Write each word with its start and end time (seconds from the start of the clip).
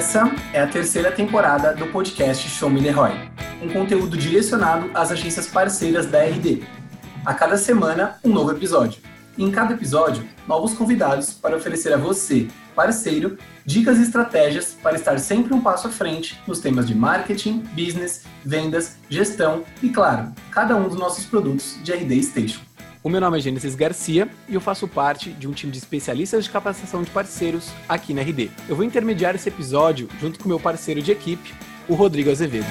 Essa 0.00 0.34
é 0.54 0.62
a 0.62 0.66
terceira 0.66 1.12
temporada 1.12 1.74
do 1.74 1.86
podcast 1.88 2.48
Show 2.48 2.70
Me 2.70 2.82
The 2.82 2.90
Roy, 2.90 3.12
um 3.62 3.68
conteúdo 3.68 4.16
direcionado 4.16 4.90
às 4.94 5.12
agências 5.12 5.46
parceiras 5.46 6.06
da 6.06 6.24
RD. 6.24 6.62
A 7.22 7.34
cada 7.34 7.58
semana, 7.58 8.18
um 8.24 8.30
novo 8.30 8.50
episódio. 8.50 9.02
E 9.36 9.44
em 9.44 9.50
cada 9.50 9.74
episódio, 9.74 10.26
novos 10.48 10.72
convidados 10.72 11.34
para 11.34 11.54
oferecer 11.54 11.92
a 11.92 11.98
você, 11.98 12.48
parceiro, 12.74 13.36
dicas 13.66 13.98
e 13.98 14.02
estratégias 14.02 14.74
para 14.82 14.96
estar 14.96 15.18
sempre 15.18 15.52
um 15.52 15.60
passo 15.60 15.88
à 15.88 15.90
frente 15.90 16.40
nos 16.46 16.60
temas 16.60 16.86
de 16.86 16.94
marketing, 16.94 17.58
business, 17.74 18.24
vendas, 18.42 18.96
gestão 19.10 19.64
e, 19.82 19.90
claro, 19.90 20.32
cada 20.50 20.74
um 20.76 20.88
dos 20.88 20.98
nossos 20.98 21.26
produtos 21.26 21.76
de 21.82 21.92
RD 21.92 22.22
Station. 22.22 22.69
O 23.02 23.08
meu 23.08 23.18
nome 23.18 23.38
é 23.38 23.40
Gênesis 23.40 23.74
Garcia 23.74 24.28
e 24.46 24.54
eu 24.54 24.60
faço 24.60 24.86
parte 24.86 25.30
de 25.30 25.48
um 25.48 25.52
time 25.52 25.72
de 25.72 25.78
especialistas 25.78 26.44
de 26.44 26.50
capacitação 26.50 27.02
de 27.02 27.10
parceiros 27.10 27.72
aqui 27.88 28.12
na 28.12 28.20
RD. 28.20 28.50
Eu 28.68 28.76
vou 28.76 28.84
intermediar 28.84 29.34
esse 29.34 29.48
episódio 29.48 30.06
junto 30.20 30.38
com 30.38 30.46
meu 30.46 30.60
parceiro 30.60 31.00
de 31.00 31.10
equipe, 31.10 31.54
o 31.88 31.94
Rodrigo 31.94 32.30
Azevedo. 32.30 32.66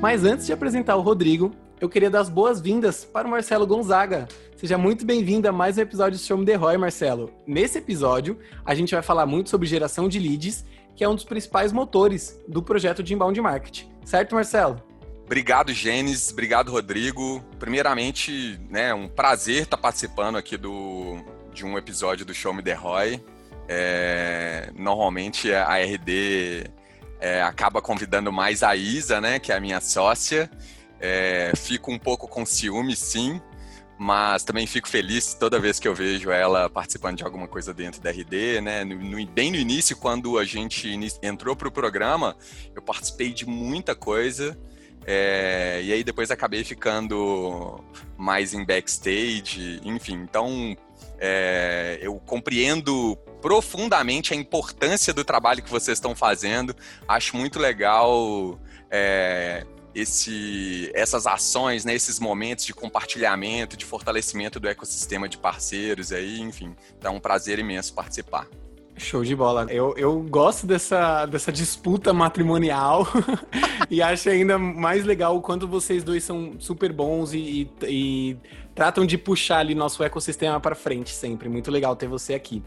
Mas 0.00 0.24
antes 0.24 0.46
de 0.46 0.54
apresentar 0.54 0.96
o 0.96 1.02
Rodrigo, 1.02 1.52
eu 1.78 1.88
queria 1.90 2.08
dar 2.08 2.20
as 2.20 2.30
boas-vindas 2.30 3.04
para 3.04 3.28
o 3.28 3.30
Marcelo 3.30 3.66
Gonzaga. 3.66 4.26
Seja 4.56 4.78
muito 4.78 5.04
bem-vindo 5.04 5.46
a 5.46 5.52
mais 5.52 5.76
um 5.76 5.82
episódio 5.82 6.18
do 6.18 6.22
Show 6.22 6.38
Me 6.38 6.46
The 6.46 6.54
Roy, 6.54 6.78
Marcelo. 6.78 7.30
Nesse 7.46 7.76
episódio, 7.76 8.38
a 8.64 8.74
gente 8.74 8.94
vai 8.94 9.02
falar 9.02 9.26
muito 9.26 9.50
sobre 9.50 9.68
geração 9.68 10.08
de 10.08 10.18
leads, 10.18 10.64
que 10.96 11.04
é 11.04 11.08
um 11.08 11.14
dos 11.14 11.24
principais 11.24 11.74
motores 11.74 12.40
do 12.48 12.62
projeto 12.62 13.02
de 13.02 13.12
inbound 13.12 13.38
marketing. 13.38 13.90
Certo, 14.02 14.34
Marcelo? 14.34 14.89
Obrigado, 15.30 15.72
Gênesis. 15.72 16.32
Obrigado, 16.32 16.72
Rodrigo. 16.72 17.40
Primeiramente, 17.56 18.60
né, 18.68 18.92
um 18.92 19.06
prazer 19.06 19.62
estar 19.62 19.76
participando 19.76 20.34
aqui 20.34 20.56
do, 20.56 21.18
de 21.54 21.64
um 21.64 21.78
episódio 21.78 22.26
do 22.26 22.34
Show 22.34 22.52
Me 22.52 22.60
The 22.64 22.74
Roy. 22.74 23.24
É, 23.68 24.72
normalmente 24.74 25.54
a 25.54 25.76
RD 25.76 26.68
é, 27.20 27.42
acaba 27.42 27.80
convidando 27.80 28.32
mais 28.32 28.64
a 28.64 28.74
Isa, 28.74 29.20
né, 29.20 29.38
que 29.38 29.52
é 29.52 29.56
a 29.56 29.60
minha 29.60 29.80
sócia. 29.80 30.50
É, 30.98 31.52
fico 31.56 31.92
um 31.92 31.98
pouco 31.98 32.26
com 32.26 32.44
ciúme, 32.44 32.96
sim, 32.96 33.40
mas 33.96 34.42
também 34.42 34.66
fico 34.66 34.88
feliz 34.88 35.32
toda 35.34 35.60
vez 35.60 35.78
que 35.78 35.86
eu 35.86 35.94
vejo 35.94 36.32
ela 36.32 36.68
participando 36.68 37.18
de 37.18 37.22
alguma 37.22 37.46
coisa 37.46 37.72
dentro 37.72 38.00
da 38.00 38.10
RD, 38.10 38.60
né? 38.62 38.82
No, 38.82 39.24
bem 39.28 39.52
no 39.52 39.56
início, 39.56 39.96
quando 39.96 40.40
a 40.40 40.44
gente 40.44 40.90
entrou 41.22 41.54
para 41.54 41.68
o 41.68 41.70
programa, 41.70 42.36
eu 42.74 42.82
participei 42.82 43.32
de 43.32 43.46
muita 43.46 43.94
coisa. 43.94 44.58
É, 45.06 45.80
e 45.82 45.92
aí 45.92 46.04
depois 46.04 46.30
acabei 46.30 46.62
ficando 46.62 47.82
mais 48.16 48.54
em 48.54 48.64
backstage, 48.64 49.80
enfim. 49.84 50.14
Então 50.14 50.76
é, 51.18 51.98
eu 52.00 52.14
compreendo 52.24 53.16
profundamente 53.42 54.32
a 54.32 54.36
importância 54.36 55.12
do 55.12 55.24
trabalho 55.24 55.62
que 55.62 55.70
vocês 55.70 55.98
estão 55.98 56.14
fazendo. 56.14 56.74
Acho 57.06 57.36
muito 57.36 57.58
legal 57.58 58.58
é, 58.90 59.66
esse, 59.94 60.90
essas 60.94 61.26
ações, 61.26 61.84
né, 61.84 61.94
esses 61.94 62.18
momentos 62.18 62.64
de 62.64 62.72
compartilhamento, 62.72 63.76
de 63.76 63.84
fortalecimento 63.84 64.60
do 64.60 64.68
ecossistema 64.68 65.28
de 65.28 65.38
parceiros 65.38 66.12
aí, 66.12 66.40
enfim. 66.40 66.74
Então 66.98 67.14
é 67.14 67.16
um 67.16 67.20
prazer 67.20 67.58
imenso 67.58 67.92
participar. 67.94 68.46
Show 69.00 69.24
de 69.24 69.34
bola. 69.34 69.66
Eu, 69.70 69.94
eu 69.96 70.20
gosto 70.20 70.66
dessa, 70.66 71.24
dessa 71.24 71.50
disputa 71.50 72.12
matrimonial 72.12 73.08
e 73.90 74.02
acho 74.02 74.28
ainda 74.28 74.58
mais 74.58 75.06
legal 75.06 75.36
o 75.36 75.40
quanto 75.40 75.66
vocês 75.66 76.04
dois 76.04 76.22
são 76.22 76.52
super 76.58 76.92
bons 76.92 77.32
e, 77.32 77.38
e, 77.38 77.70
e 77.88 78.36
tratam 78.74 79.06
de 79.06 79.16
puxar 79.16 79.60
ali 79.60 79.74
nosso 79.74 80.04
ecossistema 80.04 80.60
para 80.60 80.74
frente 80.74 81.14
sempre. 81.14 81.48
Muito 81.48 81.70
legal 81.70 81.96
ter 81.96 82.08
você 82.08 82.34
aqui. 82.34 82.62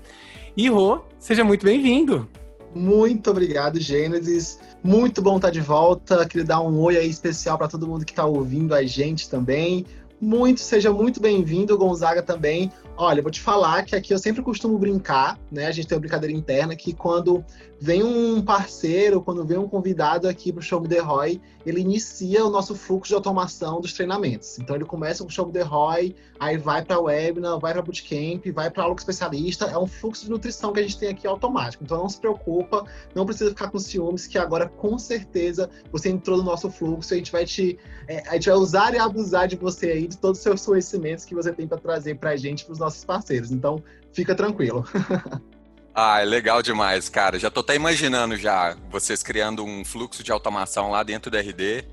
E 0.58 0.68
Rô, 0.70 1.02
seja 1.20 1.44
muito 1.44 1.66
bem-vindo. 1.66 2.28
Muito 2.74 3.30
obrigado, 3.30 3.80
Gênesis. 3.80 4.60
Muito 4.84 5.22
bom 5.22 5.36
estar 5.36 5.52
de 5.52 5.62
volta. 5.62 6.26
Queria 6.26 6.46
dar 6.46 6.62
um 6.62 6.80
oi 6.80 6.98
aí 6.98 7.10
especial 7.10 7.60
para 7.60 7.68
todo 7.68 7.88
mundo 7.88 8.04
que 8.04 8.12
está 8.12 8.26
ouvindo 8.26 8.74
a 8.74 8.84
gente 8.84 9.30
também. 9.30 9.86
Muito, 10.24 10.62
seja 10.62 10.90
muito 10.90 11.20
bem-vindo, 11.20 11.78
Gonzaga 11.78 12.24
também. 12.24 12.72
Olha, 12.96 13.22
vou 13.22 13.30
te 13.30 13.42
falar 13.42 13.84
que 13.84 13.94
aqui 13.94 14.14
eu 14.14 14.18
sempre 14.18 14.42
costumo 14.42 14.80
brincar, 14.80 15.38
né? 15.52 15.68
A 15.68 15.72
gente 15.74 15.86
tem 15.86 15.98
uma 15.98 16.00
brincadeira 16.00 16.34
interna 16.34 16.78
que 16.78 16.94
quando 16.94 17.44
vem 17.84 18.02
um 18.02 18.42
parceiro, 18.42 19.22
quando 19.22 19.44
vem 19.44 19.58
um 19.58 19.68
convidado 19.68 20.26
aqui 20.26 20.54
para 20.54 20.62
o 20.62 20.64
Show 20.64 20.80
Me 20.80 20.88
The 20.88 21.00
Roy, 21.00 21.42
ele 21.66 21.82
inicia 21.82 22.46
o 22.46 22.50
nosso 22.50 22.76
fluxo 22.76 23.10
de 23.10 23.16
automação 23.16 23.82
dos 23.82 23.92
treinamentos. 23.92 24.58
Então 24.58 24.78
ele 24.78 24.86
começa 24.86 25.22
com 25.22 25.30
o 25.30 25.32
Show 25.32 25.48
Me 25.48 25.52
The 25.52 25.64
Roy, 25.64 26.16
aí 26.40 26.58
vai 26.58 26.86
para 26.86 26.98
webinar, 26.98 27.60
vai 27.60 27.74
para 27.74 27.82
bootcamp, 27.82 28.46
vai 28.54 28.72
para 28.72 28.84
aula 28.84 28.96
especialista. 28.98 29.66
É 29.66 29.78
um 29.78 29.86
fluxo 29.86 30.24
de 30.24 30.32
nutrição 30.32 30.72
que 30.72 30.80
a 30.80 30.84
gente 30.84 30.98
tem 30.98 31.10
aqui 31.10 31.28
automático. 31.28 31.84
Então 31.84 31.98
não 31.98 32.08
se 32.08 32.22
preocupa, 32.22 32.86
não 33.14 33.26
precisa 33.26 33.50
ficar 33.50 33.70
com 33.70 33.78
ciúmes, 33.78 34.28
que 34.28 34.38
agora 34.38 34.70
com 34.70 34.98
certeza 34.98 35.70
você 35.92 36.08
entrou 36.08 36.38
no 36.38 36.44
nosso 36.44 36.72
fluxo 36.72 37.14
e 37.14 37.16
a 37.16 37.18
gente 37.18 37.34
vai 37.34 37.46
te, 37.46 37.78
é, 38.08 38.26
a 38.30 38.36
gente 38.36 38.46
vai 38.46 38.56
usar 38.56 38.94
e 38.94 38.98
abusar 38.98 39.46
de 39.46 39.58
você 39.58 39.88
aí, 39.88 40.08
de 40.08 40.18
todos 40.18 40.38
os 40.38 40.44
seus 40.44 40.66
conhecimentos 40.66 41.26
que 41.26 41.36
você 41.36 41.52
tem 41.52 41.68
para 41.68 41.80
trazer 41.80 42.16
para 42.16 42.30
a 42.30 42.38
gente, 42.38 42.64
para 42.64 42.72
os 42.72 42.80
nossos 42.80 43.04
parceiros. 43.04 43.52
Então 43.52 43.84
fica 44.14 44.34
tranquilo. 44.34 44.86
Ah, 45.96 46.22
é 46.22 46.26
legal 46.26 46.64
demais, 46.64 47.08
cara. 47.08 47.38
Já 47.38 47.52
tô 47.52 47.60
até 47.60 47.76
imaginando 47.76 48.36
já 48.36 48.76
vocês 48.90 49.22
criando 49.22 49.64
um 49.64 49.86
fluxo 49.86 50.24
de 50.24 50.32
automação 50.32 50.90
lá 50.90 51.04
dentro 51.04 51.30
do 51.30 51.38
RD, 51.38 51.86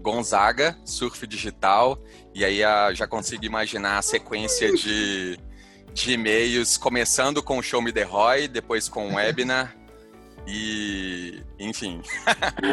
Gonzaga, 0.00 0.76
Surf 0.84 1.24
Digital, 1.24 1.96
e 2.34 2.44
aí 2.44 2.64
a, 2.64 2.92
já 2.92 3.06
consigo 3.06 3.44
imaginar 3.44 3.98
a 3.98 4.02
sequência 4.02 4.72
de, 4.72 5.38
de 5.92 6.12
e-mails, 6.12 6.76
começando 6.76 7.40
com 7.42 7.58
o 7.58 7.62
Show 7.62 7.80
Me 7.80 7.92
The 7.92 8.02
Roy, 8.02 8.48
depois 8.48 8.88
com 8.88 9.08
o 9.08 9.14
webinar, 9.14 9.74
e 10.48 11.40
enfim. 11.58 12.02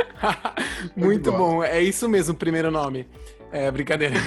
Muito 0.97 1.31
bom, 1.31 1.63
é 1.63 1.79
isso 1.79 2.09
mesmo 2.09 2.33
o 2.33 2.37
primeiro 2.37 2.71
nome. 2.71 3.07
É, 3.51 3.69
brincadeira. 3.69 4.15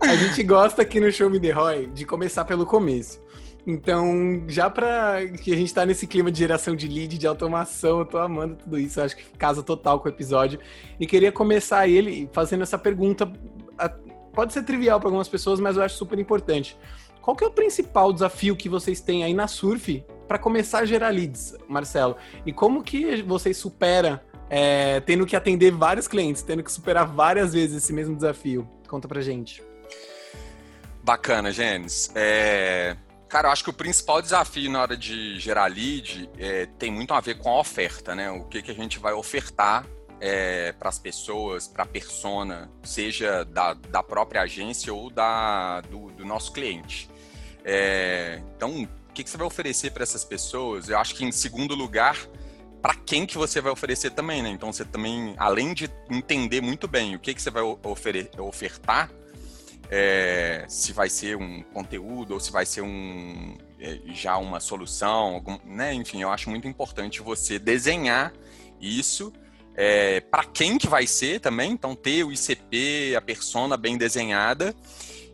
a 0.00 0.16
gente 0.16 0.42
gosta 0.44 0.82
aqui 0.82 1.00
no 1.00 1.10
Show 1.10 1.28
Me 1.28 1.40
The 1.40 1.50
Roy 1.50 1.86
de 1.88 2.04
começar 2.04 2.44
pelo 2.44 2.64
começo. 2.64 3.20
Então, 3.66 4.44
já 4.48 4.70
para 4.70 5.26
que 5.42 5.52
a 5.52 5.56
gente 5.56 5.72
tá 5.72 5.84
nesse 5.84 6.06
clima 6.06 6.30
de 6.30 6.38
geração 6.38 6.74
de 6.74 6.88
lead, 6.88 7.18
de 7.18 7.26
automação, 7.26 8.00
eu 8.00 8.04
tô 8.04 8.18
amando 8.18 8.56
tudo 8.56 8.78
isso, 8.78 9.00
acho 9.00 9.16
que 9.16 9.24
casa 9.36 9.62
total 9.62 10.00
com 10.00 10.08
o 10.08 10.10
episódio. 10.10 10.58
E 10.98 11.06
queria 11.06 11.30
começar 11.30 11.86
ele 11.86 12.28
fazendo 12.32 12.62
essa 12.62 12.78
pergunta, 12.78 13.30
pode 14.32 14.52
ser 14.52 14.62
trivial 14.62 14.98
para 14.98 15.08
algumas 15.08 15.28
pessoas, 15.28 15.60
mas 15.60 15.76
eu 15.76 15.82
acho 15.82 15.96
super 15.96 16.18
importante. 16.18 16.76
Qual 17.20 17.36
que 17.36 17.44
é 17.44 17.46
o 17.46 17.50
principal 17.50 18.12
desafio 18.12 18.56
que 18.56 18.68
vocês 18.68 19.00
têm 19.00 19.24
aí 19.24 19.34
na 19.34 19.46
Surf 19.46 20.04
para 20.26 20.38
começar 20.38 20.80
a 20.80 20.84
gerar 20.84 21.10
leads, 21.10 21.54
Marcelo? 21.68 22.16
E 22.46 22.52
como 22.52 22.82
que 22.82 23.22
vocês 23.22 23.56
superam 23.56 24.18
é, 24.48 25.00
tendo 25.00 25.26
que 25.26 25.36
atender 25.36 25.70
vários 25.70 26.08
clientes, 26.08 26.42
tendo 26.42 26.62
que 26.62 26.72
superar 26.72 27.06
várias 27.06 27.52
vezes 27.52 27.84
esse 27.84 27.92
mesmo 27.92 28.16
desafio? 28.16 28.68
Conta 28.88 29.06
pra 29.06 29.20
gente. 29.20 29.62
Bacana, 31.02 31.52
Gênesis. 31.52 32.10
É, 32.14 32.96
Cara, 33.30 33.46
eu 33.46 33.52
acho 33.52 33.62
que 33.62 33.70
o 33.70 33.72
principal 33.72 34.20
desafio 34.20 34.68
na 34.68 34.82
hora 34.82 34.96
de 34.96 35.38
gerar 35.38 35.66
lead 35.66 36.28
é, 36.36 36.66
tem 36.66 36.90
muito 36.90 37.14
a 37.14 37.20
ver 37.20 37.38
com 37.38 37.48
a 37.48 37.60
oferta, 37.60 38.12
né? 38.12 38.28
O 38.28 38.44
que, 38.44 38.60
que 38.60 38.72
a 38.72 38.74
gente 38.74 38.98
vai 38.98 39.12
ofertar 39.12 39.86
é, 40.20 40.72
para 40.72 40.88
as 40.88 40.98
pessoas, 40.98 41.68
para 41.68 41.84
a 41.84 41.86
persona, 41.86 42.68
seja 42.82 43.44
da, 43.44 43.74
da 43.74 44.02
própria 44.02 44.42
agência 44.42 44.92
ou 44.92 45.08
da, 45.10 45.80
do, 45.82 46.10
do 46.10 46.24
nosso 46.24 46.52
cliente. 46.52 47.08
É, 47.64 48.42
então, 48.56 48.82
o 48.82 49.12
que, 49.14 49.22
que 49.22 49.30
você 49.30 49.36
vai 49.36 49.46
oferecer 49.46 49.92
para 49.92 50.02
essas 50.02 50.24
pessoas? 50.24 50.88
Eu 50.88 50.98
acho 50.98 51.14
que, 51.14 51.24
em 51.24 51.30
segundo 51.30 51.76
lugar, 51.76 52.18
para 52.82 52.96
quem 52.96 53.26
que 53.26 53.38
você 53.38 53.60
vai 53.60 53.70
oferecer 53.70 54.10
também, 54.10 54.42
né? 54.42 54.50
Então, 54.50 54.72
você 54.72 54.84
também, 54.84 55.36
além 55.38 55.72
de 55.72 55.88
entender 56.10 56.60
muito 56.60 56.88
bem 56.88 57.14
o 57.14 57.20
que, 57.20 57.32
que 57.32 57.40
você 57.40 57.50
vai 57.50 57.62
ofertar, 57.62 59.08
é, 59.90 60.64
se 60.68 60.92
vai 60.92 61.10
ser 61.10 61.36
um 61.36 61.62
conteúdo 61.64 62.34
ou 62.34 62.40
se 62.40 62.52
vai 62.52 62.64
ser 62.64 62.82
um 62.82 63.58
é, 63.80 63.98
já 64.14 64.36
uma 64.36 64.60
solução, 64.60 65.34
algum, 65.34 65.58
né? 65.64 65.92
Enfim, 65.92 66.22
eu 66.22 66.30
acho 66.30 66.48
muito 66.48 66.68
importante 66.68 67.20
você 67.20 67.58
desenhar 67.58 68.32
isso 68.80 69.32
é, 69.74 70.20
para 70.20 70.44
quem 70.44 70.78
que 70.78 70.86
vai 70.86 71.06
ser 71.06 71.40
também, 71.40 71.72
então 71.72 71.94
ter 71.94 72.22
o 72.24 72.32
ICP, 72.32 73.16
a 73.16 73.20
persona 73.20 73.76
bem 73.76 73.98
desenhada. 73.98 74.74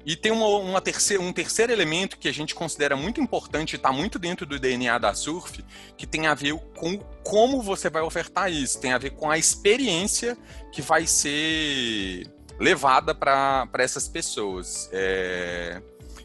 E 0.06 0.14
tem 0.14 0.30
uma, 0.30 0.46
uma 0.46 0.80
terceira, 0.80 1.20
um 1.20 1.32
terceiro 1.32 1.72
elemento 1.72 2.16
que 2.16 2.28
a 2.28 2.32
gente 2.32 2.54
considera 2.54 2.96
muito 2.96 3.20
importante, 3.20 3.74
está 3.74 3.90
muito 3.90 4.20
dentro 4.20 4.46
do 4.46 4.56
DNA 4.56 4.98
da 4.98 5.12
Surf, 5.12 5.64
que 5.96 6.06
tem 6.06 6.28
a 6.28 6.34
ver 6.34 6.56
com 6.76 6.96
como 7.24 7.60
você 7.60 7.90
vai 7.90 8.02
ofertar 8.02 8.50
isso, 8.50 8.80
tem 8.80 8.92
a 8.92 8.98
ver 8.98 9.10
com 9.10 9.28
a 9.28 9.36
experiência 9.36 10.38
que 10.70 10.80
vai 10.80 11.08
ser 11.08 12.35
levada 12.58 13.14
para 13.14 13.68
essas 13.78 14.08
pessoas. 14.08 14.88
É, 14.92 15.80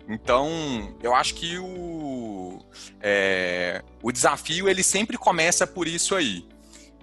então, 0.08 0.96
eu 1.02 1.16
acho 1.16 1.36
que 1.36 1.58
o, 1.58 2.60
é, 3.02 3.82
o 4.02 4.12
desafio 4.12 4.68
ele 4.68 4.84
sempre 4.84 5.18
começa 5.18 5.66
por 5.66 5.88
isso 5.88 6.16
aí. 6.16 6.46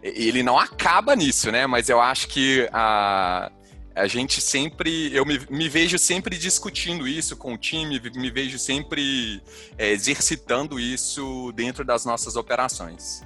Ele 0.02 0.42
não 0.42 0.58
acaba 0.58 1.16
nisso, 1.16 1.50
né? 1.50 1.66
Mas 1.66 1.88
eu 1.88 2.00
acho 2.00 2.28
que 2.28 2.68
a, 2.72 3.50
a 3.94 4.06
gente 4.06 4.40
sempre, 4.40 5.14
eu 5.14 5.26
me, 5.26 5.40
me, 5.50 5.68
vejo 5.68 5.98
sempre 5.98 6.36
discutindo 6.38 7.08
isso 7.08 7.36
com 7.36 7.54
o 7.54 7.58
time, 7.58 8.00
me 8.14 8.30
vejo 8.30 8.58
sempre 8.58 9.42
é, 9.76 9.90
exercitando 9.90 10.78
isso 10.78 11.52
dentro 11.52 11.84
das 11.84 12.04
nossas 12.04 12.36
operações. 12.36 13.22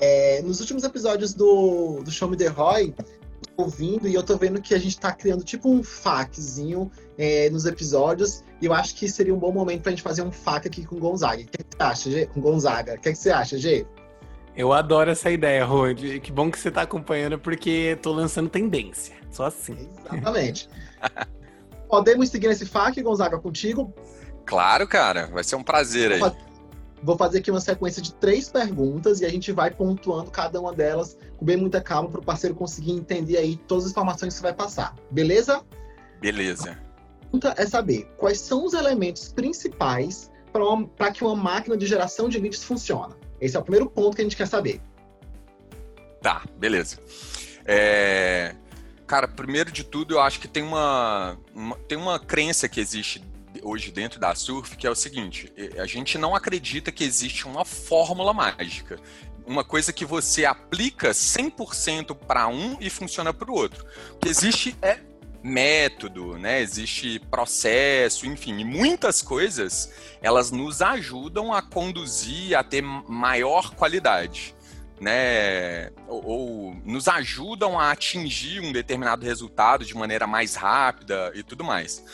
É, 0.00 0.42
nos 0.42 0.60
últimos 0.60 0.84
episódios 0.84 1.32
do, 1.32 2.02
do 2.04 2.10
Show 2.10 2.28
Me 2.28 2.36
The 2.36 2.48
Roy, 2.48 2.94
ouvindo 3.58 4.06
e 4.06 4.14
eu 4.14 4.22
tô 4.22 4.36
vendo 4.36 4.62
que 4.62 4.72
a 4.72 4.78
gente 4.78 4.98
tá 4.98 5.12
criando 5.12 5.42
tipo 5.42 5.68
um 5.68 5.82
FAQzinho 5.82 6.90
é, 7.18 7.50
nos 7.50 7.66
episódios 7.66 8.44
e 8.60 8.66
eu 8.66 8.72
acho 8.72 8.94
que 8.94 9.08
seria 9.08 9.34
um 9.34 9.38
bom 9.38 9.50
momento 9.50 9.82
pra 9.82 9.90
gente 9.90 10.02
fazer 10.02 10.22
um 10.22 10.30
FAQ 10.30 10.68
aqui 10.68 10.86
com 10.86 10.94
o 10.94 11.00
Gonzaga. 11.00 11.42
O 11.42 11.46
que, 11.46 11.58
você 11.58 11.82
acha, 11.82 12.10
Gê? 12.10 12.26
Com 12.26 12.40
Gonzaga. 12.40 12.94
O 12.94 13.00
que, 13.00 13.10
que 13.10 13.18
você 13.18 13.30
acha, 13.30 13.58
Gê? 13.58 13.84
Eu 14.56 14.72
adoro 14.72 15.10
essa 15.10 15.28
ideia, 15.28 15.64
Rod. 15.64 16.20
Que 16.20 16.30
bom 16.30 16.50
que 16.50 16.58
você 16.58 16.70
tá 16.70 16.82
acompanhando, 16.82 17.38
porque 17.38 17.98
tô 18.00 18.12
lançando 18.12 18.48
tendência. 18.48 19.16
Só 19.30 19.46
assim. 19.46 19.88
Exatamente. 20.06 20.68
Podemos 21.90 22.28
seguir 22.28 22.46
nesse 22.46 22.64
FAQ, 22.64 23.02
Gonzaga, 23.02 23.38
contigo? 23.38 23.92
Claro, 24.46 24.86
cara. 24.86 25.26
Vai 25.26 25.42
ser 25.42 25.56
um 25.56 25.64
prazer 25.64 26.12
aí. 26.12 26.20
Vou 27.02 27.16
fazer 27.16 27.38
aqui 27.38 27.50
uma 27.50 27.60
sequência 27.60 28.02
de 28.02 28.12
três 28.14 28.48
perguntas 28.48 29.20
e 29.20 29.24
a 29.24 29.28
gente 29.28 29.52
vai 29.52 29.70
pontuando 29.70 30.30
cada 30.30 30.60
uma 30.60 30.72
delas 30.72 31.16
com 31.36 31.44
bem 31.44 31.56
muita 31.56 31.80
calma 31.80 32.08
para 32.08 32.20
o 32.20 32.24
parceiro 32.24 32.54
conseguir 32.54 32.92
entender 32.92 33.36
aí 33.36 33.56
todas 33.56 33.84
as 33.84 33.90
informações 33.92 34.34
que 34.34 34.38
você 34.38 34.42
vai 34.42 34.54
passar. 34.54 34.94
Beleza? 35.10 35.62
Beleza. 36.20 36.72
A 36.72 37.20
pergunta 37.22 37.54
é 37.56 37.66
saber 37.66 38.08
quais 38.16 38.40
são 38.40 38.64
os 38.64 38.72
elementos 38.72 39.32
principais 39.32 40.30
para 40.96 41.12
que 41.12 41.22
uma 41.22 41.36
máquina 41.36 41.76
de 41.76 41.86
geração 41.86 42.28
de 42.28 42.38
leads 42.38 42.64
funcione. 42.64 43.14
Esse 43.40 43.56
é 43.56 43.60
o 43.60 43.62
primeiro 43.62 43.88
ponto 43.88 44.16
que 44.16 44.22
a 44.22 44.24
gente 44.24 44.36
quer 44.36 44.48
saber. 44.48 44.80
Tá, 46.20 46.42
beleza. 46.56 46.98
É... 47.64 48.56
Cara, 49.06 49.28
primeiro 49.28 49.70
de 49.70 49.84
tudo, 49.84 50.14
eu 50.14 50.20
acho 50.20 50.40
que 50.40 50.48
tem 50.48 50.62
uma, 50.62 51.38
uma, 51.54 51.76
tem 51.88 51.96
uma 51.96 52.18
crença 52.18 52.68
que 52.68 52.80
existe 52.80 53.24
hoje 53.62 53.90
dentro 53.90 54.20
da 54.20 54.34
Surf 54.34 54.76
que 54.76 54.86
é 54.86 54.90
o 54.90 54.94
seguinte: 54.94 55.52
a 55.78 55.86
gente 55.86 56.18
não 56.18 56.34
acredita 56.34 56.92
que 56.92 57.04
existe 57.04 57.46
uma 57.46 57.64
fórmula 57.64 58.32
mágica. 58.32 58.98
Uma 59.46 59.64
coisa 59.64 59.94
que 59.94 60.04
você 60.04 60.44
aplica 60.44 61.10
100% 61.10 62.14
para 62.14 62.48
um 62.48 62.76
e 62.80 62.90
funciona 62.90 63.32
para 63.32 63.50
o 63.50 63.54
outro. 63.54 63.86
O 64.12 64.18
que 64.18 64.28
existe 64.28 64.76
é 64.82 65.00
método, 65.42 66.36
né? 66.38 66.60
Existe 66.60 67.18
processo, 67.30 68.26
enfim, 68.26 68.64
muitas 68.64 69.22
coisas 69.22 69.92
elas 70.20 70.50
nos 70.50 70.82
ajudam 70.82 71.52
a 71.52 71.62
conduzir 71.62 72.56
a 72.56 72.62
ter 72.62 72.82
maior 72.82 73.74
qualidade, 73.74 74.54
né? 75.00 75.90
Ou, 76.06 76.24
ou, 76.26 76.76
nos 76.84 77.08
ajudam 77.08 77.78
a 77.78 77.90
atingir 77.90 78.60
um 78.60 78.72
determinado 78.72 79.24
resultado 79.24 79.84
de 79.84 79.96
maneira 79.96 80.26
mais 80.26 80.54
rápida 80.54 81.32
e 81.34 81.42
tudo 81.42 81.64
mais. 81.64 82.04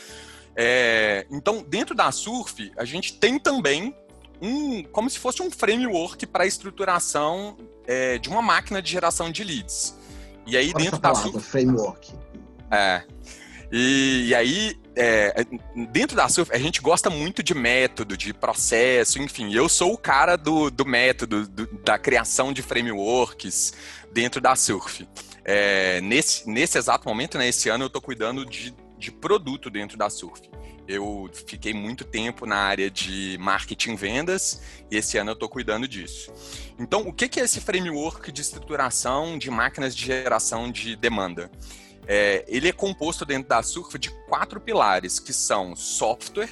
É, 0.55 1.25
então, 1.29 1.63
dentro 1.67 1.93
da 1.93 2.11
Surf, 2.11 2.71
a 2.77 2.85
gente 2.85 3.13
tem 3.13 3.37
também 3.37 3.95
um, 4.41 4.83
como 4.83 5.09
se 5.09 5.19
fosse 5.19 5.41
um 5.41 5.51
framework 5.51 6.25
para 6.25 6.43
a 6.43 6.47
estruturação 6.47 7.57
é, 7.85 8.17
de 8.17 8.29
uma 8.29 8.41
máquina 8.41 8.81
de 8.81 8.91
geração 8.91 9.31
de 9.31 9.43
leads. 9.43 9.95
E 10.45 10.55
aí, 10.55 10.73
dentro 10.73 10.99
da 10.99 11.13
Surf. 11.13 11.39
Framework. 11.39 12.13
É. 12.71 13.03
E, 13.71 14.27
e 14.27 14.35
aí, 14.35 14.79
é, 14.95 15.45
dentro 15.91 16.15
da 16.15 16.29
Surf, 16.29 16.51
a 16.53 16.57
gente 16.57 16.81
gosta 16.81 17.09
muito 17.09 17.43
de 17.43 17.53
método, 17.53 18.15
de 18.15 18.33
processo, 18.33 19.19
enfim. 19.19 19.53
Eu 19.53 19.67
sou 19.67 19.93
o 19.93 19.97
cara 19.97 20.35
do, 20.35 20.69
do 20.69 20.85
método, 20.85 21.47
do, 21.47 21.67
da 21.83 21.97
criação 21.97 22.53
de 22.53 22.61
frameworks 22.61 23.73
dentro 24.13 24.39
da 24.39 24.55
Surf. 24.55 25.07
É, 25.43 25.99
nesse, 26.01 26.49
nesse 26.49 26.77
exato 26.77 27.07
momento, 27.07 27.37
né, 27.37 27.47
esse 27.49 27.69
ano, 27.69 27.83
eu 27.83 27.87
estou 27.87 28.01
cuidando 28.01 28.45
de, 28.45 28.73
de 28.97 29.11
produto 29.11 29.69
dentro 29.69 29.97
da 29.97 30.09
Surf. 30.09 30.41
Eu 30.87 31.29
fiquei 31.47 31.73
muito 31.73 32.05
tempo 32.05 32.45
na 32.45 32.57
área 32.57 32.91
de 32.91 33.37
marketing 33.39 33.95
vendas 33.95 34.61
e 34.91 34.97
esse 34.97 35.17
ano 35.17 35.31
eu 35.31 35.33
estou 35.33 35.49
cuidando 35.49 35.87
disso. 35.87 36.31
Então, 36.77 37.01
o 37.07 37.13
que 37.13 37.39
é 37.39 37.43
esse 37.43 37.59
framework 37.59 38.31
de 38.31 38.41
estruturação 38.41 39.37
de 39.37 39.49
máquinas 39.49 39.95
de 39.95 40.05
geração 40.05 40.71
de 40.71 40.95
demanda? 40.95 41.49
É, 42.07 42.45
ele 42.47 42.69
é 42.69 42.71
composto 42.71 43.25
dentro 43.25 43.49
da 43.49 43.63
Surf 43.63 43.97
de 43.97 44.11
quatro 44.27 44.61
pilares, 44.61 45.19
que 45.19 45.33
são 45.33 45.75
software. 45.75 46.49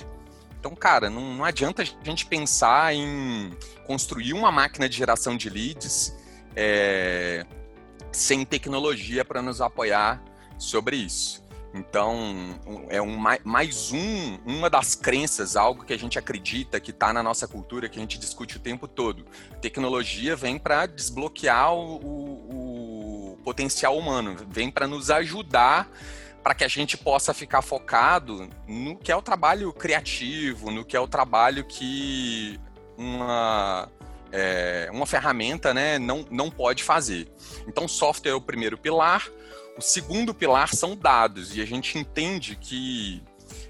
Então, 0.59 0.75
cara, 0.75 1.09
não, 1.09 1.35
não 1.35 1.45
adianta 1.45 1.83
a 1.83 1.85
gente 1.85 2.25
pensar 2.25 2.93
em 2.95 3.51
construir 3.85 4.33
uma 4.33 4.51
máquina 4.51 4.89
de 4.89 4.97
geração 4.97 5.37
de 5.37 5.49
leads 5.49 6.15
é, 6.55 7.45
sem 8.11 8.45
tecnologia 8.45 9.23
para 9.23 9.41
nos 9.41 9.61
apoiar 9.61 10.23
sobre 10.57 10.95
isso. 10.95 11.42
Então, 11.73 12.59
é 12.89 13.01
um, 13.01 13.17
mais 13.43 13.91
um, 13.91 14.37
uma 14.45 14.69
das 14.69 14.93
crenças, 14.93 15.55
algo 15.55 15.83
que 15.83 15.91
a 15.91 15.97
gente 15.97 16.19
acredita 16.19 16.79
que 16.79 16.91
está 16.91 17.11
na 17.11 17.23
nossa 17.23 17.47
cultura, 17.47 17.89
que 17.89 17.97
a 17.97 18.01
gente 18.01 18.19
discute 18.19 18.57
o 18.57 18.59
tempo 18.59 18.87
todo. 18.87 19.25
Tecnologia 19.59 20.35
vem 20.35 20.59
para 20.59 20.85
desbloquear 20.85 21.73
o, 21.73 21.95
o, 21.95 23.33
o, 23.33 23.37
potencial 23.43 23.97
humano, 23.97 24.37
vem 24.49 24.69
para 24.69 24.87
nos 24.87 25.09
ajudar 25.09 25.89
para 26.43 26.53
que 26.53 26.63
a 26.63 26.67
gente 26.67 26.95
possa 26.97 27.33
ficar 27.33 27.61
focado 27.61 28.49
no 28.67 28.97
que 28.97 29.11
é 29.11 29.15
o 29.15 29.21
trabalho 29.21 29.71
criativo, 29.73 30.69
no 30.69 30.83
que 30.85 30.95
é 30.95 30.99
o 30.99 31.07
trabalho 31.07 31.63
que 31.63 32.59
uma, 32.97 33.89
é, 34.31 34.89
uma 34.91 35.05
ferramenta 35.05 35.73
né, 35.73 35.97
não, 35.97 36.25
não 36.29 36.51
pode 36.51 36.83
fazer. 36.83 37.31
Então, 37.67 37.87
software 37.87 38.31
é 38.31 38.35
o 38.35 38.41
primeiro 38.41 38.77
pilar. 38.77 39.25
O 39.77 39.81
segundo 39.81 40.33
pilar 40.33 40.73
são 40.73 40.95
dados, 40.95 41.55
e 41.55 41.61
a 41.61 41.65
gente 41.65 41.97
entende 41.97 42.55
que 42.55 43.23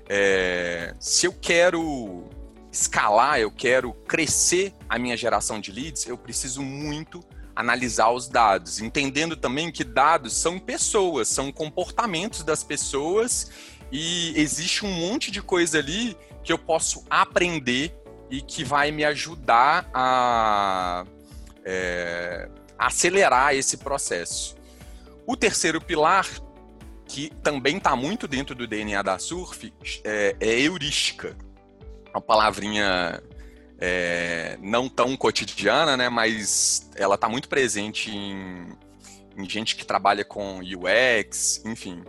é, 0.10 0.94
se 1.00 1.26
eu 1.26 1.34
quero 1.34 2.30
escalar, 2.72 3.40
eu 3.40 3.52
quero 3.52 3.94
crescer 4.08 4.74
a 4.90 5.00
minha 5.00 5.16
geração 5.16 5.62
de 5.62 5.72
leads, 5.72 6.06
eu 6.06 6.18
preciso 6.18 6.62
muito 6.62 7.24
analisar 7.56 8.10
os 8.10 8.28
dados, 8.28 8.82
entendendo 8.82 9.38
também 9.38 9.72
que 9.72 9.84
dados 9.84 10.34
são 10.34 10.60
pessoas, 10.60 11.28
são 11.28 11.52
comportamentos 11.52 12.44
das 12.44 12.64
pessoas 12.64 13.52
e 13.92 14.34
existe 14.36 14.86
um 14.86 14.92
monte 14.92 15.30
de 15.30 15.42
coisa 15.42 15.78
ali 15.78 16.18
que 16.44 16.52
eu 16.52 16.58
posso 16.58 17.06
aprender 17.10 17.96
e 18.30 18.42
que 18.42 18.64
vai 18.64 18.92
me 18.92 19.06
ajudar 19.06 19.88
a, 19.94 21.06
é, 21.64 22.50
a 22.78 22.88
acelerar 22.88 23.54
esse 23.54 23.78
processo. 23.78 24.56
O 25.25 25.38
terceiro 25.38 25.80
pilar, 25.80 26.28
que 27.06 27.30
também 27.42 27.78
está 27.78 27.95
muito 27.95 28.28
dentro 28.28 28.54
do 28.54 28.68
DNA 28.68 29.02
da 29.02 29.18
Surf, 29.18 29.74
é, 30.04 30.36
é 30.40 30.59
heurística. 30.59 31.38
Uma 32.14 32.21
palavrinha 32.21 33.21
é, 33.80 34.57
não 34.62 34.88
tão 34.88 35.16
cotidiana, 35.16 35.97
né, 35.97 36.09
mas 36.09 36.90
ela 36.95 37.16
está 37.16 37.28
muito 37.28 37.50
presente 37.50 38.12
em, 38.12 38.68
em 39.38 39.50
gente 39.50 39.76
que 39.76 39.86
trabalha 39.86 40.24
com 40.24 40.59
UX, 40.59 41.62
enfim. 41.66 42.04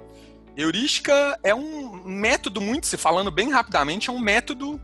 Heurística 0.57 1.39
é 1.43 1.55
um 1.55 2.05
método 2.05 2.61
muito, 2.61 2.87
se 2.87 2.97
falando 2.97 3.31
bem 3.31 3.51
rapidamente, 3.51 4.09
é 4.09 4.13
um 4.13 4.21
método 4.21 4.81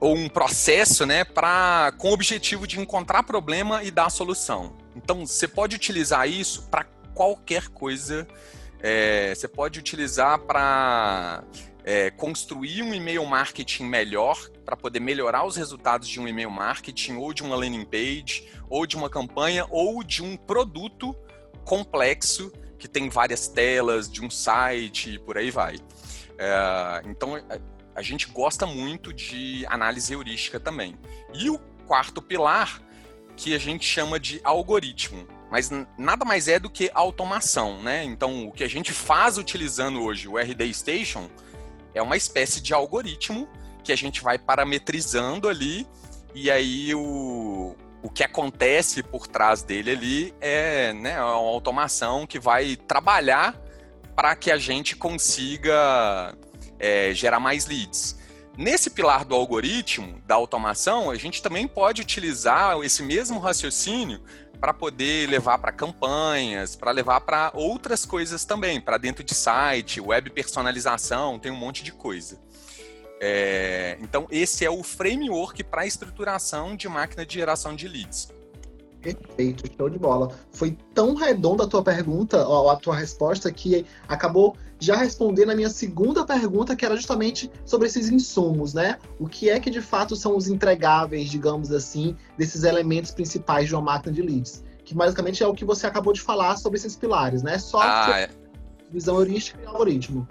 ou 0.00 0.16
um 0.16 0.28
processo, 0.28 1.06
né, 1.06 1.24
para 1.24 1.92
com 1.98 2.10
o 2.10 2.12
objetivo 2.12 2.66
de 2.66 2.80
encontrar 2.80 3.22
problema 3.22 3.82
e 3.82 3.90
dar 3.90 4.10
solução. 4.10 4.76
Então, 4.94 5.26
você 5.26 5.46
pode 5.46 5.76
utilizar 5.76 6.28
isso 6.28 6.68
para 6.68 6.84
qualquer 7.16 7.68
coisa. 7.68 8.28
É, 8.78 9.34
você 9.34 9.48
pode 9.48 9.80
utilizar 9.80 10.38
para 10.38 11.42
é, 11.82 12.10
construir 12.10 12.82
um 12.82 12.92
e-mail 12.92 13.24
marketing 13.24 13.84
melhor, 13.84 14.38
para 14.64 14.76
poder 14.76 15.00
melhorar 15.00 15.46
os 15.46 15.56
resultados 15.56 16.06
de 16.06 16.20
um 16.20 16.28
e-mail 16.28 16.50
marketing, 16.50 17.14
ou 17.14 17.32
de 17.32 17.42
uma 17.42 17.56
landing 17.56 17.86
page, 17.86 18.46
ou 18.68 18.86
de 18.86 18.96
uma 18.96 19.08
campanha, 19.08 19.64
ou 19.70 20.04
de 20.04 20.22
um 20.22 20.36
produto 20.36 21.16
complexo 21.64 22.52
que 22.78 22.86
tem 22.86 23.08
várias 23.08 23.48
telas, 23.48 24.10
de 24.10 24.22
um 24.22 24.28
site 24.28 25.14
e 25.14 25.18
por 25.18 25.38
aí 25.38 25.50
vai. 25.50 25.76
É, 26.38 27.02
então, 27.06 27.42
a 27.94 28.02
gente 28.02 28.26
gosta 28.26 28.66
muito 28.66 29.10
de 29.10 29.64
análise 29.70 30.12
heurística 30.12 30.60
também. 30.60 30.98
E 31.32 31.48
o 31.48 31.58
quarto 31.86 32.20
pilar, 32.20 32.82
que 33.36 33.54
a 33.54 33.58
gente 33.58 33.84
chama 33.84 34.18
de 34.18 34.40
algoritmo 34.42 35.26
mas 35.50 35.70
nada 35.96 36.24
mais 36.24 36.48
é 36.48 36.58
do 36.58 36.68
que 36.68 36.90
automação, 36.92 37.82
né? 37.82 38.04
Então, 38.04 38.48
o 38.48 38.52
que 38.52 38.64
a 38.64 38.68
gente 38.68 38.92
faz 38.92 39.38
utilizando 39.38 40.02
hoje 40.02 40.28
o 40.28 40.36
RD 40.36 40.72
Station 40.74 41.30
é 41.94 42.02
uma 42.02 42.16
espécie 42.16 42.60
de 42.60 42.74
algoritmo 42.74 43.48
que 43.82 43.92
a 43.92 43.96
gente 43.96 44.22
vai 44.22 44.38
parametrizando 44.38 45.48
ali 45.48 45.86
e 46.34 46.50
aí 46.50 46.94
o, 46.94 47.76
o 48.02 48.10
que 48.10 48.24
acontece 48.24 49.02
por 49.02 49.26
trás 49.26 49.62
dele 49.62 49.92
ali 49.92 50.34
é 50.40 50.92
né, 50.92 51.18
uma 51.22 51.30
automação 51.30 52.26
que 52.26 52.38
vai 52.38 52.76
trabalhar 52.76 53.58
para 54.14 54.34
que 54.34 54.50
a 54.50 54.58
gente 54.58 54.96
consiga 54.96 56.36
é, 56.78 57.14
gerar 57.14 57.38
mais 57.38 57.66
leads. 57.66 58.18
Nesse 58.56 58.88
pilar 58.88 59.24
do 59.26 59.34
algoritmo, 59.34 60.18
da 60.26 60.34
automação, 60.34 61.10
a 61.10 61.14
gente 61.16 61.42
também 61.42 61.68
pode 61.68 62.00
utilizar 62.00 62.80
esse 62.82 63.02
mesmo 63.02 63.38
raciocínio 63.38 64.22
para 64.58 64.72
poder 64.72 65.28
levar 65.28 65.58
para 65.58 65.70
campanhas, 65.70 66.74
para 66.74 66.90
levar 66.90 67.20
para 67.20 67.50
outras 67.52 68.06
coisas 68.06 68.46
também, 68.46 68.80
para 68.80 68.96
dentro 68.96 69.22
de 69.22 69.34
site, 69.34 70.00
web 70.00 70.30
personalização, 70.30 71.38
tem 71.38 71.52
um 71.52 71.56
monte 71.56 71.84
de 71.84 71.92
coisa. 71.92 72.40
É, 73.20 73.98
então, 74.00 74.26
esse 74.30 74.64
é 74.64 74.70
o 74.70 74.82
framework 74.82 75.62
para 75.64 75.86
estruturação 75.86 76.74
de 76.74 76.88
máquina 76.88 77.26
de 77.26 77.34
geração 77.34 77.76
de 77.76 77.86
leads. 77.86 78.32
Perfeito, 79.14 79.64
show 79.76 79.88
de 79.88 79.98
bola. 79.98 80.32
Foi 80.52 80.76
tão 80.94 81.14
redonda 81.14 81.64
a 81.64 81.66
tua 81.66 81.82
pergunta, 81.82 82.46
ó, 82.48 82.70
a 82.70 82.76
tua 82.76 82.96
resposta, 82.96 83.50
que 83.52 83.84
acabou 84.08 84.56
já 84.78 84.96
respondendo 84.96 85.50
a 85.50 85.54
minha 85.54 85.70
segunda 85.70 86.24
pergunta, 86.24 86.76
que 86.76 86.84
era 86.84 86.96
justamente 86.96 87.50
sobre 87.64 87.88
esses 87.88 88.08
insumos, 88.08 88.74
né? 88.74 88.98
O 89.18 89.26
que 89.26 89.48
é 89.48 89.58
que 89.58 89.70
de 89.70 89.80
fato 89.80 90.14
são 90.16 90.36
os 90.36 90.48
entregáveis, 90.48 91.30
digamos 91.30 91.72
assim, 91.72 92.16
desses 92.36 92.64
elementos 92.64 93.10
principais 93.10 93.68
de 93.68 93.74
uma 93.74 93.82
máquina 93.82 94.12
de 94.12 94.22
leads? 94.22 94.64
Que 94.84 94.94
basicamente 94.94 95.42
é 95.42 95.46
o 95.46 95.54
que 95.54 95.64
você 95.64 95.86
acabou 95.86 96.12
de 96.12 96.20
falar 96.20 96.56
sobre 96.56 96.78
esses 96.78 96.94
pilares, 96.94 97.42
né? 97.42 97.58
Software, 97.58 98.14
ah, 98.14 98.20
é. 98.20 98.30
visão 98.90 99.16
heurística 99.18 99.60
e 99.62 99.66
algoritmo. 99.66 100.28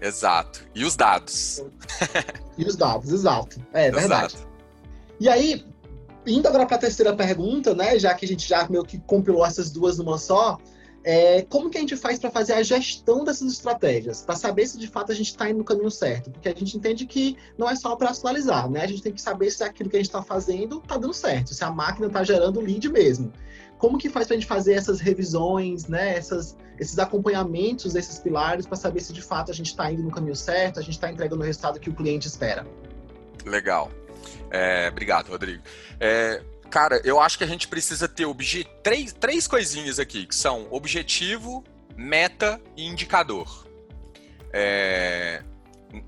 Exato. 0.00 0.64
E 0.74 0.84
os 0.84 0.94
dados. 0.94 1.64
e 2.58 2.64
os 2.64 2.76
dados, 2.76 3.10
exato. 3.12 3.60
É 3.72 3.88
exato. 3.88 4.00
verdade. 4.00 4.36
E 5.18 5.28
aí, 5.28 5.64
indo 6.26 6.46
agora 6.46 6.66
para 6.66 6.76
a 6.76 6.80
terceira 6.80 7.14
pergunta, 7.14 7.74
né? 7.74 7.98
Já 7.98 8.14
que 8.14 8.24
a 8.24 8.28
gente 8.28 8.48
já 8.48 8.68
meio 8.68 8.84
que 8.84 8.98
compilou 8.98 9.44
essas 9.44 9.70
duas 9.70 9.98
numa 9.98 10.18
só, 10.18 10.58
é, 11.06 11.42
como 11.42 11.70
que 11.70 11.78
a 11.78 11.80
gente 11.80 11.96
faz 11.96 12.18
para 12.18 12.32
fazer 12.32 12.54
a 12.54 12.62
gestão 12.64 13.22
dessas 13.22 13.52
estratégias, 13.52 14.22
para 14.22 14.34
saber 14.34 14.66
se 14.66 14.76
de 14.76 14.88
fato 14.88 15.12
a 15.12 15.14
gente 15.14 15.28
está 15.28 15.48
indo 15.48 15.58
no 15.58 15.64
caminho 15.64 15.88
certo? 15.88 16.32
Porque 16.32 16.48
a 16.48 16.54
gente 16.54 16.76
entende 16.76 17.06
que 17.06 17.36
não 17.56 17.70
é 17.70 17.76
só 17.76 17.92
operacionalizar, 17.92 18.68
né? 18.68 18.82
A 18.82 18.88
gente 18.88 19.02
tem 19.02 19.12
que 19.12 19.22
saber 19.22 19.52
se 19.52 19.62
aquilo 19.62 19.88
que 19.88 19.94
a 19.94 20.00
gente 20.00 20.08
está 20.08 20.20
fazendo 20.20 20.78
está 20.78 20.96
dando 20.96 21.14
certo, 21.14 21.54
se 21.54 21.62
a 21.62 21.70
máquina 21.70 22.08
está 22.08 22.24
gerando 22.24 22.60
lead 22.60 22.88
mesmo. 22.88 23.32
Como 23.78 23.98
que 23.98 24.10
faz 24.10 24.26
para 24.26 24.34
a 24.34 24.40
gente 24.40 24.48
fazer 24.48 24.72
essas 24.72 24.98
revisões, 24.98 25.86
né? 25.86 26.16
Essas, 26.16 26.56
esses 26.76 26.98
acompanhamentos 26.98 27.92
desses 27.92 28.18
pilares 28.18 28.66
para 28.66 28.76
saber 28.76 28.98
se 28.98 29.12
de 29.12 29.22
fato 29.22 29.52
a 29.52 29.54
gente 29.54 29.68
está 29.68 29.92
indo 29.92 30.02
no 30.02 30.10
caminho 30.10 30.34
certo, 30.34 30.80
a 30.80 30.82
gente 30.82 30.94
está 30.94 31.08
entregando 31.08 31.40
o 31.40 31.44
resultado 31.44 31.78
que 31.78 31.88
o 31.88 31.94
cliente 31.94 32.26
espera? 32.26 32.66
Legal. 33.44 33.92
É, 34.50 34.88
obrigado, 34.90 35.28
Rodrigo. 35.28 35.62
É, 36.00 36.42
cara, 36.70 37.00
eu 37.04 37.20
acho 37.20 37.38
que 37.38 37.44
a 37.44 37.46
gente 37.46 37.68
precisa 37.68 38.08
ter 38.08 38.26
três, 38.82 39.12
três 39.12 39.46
coisinhas 39.46 39.98
aqui, 39.98 40.26
que 40.26 40.34
são 40.34 40.66
objetivo, 40.70 41.64
meta 41.96 42.60
e 42.76 42.86
indicador. 42.86 43.66
É, 44.52 45.42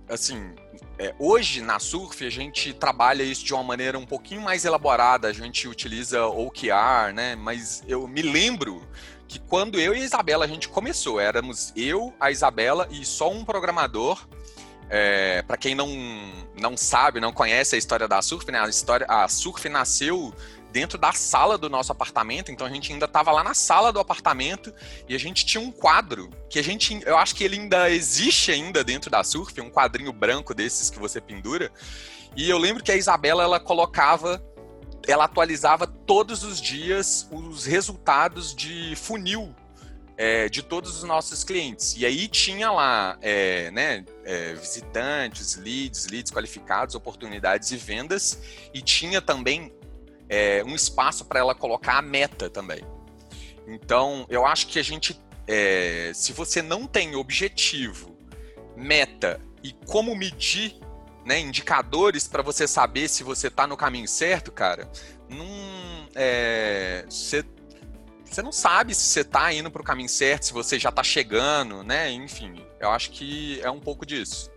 assim, 0.09 0.55
é, 0.99 1.15
hoje 1.19 1.63
na 1.63 1.79
Surf 1.79 2.25
a 2.27 2.31
gente 2.31 2.73
trabalha 2.73 3.23
isso 3.23 3.45
de 3.45 3.55
uma 3.55 3.63
maneira 3.63 3.99
um 3.99 4.07
pouquinho 4.07 4.41
mais 4.41 4.65
elaborada, 4.65 5.29
a 5.29 5.33
gente 5.33 5.69
utiliza 5.69 6.27
OKR, 6.27 7.13
né? 7.15 7.37
Mas 7.37 7.83
eu 7.87 8.07
me 8.09 8.23
lembro 8.23 8.87
que 9.29 9.39
quando 9.39 9.79
eu 9.79 9.95
e 9.95 10.01
a 10.01 10.05
Isabela 10.05 10.45
a 10.45 10.49
gente 10.49 10.69
começou, 10.69 11.21
éramos 11.21 11.73
eu, 11.77 12.13
a 12.19 12.31
Isabela 12.31 12.89
e 12.91 13.05
só 13.05 13.31
um 13.31 13.45
programador 13.45 14.27
é, 14.91 15.43
para 15.43 15.57
quem 15.57 15.75
não, 15.75 15.89
não 16.59 16.77
sabe, 16.77 17.21
não 17.21 17.33
conhece 17.33 17.75
a 17.75 17.79
história 17.79 18.09
da 18.09 18.23
Surf, 18.23 18.51
né? 18.51 18.61
A, 18.61 18.69
história, 18.69 19.07
a 19.09 19.29
Surf 19.29 19.69
nasceu 19.69 20.35
dentro 20.73 20.99
da 20.99 21.13
sala 21.13 21.57
do 21.57 21.69
nosso 21.69 21.93
apartamento, 21.93 22.53
então 22.53 22.67
a 22.67 22.71
gente 22.71 22.93
ainda 22.93 23.07
estava 23.07 23.31
lá 23.33 23.43
na 23.43 23.55
sala 23.55 23.93
do 23.93 23.99
apartamento 23.99 24.73
e 25.09 25.15
a 25.15 25.19
gente 25.19 25.45
tinha 25.45 25.61
um 25.61 25.71
quadro 25.71 26.31
que 26.49 26.59
a 26.59 26.63
gente, 26.63 27.01
eu 27.07 27.17
acho 27.17 27.35
que 27.35 27.43
ele 27.43 27.57
ainda 27.57 27.91
existe 27.91 28.51
ainda 28.51 28.85
dentro 28.85 29.11
da 29.11 29.25
Surf, 29.25 29.59
um 29.61 29.71
quadrinho 29.71 30.13
branco 30.13 30.55
desses 30.55 30.91
que 30.91 30.99
você 30.99 31.21
pendura. 31.21 31.71
E 32.37 32.49
eu 32.49 32.59
lembro 32.59 32.83
que 32.83 32.93
a 32.93 32.97
Isabela 32.97 33.43
ela 33.43 33.59
colocava, 33.59 34.43
ela 35.07 35.25
atualizava 35.25 35.87
todos 35.87 36.43
os 36.43 36.61
dias 36.61 37.27
os 37.31 37.65
resultados 37.65 38.55
de 38.55 38.95
funil 38.97 39.55
é, 40.19 40.49
de 40.49 40.65
todos 40.65 40.97
os 40.97 41.05
nossos 41.05 41.45
clientes. 41.45 41.95
E 41.97 42.05
aí 42.05 42.27
tinha 42.27 42.73
lá, 42.73 43.17
é, 43.23 43.71
né, 43.71 44.05
é, 44.25 44.55
visitantes, 44.55 45.55
leads, 45.55 46.09
leads 46.09 46.33
qualificados, 46.33 46.97
oportunidades 46.97 47.71
e 47.71 47.77
vendas, 47.77 48.43
e 48.75 48.83
tinha 48.83 49.23
também 49.23 49.73
é, 50.29 50.65
um 50.65 50.75
espaço 50.75 51.25
para 51.25 51.39
ela 51.39 51.55
colocar 51.55 51.99
a 51.99 52.03
meta 52.03 52.51
também. 52.51 52.81
Então, 53.69 54.27
eu 54.29 54.45
acho 54.45 54.67
que 54.67 54.81
a 54.81 54.83
gente, 54.83 55.19
é, 55.47 56.11
se 56.13 56.33
você 56.33 56.61
não 56.61 56.85
tem 56.85 57.15
objetivo, 57.15 58.19
meta 58.77 59.41
e 59.63 59.73
como 59.87 60.17
medir 60.17 60.75
né, 61.25 61.39
indicadores 61.39 62.27
para 62.27 62.43
você 62.43 62.67
saber 62.67 63.09
se 63.09 63.23
você 63.23 63.47
está 63.47 63.69
no 63.69 63.77
caminho 63.77 64.09
certo, 64.09 64.51
cara, 64.51 64.91
não, 65.29 66.09
é, 66.15 67.05
você 67.09 67.45
você 68.35 68.43
não 68.43 68.53
sabe 68.53 68.95
se 68.95 69.03
você 69.03 69.21
está 69.21 69.53
indo 69.53 69.71
para 69.71 69.83
o 69.83 69.85
caminho 69.85 70.09
certo, 70.09 70.47
se 70.47 70.53
você 70.53 70.79
já 70.79 70.89
está 70.89 71.03
chegando, 71.03 71.83
né? 71.83 72.11
Enfim, 72.11 72.55
eu 72.81 72.91
acho 72.91 73.11
que 73.11 73.61
é 73.63 73.71
um 73.71 73.81
pouco 73.81 74.05
disso. 74.05 74.51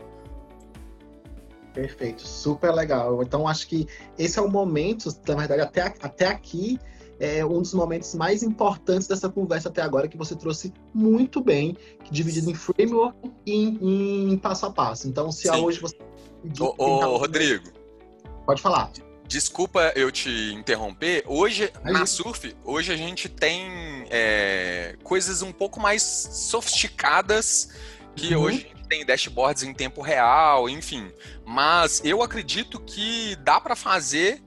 Perfeito, 1.73 2.27
super 2.27 2.73
legal. 2.73 3.23
Então, 3.23 3.47
acho 3.47 3.67
que 3.67 3.87
esse 4.17 4.37
é 4.37 4.41
o 4.41 4.49
momento, 4.49 5.09
na 5.27 5.35
verdade, 5.35 5.61
até, 5.61 5.81
até 5.81 6.27
aqui, 6.27 6.77
é 7.19 7.45
um 7.45 7.61
dos 7.61 7.73
momentos 7.73 8.13
mais 8.15 8.43
importantes 8.43 9.07
dessa 9.07 9.29
conversa 9.29 9.69
até 9.69 9.81
agora, 9.81 10.07
que 10.07 10.17
você 10.17 10.35
trouxe 10.35 10.73
muito 10.93 11.41
bem, 11.41 11.77
dividido 12.09 12.49
em 12.49 12.55
framework 12.55 13.31
e 13.45 13.53
em, 13.53 14.33
em 14.33 14.37
passo 14.37 14.65
a 14.65 14.71
passo. 14.71 15.07
Então, 15.07 15.31
se 15.31 15.49
hoje 15.49 15.79
você. 15.79 15.95
Ô, 16.59 16.75
ô 16.77 17.17
Rodrigo. 17.17 17.69
Pode 18.45 18.61
falar. 18.61 18.91
Desculpa 19.31 19.93
eu 19.95 20.11
te 20.11 20.29
interromper. 20.53 21.23
Hoje, 21.25 21.71
na 21.85 22.05
Surf, 22.05 22.53
hoje 22.65 22.91
a 22.91 22.97
gente 22.97 23.29
tem 23.29 23.65
é, 24.09 24.97
coisas 25.05 25.41
um 25.41 25.53
pouco 25.53 25.79
mais 25.79 26.03
sofisticadas 26.03 27.69
que 28.13 28.35
uhum. 28.35 28.41
hoje 28.41 28.69
tem 28.89 29.05
dashboards 29.05 29.63
em 29.63 29.73
tempo 29.73 30.01
real, 30.01 30.67
enfim. 30.67 31.09
Mas 31.45 32.01
eu 32.03 32.21
acredito 32.21 32.77
que 32.81 33.37
dá 33.37 33.61
para 33.61 33.73
fazer 33.73 34.43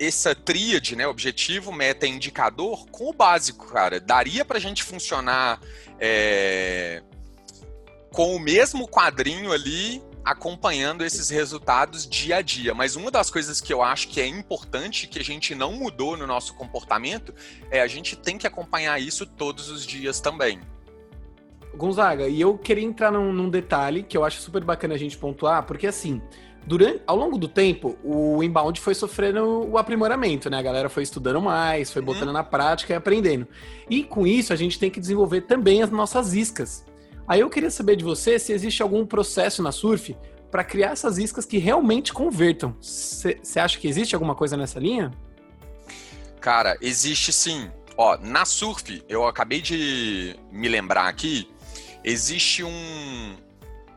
essa 0.00 0.34
tríade, 0.34 0.96
né, 0.96 1.06
objetivo, 1.06 1.70
meta 1.70 2.04
e 2.04 2.10
indicador, 2.10 2.86
com 2.90 3.10
o 3.10 3.12
básico, 3.12 3.68
cara. 3.68 4.00
Daria 4.00 4.44
para 4.44 4.58
a 4.58 4.60
gente 4.60 4.82
funcionar 4.82 5.60
é, 6.00 7.04
com 8.10 8.34
o 8.34 8.40
mesmo 8.40 8.88
quadrinho 8.88 9.52
ali 9.52 10.02
acompanhando 10.30 11.04
esses 11.04 11.30
resultados 11.30 12.06
dia 12.06 12.36
a 12.36 12.42
dia. 12.42 12.74
Mas 12.74 12.96
uma 12.96 13.10
das 13.10 13.30
coisas 13.30 13.62
que 13.62 13.72
eu 13.72 13.82
acho 13.82 14.08
que 14.08 14.20
é 14.20 14.26
importante, 14.26 15.06
que 15.06 15.18
a 15.18 15.24
gente 15.24 15.54
não 15.54 15.72
mudou 15.72 16.18
no 16.18 16.26
nosso 16.26 16.54
comportamento, 16.54 17.34
é 17.70 17.80
a 17.80 17.86
gente 17.86 18.14
tem 18.14 18.36
que 18.36 18.46
acompanhar 18.46 19.00
isso 19.00 19.24
todos 19.24 19.70
os 19.70 19.86
dias 19.86 20.20
também. 20.20 20.60
Gonzaga, 21.74 22.28
e 22.28 22.38
eu 22.40 22.58
queria 22.58 22.84
entrar 22.84 23.10
num, 23.10 23.32
num 23.32 23.48
detalhe 23.48 24.02
que 24.02 24.16
eu 24.16 24.24
acho 24.24 24.40
super 24.40 24.62
bacana 24.62 24.94
a 24.94 24.98
gente 24.98 25.16
pontuar, 25.16 25.62
porque 25.62 25.86
assim, 25.86 26.20
durante, 26.66 27.00
ao 27.06 27.16
longo 27.16 27.38
do 27.38 27.48
tempo, 27.48 27.96
o 28.04 28.42
inbound 28.42 28.78
foi 28.80 28.94
sofrendo 28.94 29.66
o 29.66 29.78
aprimoramento, 29.78 30.50
né? 30.50 30.58
A 30.58 30.62
galera 30.62 30.90
foi 30.90 31.04
estudando 31.04 31.40
mais, 31.40 31.90
foi 31.90 32.02
uhum. 32.02 32.06
botando 32.06 32.32
na 32.32 32.44
prática 32.44 32.92
e 32.92 32.96
aprendendo. 32.96 33.46
E 33.88 34.04
com 34.04 34.26
isso, 34.26 34.52
a 34.52 34.56
gente 34.56 34.78
tem 34.78 34.90
que 34.90 35.00
desenvolver 35.00 35.42
também 35.42 35.82
as 35.82 35.90
nossas 35.90 36.34
iscas. 36.34 36.84
Aí 37.28 37.40
eu 37.40 37.50
queria 37.50 37.70
saber 37.70 37.96
de 37.96 38.04
você 38.04 38.38
se 38.38 38.52
existe 38.52 38.82
algum 38.82 39.04
processo 39.04 39.62
na 39.62 39.70
Surf 39.70 40.16
para 40.50 40.64
criar 40.64 40.92
essas 40.92 41.18
iscas 41.18 41.44
que 41.44 41.58
realmente 41.58 42.12
convertam. 42.12 42.74
Você 42.80 43.60
acha 43.60 43.78
que 43.78 43.86
existe 43.86 44.14
alguma 44.14 44.34
coisa 44.34 44.56
nessa 44.56 44.80
linha? 44.80 45.12
Cara, 46.40 46.78
existe 46.80 47.32
sim. 47.32 47.70
Ó, 47.96 48.16
na 48.16 48.44
Surf, 48.44 49.02
eu 49.08 49.26
acabei 49.26 49.60
de 49.60 50.36
me 50.50 50.68
lembrar 50.68 51.08
aqui, 51.08 51.50
existe 52.02 52.64
um, 52.64 53.36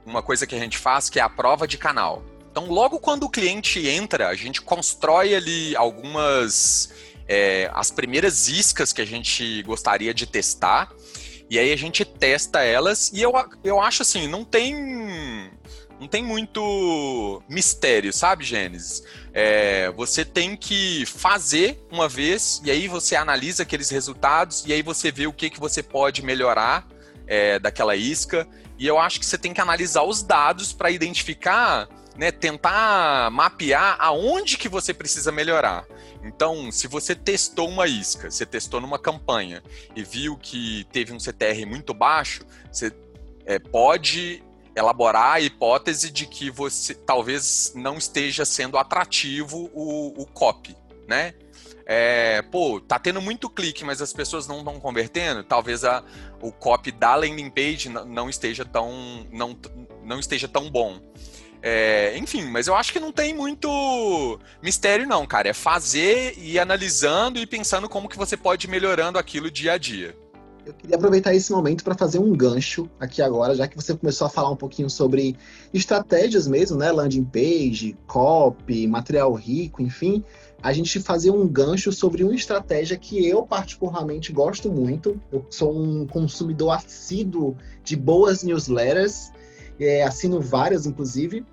uma 0.06 0.22
coisa 0.22 0.46
que 0.46 0.56
a 0.56 0.60
gente 0.60 0.78
faz 0.78 1.10
que 1.10 1.20
é 1.20 1.22
a 1.22 1.30
prova 1.30 1.68
de 1.68 1.78
canal. 1.78 2.24
Então, 2.52 2.66
logo 2.66 3.00
quando 3.00 3.24
o 3.24 3.30
cliente 3.30 3.88
entra, 3.88 4.28
a 4.28 4.36
gente 4.36 4.62
constrói 4.62 5.34
ali 5.34 5.76
algumas. 5.76 6.92
É, 7.28 7.72
as 7.74 7.90
primeiras 7.92 8.50
iscas 8.50 8.92
que 8.92 9.02
a 9.02 9.06
gente 9.06 9.64
gostaria 9.64 10.14
de 10.14 10.26
testar. 10.26 10.92
E 11.52 11.60
aí 11.60 11.74
a 11.74 11.76
gente 11.76 12.06
testa 12.06 12.62
elas 12.62 13.12
e 13.14 13.22
eu, 13.22 13.34
eu 13.62 13.78
acho 13.78 14.04
assim, 14.04 14.26
não 14.26 14.46
tem 14.46 15.52
não 16.00 16.08
tem 16.08 16.24
muito 16.24 17.44
mistério, 17.50 18.14
sabe, 18.14 18.46
Gênesis? 18.46 19.04
É, 19.34 19.92
você 19.92 20.24
tem 20.24 20.56
que 20.56 21.06
fazer 21.06 21.78
uma 21.92 22.08
vez 22.08 22.62
e 22.64 22.72
aí 22.72 22.88
você 22.88 23.18
analisa 23.18 23.64
aqueles 23.64 23.90
resultados 23.90 24.64
e 24.66 24.72
aí 24.72 24.82
você 24.82 25.12
vê 25.12 25.28
o 25.28 25.34
que, 25.34 25.50
que 25.50 25.60
você 25.60 25.84
pode 25.84 26.24
melhorar 26.24 26.88
é, 27.28 27.60
daquela 27.60 27.98
isca. 27.98 28.48
E 28.80 28.88
eu 28.88 28.98
acho 28.98 29.20
que 29.20 29.26
você 29.26 29.38
tem 29.38 29.54
que 29.54 29.60
analisar 29.60 30.04
os 30.04 30.24
dados 30.24 30.72
para 30.72 30.90
identificar, 30.90 31.90
né, 32.18 32.32
tentar 32.32 33.30
mapear 33.32 33.96
aonde 34.00 34.58
que 34.58 34.70
você 34.70 34.94
precisa 34.94 35.32
melhorar. 35.32 35.86
Então, 36.24 36.72
se 36.72 36.88
você 36.88 37.16
testou 37.16 37.68
uma 37.70 37.88
isca, 37.88 38.30
você 38.30 38.46
testou 38.46 38.80
numa 38.80 39.00
campanha 39.00 39.64
e 39.96 40.04
viu 40.04 40.38
que 40.38 40.86
teve 40.92 41.14
um 41.14 41.20
CTR 41.20 41.66
muito 41.66 41.94
baixo, 41.94 42.46
você 42.72 42.94
é, 43.46 43.58
pode 43.58 44.44
elaborar 44.76 45.34
a 45.34 45.42
hipótese 45.42 46.12
de 46.12 46.26
que 46.26 46.50
você 46.50 46.94
talvez 46.94 47.74
não 47.76 47.98
esteja 47.98 48.46
sendo 48.46 48.78
atrativo 48.78 49.70
o, 49.74 50.22
o 50.22 50.26
copy, 50.26 50.76
né? 51.08 51.34
é, 51.94 52.42
pô, 52.44 52.80
tá 52.80 52.98
tendo 52.98 53.22
muito 53.22 53.50
clique, 53.50 53.84
mas 53.84 54.02
as 54.02 54.14
pessoas 54.14 54.48
não 54.48 54.60
estão 54.60 54.80
convertendo, 54.80 55.44
talvez 55.44 55.84
a, 55.84 56.02
o 56.42 56.50
copy 56.50 56.90
da 56.90 57.16
landing 57.16 57.50
page 57.50 57.90
não 57.90 58.30
esteja 58.30 58.64
tão, 58.64 59.28
não, 59.30 59.58
não 60.02 60.18
esteja 60.18 60.48
tão 60.48 60.70
bom. 60.70 61.02
É, 61.64 62.18
enfim, 62.18 62.46
mas 62.46 62.68
eu 62.68 62.76
acho 62.76 62.92
que 62.92 63.00
não 63.00 63.12
tem 63.12 63.34
muito 63.36 64.40
mistério 64.62 65.08
não, 65.08 65.26
cara. 65.28 65.50
É 65.50 65.54
fazer 65.54 66.34
e 66.38 66.58
analisando 66.58 67.40
e 67.40 67.46
pensando 67.46 67.88
como 67.88 68.10
que 68.10 68.18
você 68.18 68.36
pode 68.36 68.68
ir 68.68 68.70
melhorando 68.70 69.20
aquilo 69.20 69.52
dia 69.52 69.74
a 69.74 69.78
dia. 69.78 70.16
Eu 70.64 70.74
queria 70.74 70.96
aproveitar 70.96 71.34
esse 71.34 71.52
momento 71.52 71.84
para 71.84 71.96
fazer 71.96 72.20
um 72.20 72.36
gancho 72.36 72.88
aqui 73.00 73.22
agora, 73.22 73.56
já 73.56 73.68
que 73.68 73.76
você 73.76 73.96
começou 73.96 74.28
a 74.28 74.30
falar 74.30 74.52
um 74.52 74.56
pouquinho 74.56 74.90
sobre 74.92 75.36
estratégias 75.74 76.48
mesmo, 76.48 76.78
né? 76.78 76.92
Landing 76.92 77.24
page, 77.24 77.98
copy, 78.06 78.88
material 78.88 79.34
rico, 79.34 79.82
enfim. 79.82 80.24
A 80.62 80.72
gente 80.72 81.00
fazer 81.00 81.32
um 81.32 81.48
gancho 81.48 81.92
sobre 81.92 82.24
uma 82.24 82.36
estratégia 82.36 82.96
que 82.96 83.28
eu 83.28 83.44
particularmente 83.44 84.32
gosto 84.32 84.72
muito. 84.72 85.20
Eu 85.32 85.46
sou 85.50 85.76
um 85.76 86.06
consumidor 86.06 86.72
assíduo 86.72 87.58
de 87.84 87.96
boas 87.96 88.44
newsletters, 88.44 89.32
é, 89.82 90.04
assino 90.04 90.40
várias, 90.40 90.86
inclusive. 90.86 91.46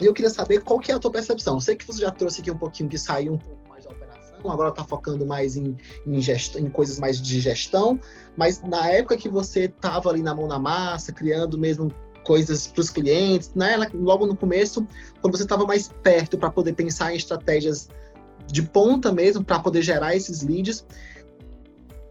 E 0.00 0.04
eu 0.04 0.12
queria 0.12 0.30
saber 0.30 0.62
qual 0.62 0.80
que 0.80 0.90
é 0.90 0.94
a 0.94 0.98
tua 0.98 1.10
percepção. 1.10 1.54
Eu 1.54 1.60
sei 1.60 1.76
que 1.76 1.86
você 1.86 2.00
já 2.00 2.10
trouxe 2.10 2.40
aqui 2.40 2.50
um 2.50 2.58
pouquinho 2.58 2.88
que 2.88 2.98
saiu 2.98 3.34
um 3.34 3.38
pouco 3.38 3.68
mais 3.68 3.84
da 3.84 3.90
operação, 3.90 4.50
agora 4.50 4.70
está 4.70 4.84
focando 4.84 5.24
mais 5.26 5.56
em, 5.56 5.76
em, 6.06 6.18
em 6.18 6.70
coisas 6.70 6.98
mais 6.98 7.20
de 7.20 7.40
gestão, 7.40 8.00
mas 8.36 8.60
na 8.62 8.88
época 8.88 9.16
que 9.16 9.28
você 9.28 9.64
estava 9.64 10.10
ali 10.10 10.22
na 10.22 10.34
mão 10.34 10.46
na 10.46 10.58
massa, 10.58 11.12
criando 11.12 11.58
mesmo 11.58 11.92
coisas 12.24 12.66
para 12.66 12.80
os 12.80 12.90
clientes, 12.90 13.52
né? 13.54 13.76
logo 13.94 14.26
no 14.26 14.36
começo, 14.36 14.86
quando 15.20 15.36
você 15.36 15.42
estava 15.42 15.66
mais 15.66 15.88
perto 16.02 16.38
para 16.38 16.50
poder 16.50 16.72
pensar 16.74 17.12
em 17.12 17.16
estratégias 17.16 17.88
de 18.46 18.62
ponta 18.62 19.12
mesmo, 19.12 19.44
para 19.44 19.58
poder 19.58 19.82
gerar 19.82 20.16
esses 20.16 20.42
leads, 20.42 20.84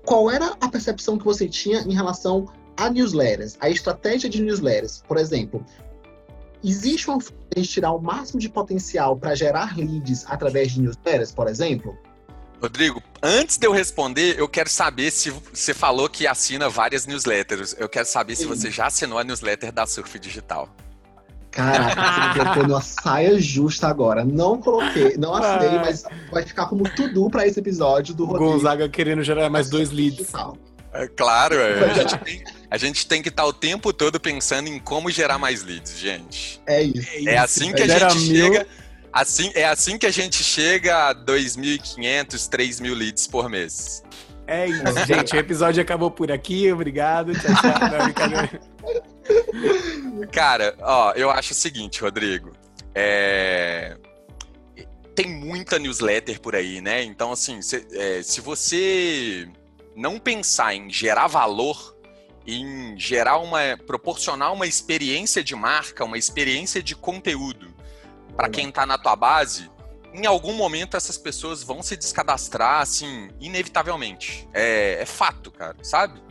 qual 0.06 0.30
era 0.30 0.56
a 0.60 0.68
percepção 0.68 1.18
que 1.18 1.26
você 1.26 1.48
tinha 1.48 1.80
em 1.82 1.94
relação 1.94 2.46
a 2.78 2.90
newsletters, 2.90 3.58
a 3.60 3.70
estratégia 3.70 4.30
de 4.30 4.42
newsletters? 4.42 5.04
Por 5.08 5.18
exemplo, 5.18 5.66
existe 6.64 7.10
uma 7.10 7.20
forma 7.20 7.40
de 7.56 7.68
tirar 7.68 7.92
o 7.92 8.02
máximo 8.02 8.40
de 8.40 8.50
potencial 8.50 9.16
para 9.18 9.36
gerar 9.36 9.78
leads 9.78 10.26
através 10.28 10.72
de 10.72 10.82
newsletters, 10.82 11.32
por 11.32 11.48
exemplo? 11.48 11.98
Rodrigo, 12.62 13.02
antes 13.24 13.58
de 13.58 13.66
eu 13.66 13.72
responder, 13.72 14.38
eu 14.38 14.48
quero 14.48 14.70
saber 14.70 15.10
se 15.10 15.32
você 15.32 15.74
falou 15.74 16.08
que 16.08 16.28
assina 16.28 16.70
várias 16.70 17.08
newsletters. 17.08 17.76
Eu 17.80 17.90
quero 17.90 18.06
saber 18.06 18.36
Sim. 18.36 18.44
se 18.44 18.48
você 18.48 18.70
já 18.70 18.86
assinou 18.86 19.18
a 19.18 19.24
newsletter 19.24 19.72
da 19.72 19.88
Surf 19.88 20.20
Digital. 20.20 20.70
Caraca, 21.50 21.96
você 22.00 22.28
me 22.28 22.36
colocou 22.36 22.68
numa 22.68 22.82
saia 22.82 23.40
justa 23.42 23.88
agora. 23.88 24.24
Não 24.24 24.62
coloquei, 24.62 25.18
não 25.18 25.34
assinei, 25.34 25.76
ah. 25.78 25.82
mas 25.84 26.04
vai 26.32 26.44
ficar 26.44 26.68
como 26.68 26.84
tudo 26.96 27.30
para 27.32 27.48
esse 27.48 27.60
episódio 27.60 28.14
do 28.14 28.26
Rodrigo. 28.26 28.52
Gonzaga 28.52 28.88
querendo 28.88 29.24
gerar 29.24 29.50
mais 29.50 29.68
dois 29.68 29.90
leads. 29.90 30.32
É, 30.94 31.08
claro, 31.08 31.56
é. 31.56 31.86
a, 31.92 31.94
gente 31.94 32.18
tem, 32.20 32.44
a 32.70 32.78
gente 32.78 33.08
tem 33.08 33.22
que 33.22 33.30
estar 33.30 33.44
tá 33.44 33.50
o 33.50 33.54
tempo 33.54 33.94
todo 33.94 34.20
pensando 34.20 34.68
em 34.68 34.80
como 34.80 35.10
gerar 35.10 35.38
mais 35.38 35.64
leads, 35.64 35.98
gente. 35.98 36.62
É 36.66 36.84
isso. 36.84 37.30
É 37.30 37.38
assim 37.38 37.74
que 37.74 37.82
a 37.82 37.88
gente 37.88 38.20
chega. 38.20 38.68
Assim, 39.14 39.52
é 39.56 39.66
assim 39.66 39.98
que 39.98 40.06
a 40.06 40.12
gente 40.12 40.42
chega 40.42 41.10
a 41.10 41.16
2.500, 41.16 42.50
3.000 42.50 42.96
leads 42.96 43.28
por 43.28 43.50
mês. 43.50 44.04
É 44.48 44.68
isso, 44.68 45.06
gente. 45.06 45.36
O 45.36 45.40
episódio 45.40 45.82
acabou 45.82 46.10
por 46.10 46.32
aqui. 46.32 46.72
Obrigado. 46.72 47.34
Tchau, 47.34 47.54
tchau. 47.56 48.62
Cara, 50.32 50.76
ó, 50.80 51.12
eu 51.14 51.30
acho 51.30 51.52
o 51.52 51.56
seguinte, 51.56 52.02
Rodrigo. 52.02 52.52
É... 52.96 53.98
Tem 55.14 55.30
muita 55.30 55.78
newsletter 55.78 56.40
por 56.40 56.56
aí, 56.56 56.80
né? 56.82 57.04
Então, 57.04 57.32
assim, 57.34 57.62
se, 57.62 57.86
é, 57.94 58.24
se 58.24 58.40
você 58.40 59.48
não 59.96 60.20
pensar 60.20 60.74
em 60.74 60.90
gerar 60.90 61.28
valor, 61.28 61.96
em 62.46 62.98
gerar 62.98 63.38
uma. 63.38 63.60
proporcionar 63.86 64.54
uma 64.54 64.66
experiência 64.66 65.44
de 65.44 65.56
marca, 65.56 66.04
uma 66.04 66.18
experiência 66.18 66.82
de 66.82 66.96
conteúdo 66.96 67.74
para 68.36 68.50
quem 68.50 68.70
está 68.70 68.86
na 68.86 68.98
tua 68.98 69.16
base, 69.16 69.70
em 70.14 70.26
algum 70.26 70.54
momento 70.54 70.98
essas 70.98 71.18
pessoas 71.18 71.64
vão 71.64 71.82
se 71.82 71.96
descadastrar, 71.96 72.82
assim, 72.82 73.30
inevitavelmente. 73.40 74.48
É, 74.54 74.98
é 75.02 75.06
fato, 75.06 75.52
cara, 75.52 75.76
sabe? 75.84 76.22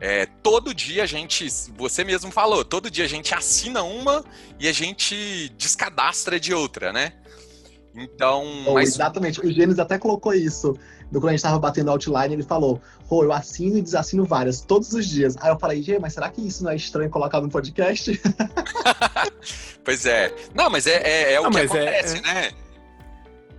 É, 0.00 0.26
todo 0.42 0.74
dia 0.74 1.04
a 1.04 1.06
gente, 1.06 1.46
você 1.76 2.02
mesmo 2.02 2.32
falou, 2.32 2.64
todo 2.64 2.90
dia 2.90 3.04
a 3.04 3.08
gente 3.08 3.32
assina 3.34 3.82
uma 3.82 4.24
e 4.58 4.66
a 4.66 4.72
gente 4.72 5.48
descadastra 5.50 6.40
de 6.40 6.52
outra, 6.52 6.92
né? 6.92 7.12
Então. 7.94 8.44
Oh, 8.66 8.74
mas... 8.74 8.90
Exatamente, 8.90 9.40
o 9.40 9.50
Gênesis 9.50 9.78
até 9.78 9.98
colocou 9.98 10.32
isso. 10.32 10.76
Quando 11.10 11.28
a 11.28 11.32
gente 11.32 11.42
tava 11.42 11.58
batendo 11.58 11.90
outline, 11.90 12.34
ele 12.34 12.42
falou: 12.42 12.80
Pô, 13.08 13.22
eu 13.22 13.32
assino 13.32 13.76
e 13.76 13.82
desassino 13.82 14.24
várias, 14.24 14.62
todos 14.62 14.92
os 14.94 15.06
dias. 15.06 15.36
Aí 15.40 15.50
eu 15.50 15.58
falei, 15.58 15.82
Gê, 15.82 15.98
mas 15.98 16.14
será 16.14 16.30
que 16.30 16.40
isso 16.40 16.64
não 16.64 16.70
é 16.70 16.76
estranho 16.76 17.10
colocar 17.10 17.40
no 17.40 17.50
podcast? 17.50 18.18
pois 19.84 20.06
é. 20.06 20.34
Não, 20.54 20.70
mas 20.70 20.86
é, 20.86 21.02
é, 21.02 21.32
é 21.34 21.40
o 21.40 21.44
não, 21.44 21.50
que 21.50 21.58
é, 21.58 21.64
acontece, 21.64 22.18
é, 22.18 22.20
né? 22.22 22.50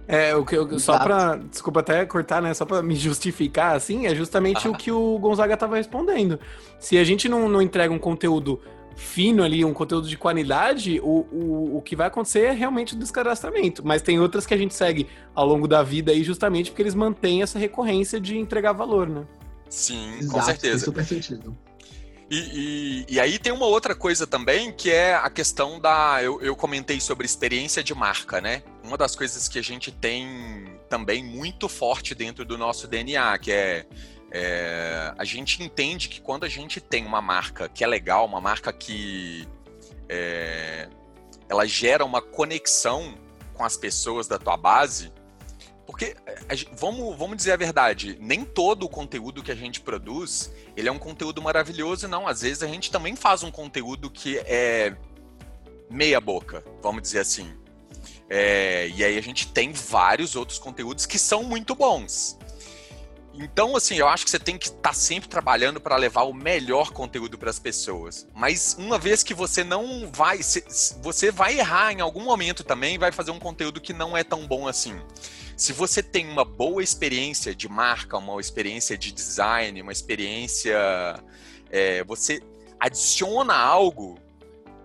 É, 0.08 0.36
o 0.36 0.44
que 0.44 0.56
eu, 0.56 0.80
só 0.80 1.00
pra. 1.00 1.36
Desculpa 1.36 1.80
até 1.80 2.06
cortar, 2.06 2.42
né? 2.42 2.54
Só 2.54 2.66
pra 2.66 2.82
me 2.82 2.96
justificar, 2.96 3.76
assim, 3.76 4.08
é 4.08 4.16
justamente 4.16 4.68
ah. 4.68 4.72
o 4.72 4.76
que 4.76 4.92
o 4.92 5.18
Gonzaga 5.20 5.56
tava 5.56 5.78
respondendo. 5.78 6.40
Se 6.80 6.98
a 6.98 7.04
gente 7.04 7.30
não, 7.30 7.48
não 7.48 7.62
entrega 7.62 7.94
um 7.94 8.00
conteúdo 8.00 8.60
fino 8.96 9.44
ali, 9.44 9.64
um 9.66 9.74
conteúdo 9.74 10.08
de 10.08 10.18
qualidade, 10.18 11.00
o, 11.00 11.26
o, 11.32 11.78
o 11.78 11.82
que 11.82 11.96
vai 11.96 12.08
acontecer 12.08 12.42
é 12.42 12.52
realmente 12.52 12.94
o 12.96 12.98
descadastramento. 12.98 13.86
Mas 13.86 14.02
tem 14.02 14.20
outras 14.20 14.46
que 14.46 14.54
a 14.54 14.58
gente 14.58 14.74
segue 14.74 15.08
ao 15.34 15.46
longo 15.46 15.68
da 15.68 15.84
vida 15.84 16.12
aí, 16.12 16.24
justamente 16.24 16.72
porque 16.72 16.82
eles 16.82 16.96
mantêm 16.96 17.42
essa 17.42 17.58
recorrência 17.58 18.20
de 18.20 18.38
entregar 18.38 18.74
valor, 18.74 19.08
né? 19.08 19.26
Sim, 19.70 20.18
Exato, 20.20 20.34
com 20.34 20.42
certeza. 20.42 20.86
Super 20.86 21.06
sentido. 21.06 21.58
E, 22.30 23.06
e, 23.08 23.16
e, 23.16 23.20
aí 23.20 23.38
tem 23.38 23.52
uma 23.52 23.66
outra 23.66 23.94
coisa 23.94 24.26
também, 24.26 24.72
que 24.72 24.90
é 24.90 25.14
a 25.14 25.30
questão 25.30 25.80
da. 25.80 26.20
Eu, 26.24 26.42
eu 26.42 26.56
comentei 26.56 27.00
sobre 27.00 27.26
experiência 27.26 27.84
de 27.84 27.94
marca, 27.94 28.42
né? 28.42 28.64
Uma 28.84 28.98
das 28.98 29.16
coisas 29.16 29.48
que 29.48 29.60
a 29.60 29.62
gente 29.62 29.92
tem 29.92 30.66
também 30.90 31.24
muito 31.24 31.68
forte 31.68 32.16
dentro 32.16 32.46
do 32.46 32.58
nosso 32.58 32.88
DNA, 32.88 33.38
que 33.38 33.52
é 33.52 33.86
é, 34.34 35.14
a 35.16 35.24
gente 35.24 35.62
entende 35.62 36.10
que 36.10 36.20
quando 36.20 36.44
a 36.44 36.50
gente 36.50 36.82
tem 36.82 37.06
uma 37.06 37.22
marca 37.22 37.70
que 37.70 37.84
é 37.84 37.88
legal, 37.88 38.26
uma 38.26 38.42
marca 38.42 38.74
que 38.74 39.48
é, 40.10 40.90
ela 41.48 41.66
gera 41.68 42.04
uma 42.04 42.22
conexão 42.22 43.14
com 43.54 43.64
as 43.64 43.78
pessoas 43.78 44.28
da 44.28 44.40
tua 44.40 44.58
base, 44.58 45.14
porque 45.86 46.16
vamos, 46.76 47.16
vamos 47.16 47.38
dizer 47.38 47.52
a 47.52 47.58
verdade, 47.58 48.18
nem 48.20 48.44
todo 48.44 48.84
o 48.84 48.90
conteúdo 48.90 49.44
que 49.44 49.52
a 49.52 49.56
gente 49.56 49.80
produz 49.80 50.52
ele 50.76 50.90
é 50.90 50.92
um 50.92 51.00
conteúdo 51.00 51.42
maravilhoso, 51.42 52.08
não. 52.08 52.28
Às 52.28 52.42
vezes 52.42 52.64
a 52.64 52.68
gente 52.68 52.90
também 52.90 53.16
faz 53.16 53.44
um 53.44 53.52
conteúdo 53.52 54.10
que 54.10 54.40
é 54.40 54.96
meia 55.90 56.20
boca, 56.20 56.64
vamos 56.82 57.04
dizer 57.04 57.20
assim. 57.20 57.54
É, 58.30 58.88
e 58.90 59.04
aí 59.04 59.18
a 59.18 59.22
gente 59.22 59.48
tem 59.50 59.72
vários 59.72 60.36
outros 60.36 60.58
conteúdos 60.58 61.06
que 61.06 61.20
são 61.20 61.44
muito 61.44 61.76
bons. 61.76 62.38
Então, 63.34 63.76
assim, 63.76 63.96
eu 63.96 64.08
acho 64.08 64.26
que 64.26 64.32
você 64.32 64.38
tem 64.40 64.58
que 64.58 64.68
estar 64.68 64.90
tá 64.90 64.94
sempre 64.94 65.28
trabalhando 65.28 65.82
para 65.82 65.98
levar 65.98 66.24
o 66.24 66.34
melhor 66.34 66.92
conteúdo 66.92 67.38
para 67.38 67.50
as 67.50 67.58
pessoas. 67.58 68.28
Mas 68.34 68.76
uma 68.78 69.00
vez 69.00 69.24
que 69.24 69.34
você 69.34 69.64
não 69.64 70.10
vai, 70.12 70.40
você 71.02 71.32
vai 71.32 71.58
errar 71.58 71.92
em 71.92 72.00
algum 72.00 72.24
momento 72.24 72.64
também, 72.64 72.98
vai 72.98 73.12
fazer 73.12 73.32
um 73.32 73.40
conteúdo 73.40 73.82
que 73.82 73.92
não 73.92 74.16
é 74.16 74.24
tão 74.24 74.46
bom 74.46 74.68
assim. 74.68 75.00
Se 75.58 75.74
você 75.74 76.04
tem 76.04 76.28
uma 76.28 76.46
boa 76.46 76.84
experiência 76.84 77.56
de 77.56 77.68
marca, 77.68 78.18
uma 78.18 78.40
experiência 78.40 78.98
de 78.98 79.12
design, 79.12 79.82
uma 79.82 79.92
experiência, 79.92 80.78
é, 81.72 82.04
você 82.04 82.42
adiciona 82.80 83.56
algo 83.56 84.20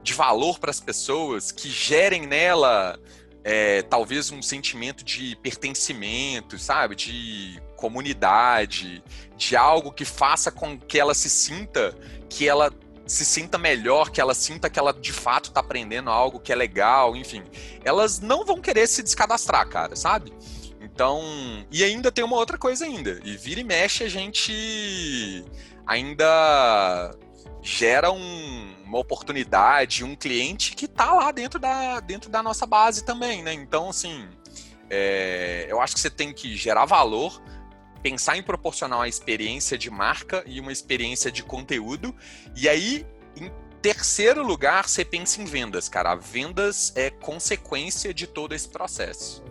de 0.02 0.14
valor 0.14 0.58
para 0.58 0.70
as 0.70 0.80
pessoas 0.80 1.52
que 1.52 1.68
gerem 1.68 2.26
nela 2.26 2.98
é, 3.44 3.82
talvez 3.82 4.30
um 4.30 4.40
sentimento 4.40 5.04
de 5.04 5.37
pertencimento, 5.37 6.58
sabe? 6.58 6.94
De 6.94 7.61
comunidade, 7.78 9.02
de 9.36 9.56
algo 9.56 9.92
que 9.92 10.04
faça 10.04 10.50
com 10.50 10.76
que 10.76 10.98
ela 10.98 11.14
se 11.14 11.30
sinta 11.30 11.96
que 12.28 12.46
ela 12.46 12.70
se 13.06 13.24
sinta 13.24 13.56
melhor, 13.56 14.10
que 14.10 14.20
ela 14.20 14.34
sinta 14.34 14.68
que 14.68 14.78
ela 14.78 14.92
de 14.92 15.12
fato 15.12 15.48
está 15.48 15.60
aprendendo 15.60 16.10
algo 16.10 16.38
que 16.38 16.52
é 16.52 16.56
legal, 16.56 17.16
enfim. 17.16 17.42
Elas 17.82 18.20
não 18.20 18.44
vão 18.44 18.60
querer 18.60 18.86
se 18.86 19.02
descadastrar, 19.02 19.66
cara, 19.66 19.96
sabe? 19.96 20.30
Então, 20.78 21.22
e 21.70 21.82
ainda 21.82 22.12
tem 22.12 22.22
uma 22.22 22.36
outra 22.36 22.58
coisa 22.58 22.84
ainda. 22.84 23.18
E 23.24 23.36
vira 23.36 23.60
e 23.60 23.64
mexe 23.64 24.04
a 24.04 24.08
gente 24.10 25.42
ainda 25.86 27.14
gera 27.62 28.12
um, 28.12 28.74
uma 28.84 28.98
oportunidade, 28.98 30.04
um 30.04 30.14
cliente 30.14 30.74
que 30.74 30.84
está 30.84 31.14
lá 31.14 31.30
dentro 31.30 31.58
da, 31.58 32.00
dentro 32.00 32.28
da 32.28 32.42
nossa 32.42 32.66
base 32.66 33.04
também, 33.04 33.42
né? 33.42 33.54
Então, 33.54 33.88
assim, 33.88 34.28
é, 34.90 35.66
eu 35.68 35.80
acho 35.80 35.94
que 35.94 36.00
você 36.00 36.10
tem 36.10 36.32
que 36.32 36.56
gerar 36.56 36.84
valor, 36.84 37.40
pensar 38.02 38.37
em 38.37 38.42
proporcionar 38.42 38.98
uma 38.98 39.08
experiência 39.08 39.76
de 39.76 39.90
marca 39.90 40.42
e 40.46 40.61
uma 40.61 40.72
experiência 40.72 41.30
de 41.30 41.42
conteúdo. 41.42 42.14
E 42.56 42.68
aí, 42.68 43.06
em 43.37 43.50
terceiro 43.80 44.42
lugar, 44.42 44.88
você 44.88 45.04
pensa 45.04 45.40
em 45.40 45.44
vendas, 45.44 45.88
cara. 45.88 46.14
Vendas 46.14 46.92
é 46.96 47.11
consequência 47.11 48.12
de 48.12 48.26
todo 48.26 48.54
esse 48.54 48.68
processo. 48.68 49.42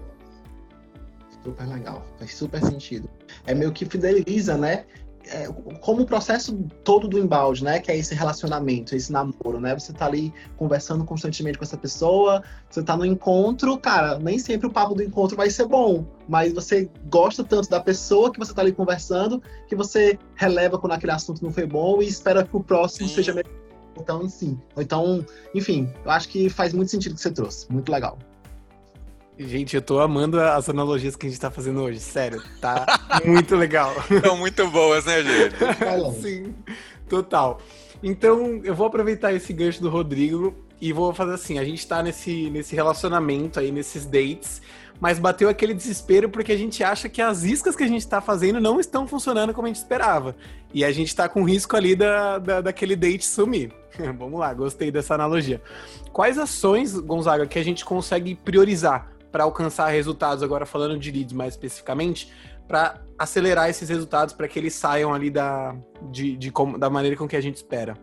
Super 1.43 1.67
legal, 1.67 2.05
faz 2.17 2.33
super 2.35 2.63
sentido. 2.63 3.09
É 3.45 3.53
meio 3.53 3.71
que 3.71 3.85
fideliza, 3.85 4.57
né? 4.57 4.85
É, 5.29 5.47
como 5.81 6.03
o 6.03 6.05
processo 6.05 6.57
todo 6.83 7.07
do 7.07 7.19
embalde, 7.19 7.63
né? 7.63 7.79
Que 7.79 7.91
é 7.91 7.97
esse 7.97 8.15
relacionamento, 8.15 8.95
esse 8.95 9.11
namoro, 9.11 9.59
né? 9.59 9.73
Você 9.77 9.93
tá 9.93 10.05
ali 10.05 10.33
conversando 10.55 11.03
constantemente 11.03 11.57
com 11.57 11.63
essa 11.63 11.77
pessoa, 11.77 12.43
você 12.69 12.81
tá 12.81 12.95
no 12.95 13.05
encontro, 13.05 13.77
cara, 13.77 14.19
nem 14.19 14.39
sempre 14.39 14.67
o 14.67 14.71
papo 14.71 14.95
do 14.95 15.03
encontro 15.03 15.35
vai 15.35 15.49
ser 15.49 15.65
bom, 15.65 16.05
mas 16.27 16.53
você 16.53 16.89
gosta 17.09 17.43
tanto 17.43 17.69
da 17.69 17.79
pessoa 17.79 18.31
que 18.31 18.39
você 18.39 18.53
tá 18.53 18.61
ali 18.61 18.71
conversando, 18.71 19.41
que 19.67 19.75
você 19.75 20.17
releva 20.35 20.77
quando 20.77 20.93
aquele 20.93 21.11
assunto 21.11 21.43
não 21.43 21.51
foi 21.51 21.65
bom 21.65 22.01
e 22.01 22.07
espera 22.07 22.43
que 22.43 22.55
o 22.55 22.63
próximo 22.63 23.07
Sim. 23.07 23.15
seja 23.15 23.33
melhor. 23.33 23.51
Então, 23.99 24.29
sim. 24.29 24.59
Então, 24.77 25.25
enfim, 25.53 25.91
eu 26.05 26.11
acho 26.11 26.29
que 26.29 26.49
faz 26.49 26.73
muito 26.73 26.91
sentido 26.91 27.13
o 27.13 27.15
que 27.15 27.21
você 27.21 27.31
trouxe. 27.31 27.71
Muito 27.71 27.91
legal. 27.91 28.17
Gente, 29.39 29.75
eu 29.75 29.81
tô 29.83 29.99
amando 29.99 30.39
as 30.41 30.67
analogias 30.67 31.15
que 31.15 31.27
a 31.27 31.29
gente 31.29 31.39
tá 31.39 31.51
fazendo 31.51 31.81
hoje, 31.83 31.99
sério, 31.99 32.41
tá 32.59 32.85
muito 33.23 33.55
legal. 33.55 33.93
Estão 34.09 34.35
muito 34.35 34.67
boas, 34.69 35.05
né, 35.05 35.21
gente? 35.21 36.21
Sim, 36.21 36.55
total. 37.07 37.61
Então, 38.01 38.61
eu 38.63 38.73
vou 38.73 38.87
aproveitar 38.87 39.33
esse 39.33 39.53
gancho 39.53 39.79
do 39.79 39.89
Rodrigo 39.89 40.55
e 40.81 40.91
vou 40.91 41.13
fazer 41.13 41.33
assim, 41.33 41.59
a 41.59 41.63
gente 41.63 41.85
tá 41.85 42.01
nesse, 42.01 42.49
nesse 42.49 42.75
relacionamento 42.75 43.59
aí, 43.59 43.71
nesses 43.71 44.05
dates, 44.05 44.59
mas 44.99 45.19
bateu 45.19 45.49
aquele 45.49 45.75
desespero 45.75 46.29
porque 46.29 46.51
a 46.51 46.57
gente 46.57 46.83
acha 46.83 47.07
que 47.07 47.21
as 47.21 47.43
iscas 47.43 47.75
que 47.75 47.83
a 47.83 47.87
gente 47.87 48.07
tá 48.07 48.19
fazendo 48.19 48.59
não 48.59 48.79
estão 48.79 49.07
funcionando 49.07 49.53
como 49.53 49.67
a 49.67 49.69
gente 49.69 49.77
esperava. 49.77 50.35
E 50.73 50.83
a 50.83 50.91
gente 50.91 51.15
tá 51.15 51.29
com 51.29 51.43
risco 51.43 51.75
ali 51.75 51.95
da, 51.95 52.39
da, 52.39 52.61
daquele 52.61 52.95
date 52.95 53.25
sumir. 53.25 53.71
Vamos 54.17 54.39
lá, 54.39 54.51
gostei 54.51 54.91
dessa 54.91 55.13
analogia. 55.13 55.61
Quais 56.11 56.39
ações, 56.39 56.97
Gonzaga, 56.97 57.45
que 57.45 57.59
a 57.59 57.63
gente 57.63 57.85
consegue 57.85 58.33
priorizar 58.33 59.16
para 59.37 59.43
alcançar 59.43 59.89
resultados, 59.89 60.41
agora 60.41 60.65
falando 60.65 60.97
de 60.97 61.11
leads 61.11 61.31
mais 61.31 61.53
especificamente, 61.53 62.33
para 62.67 62.99
acelerar 63.19 63.69
esses 63.69 63.87
resultados 63.87 64.33
para 64.33 64.47
que 64.47 64.57
eles 64.57 64.73
saiam 64.73 65.13
ali 65.13 65.29
da, 65.29 65.75
de, 66.11 66.35
de 66.35 66.49
como, 66.49 66.75
da 66.75 66.89
maneira 66.89 67.15
com 67.15 67.27
que 67.27 67.35
a 67.35 67.41
gente 67.41 67.57
espera. 67.57 67.95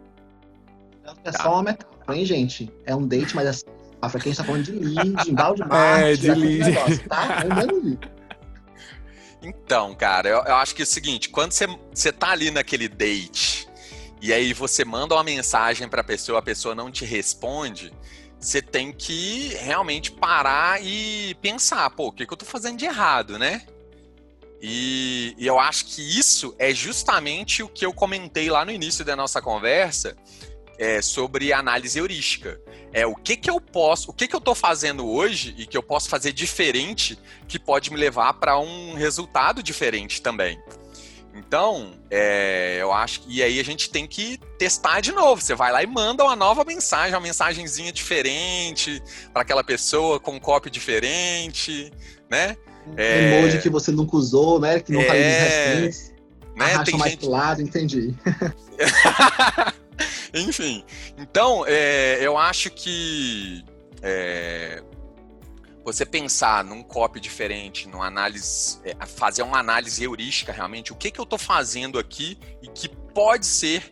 É 1.24 1.32
só 1.32 1.54
uma 1.54 1.64
metáfora, 1.64 2.16
hein, 2.16 2.24
gente? 2.24 2.72
É 2.86 2.94
um 2.94 3.04
date, 3.04 3.34
mas 3.34 3.64
é 3.64 4.08
para 4.08 4.20
quem 4.20 4.30
está 4.30 4.44
falando 4.44 4.62
de 4.62 4.70
lead, 4.70 5.28
embalde 5.28 5.62
de 5.62 5.66
marketing, 5.68 6.06
é, 6.06 6.14
de 6.14 6.40
lead. 6.40 6.70
Negócio, 6.70 7.08
tá? 7.08 7.26
É 9.42 9.48
então, 9.48 9.92
cara, 9.96 10.28
eu, 10.28 10.38
eu, 10.38 10.54
acho 10.54 10.72
que 10.72 10.82
é 10.82 10.84
o 10.84 10.86
seguinte, 10.86 11.30
quando 11.30 11.50
você, 11.50 11.66
você 11.92 12.12
tá 12.12 12.30
ali 12.30 12.52
naquele 12.52 12.86
date 12.88 13.68
e 14.22 14.32
aí 14.32 14.52
você 14.52 14.84
manda 14.84 15.16
uma 15.16 15.24
mensagem 15.24 15.88
para 15.88 16.00
a 16.00 16.04
pessoa, 16.04 16.38
a 16.38 16.42
pessoa 16.42 16.76
não 16.76 16.92
te 16.92 17.04
responde, 17.04 17.92
você 18.44 18.60
tem 18.60 18.92
que 18.92 19.54
realmente 19.60 20.12
parar 20.12 20.82
e 20.84 21.34
pensar, 21.40 21.88
pô, 21.90 22.08
o 22.08 22.12
que, 22.12 22.26
que 22.26 22.32
eu 22.32 22.36
tô 22.36 22.44
fazendo 22.44 22.76
de 22.76 22.84
errado, 22.84 23.38
né? 23.38 23.62
E, 24.60 25.34
e, 25.38 25.46
eu 25.46 25.58
acho 25.58 25.86
que 25.86 26.18
isso 26.18 26.54
é 26.58 26.72
justamente 26.72 27.62
o 27.62 27.68
que 27.68 27.84
eu 27.84 27.92
comentei 27.92 28.50
lá 28.50 28.64
no 28.64 28.70
início 28.70 29.04
da 29.04 29.16
nossa 29.16 29.40
conversa 29.40 30.14
é, 30.78 31.00
sobre 31.00 31.52
análise 31.52 31.98
heurística. 31.98 32.60
É 32.92 33.06
o 33.06 33.14
que 33.14 33.36
que 33.36 33.50
eu 33.50 33.60
posso, 33.60 34.10
o 34.10 34.14
que 34.14 34.28
que 34.28 34.34
eu 34.34 34.38
estou 34.38 34.54
fazendo 34.54 35.06
hoje 35.06 35.54
e 35.56 35.66
que 35.66 35.76
eu 35.76 35.82
posso 35.82 36.08
fazer 36.08 36.32
diferente 36.32 37.18
que 37.48 37.58
pode 37.58 37.90
me 37.90 37.96
levar 37.96 38.34
para 38.34 38.58
um 38.58 38.94
resultado 38.94 39.62
diferente 39.62 40.20
também. 40.20 40.58
Então, 41.34 41.92
é, 42.10 42.78
eu 42.80 42.92
acho 42.92 43.22
que. 43.22 43.38
E 43.38 43.42
aí 43.42 43.58
a 43.58 43.64
gente 43.64 43.90
tem 43.90 44.06
que 44.06 44.38
testar 44.56 45.00
de 45.00 45.10
novo. 45.10 45.42
Você 45.42 45.54
vai 45.54 45.72
lá 45.72 45.82
e 45.82 45.86
manda 45.86 46.22
uma 46.22 46.36
nova 46.36 46.64
mensagem, 46.64 47.12
uma 47.12 47.20
mensagenzinha 47.20 47.92
diferente 47.92 49.02
para 49.32 49.42
aquela 49.42 49.64
pessoa 49.64 50.20
com 50.20 50.32
um 50.32 50.40
copy 50.40 50.70
diferente, 50.70 51.92
né? 52.30 52.56
Um 52.86 52.94
é... 52.96 53.38
emoji 53.38 53.60
que 53.60 53.68
você 53.68 53.90
nunca 53.90 54.16
usou, 54.16 54.60
né? 54.60 54.78
Que 54.78 54.92
não 54.92 55.00
é... 55.00 55.06
tá 55.06 55.12
ali 55.12 55.86
nos 55.86 56.14
né? 56.56 56.66
Arrasta 56.66 56.84
tem 56.84 56.98
mais 56.98 57.12
gente... 57.12 57.20
pro 57.20 57.30
lado, 57.30 57.62
entendi. 57.62 58.14
Enfim. 60.32 60.84
Então, 61.18 61.64
é, 61.66 62.18
eu 62.20 62.38
acho 62.38 62.70
que. 62.70 63.64
É, 64.02 64.82
você 65.84 66.06
pensar 66.06 66.64
num 66.64 66.82
copy 66.82 67.20
diferente, 67.20 67.86
numa 67.86 68.06
análise, 68.06 68.80
é, 68.84 69.06
fazer 69.06 69.42
uma 69.42 69.58
análise 69.58 70.02
heurística 70.02 70.50
realmente, 70.50 70.92
o 70.92 70.96
que, 70.96 71.10
que 71.10 71.20
eu 71.20 71.24
estou 71.24 71.38
fazendo 71.38 71.98
aqui 71.98 72.38
e 72.62 72.68
que 72.68 72.88
pode 72.88 73.46
ser 73.46 73.90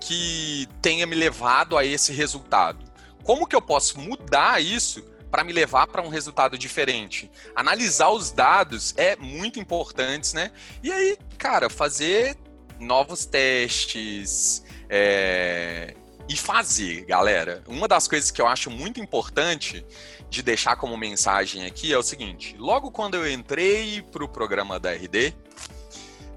que 0.00 0.66
tenha 0.80 1.06
me 1.06 1.14
levado 1.14 1.76
a 1.76 1.84
esse 1.84 2.12
resultado. 2.12 2.84
Como 3.22 3.46
que 3.46 3.54
eu 3.54 3.62
posso 3.62 4.00
mudar 4.00 4.60
isso 4.60 5.02
para 5.30 5.44
me 5.44 5.52
levar 5.52 5.86
para 5.86 6.02
um 6.02 6.08
resultado 6.08 6.58
diferente? 6.58 7.30
Analisar 7.54 8.10
os 8.10 8.32
dados 8.32 8.94
é 8.96 9.14
muito 9.16 9.60
importante, 9.60 10.34
né? 10.34 10.50
E 10.82 10.90
aí, 10.90 11.16
cara, 11.38 11.70
fazer 11.70 12.36
novos 12.80 13.24
testes 13.24 14.64
é... 14.88 15.94
e 16.28 16.36
fazer, 16.36 17.04
galera. 17.04 17.62
Uma 17.68 17.86
das 17.86 18.08
coisas 18.08 18.30
que 18.30 18.42
eu 18.42 18.46
acho 18.48 18.70
muito 18.70 18.98
importante 18.98 19.86
de 20.32 20.42
deixar 20.42 20.76
como 20.76 20.96
mensagem 20.96 21.66
aqui 21.66 21.92
é 21.92 21.98
o 21.98 22.02
seguinte: 22.02 22.56
logo 22.58 22.90
quando 22.90 23.16
eu 23.16 23.30
entrei 23.30 24.00
para 24.00 24.24
o 24.24 24.28
programa 24.28 24.80
da 24.80 24.90
RD, 24.90 25.34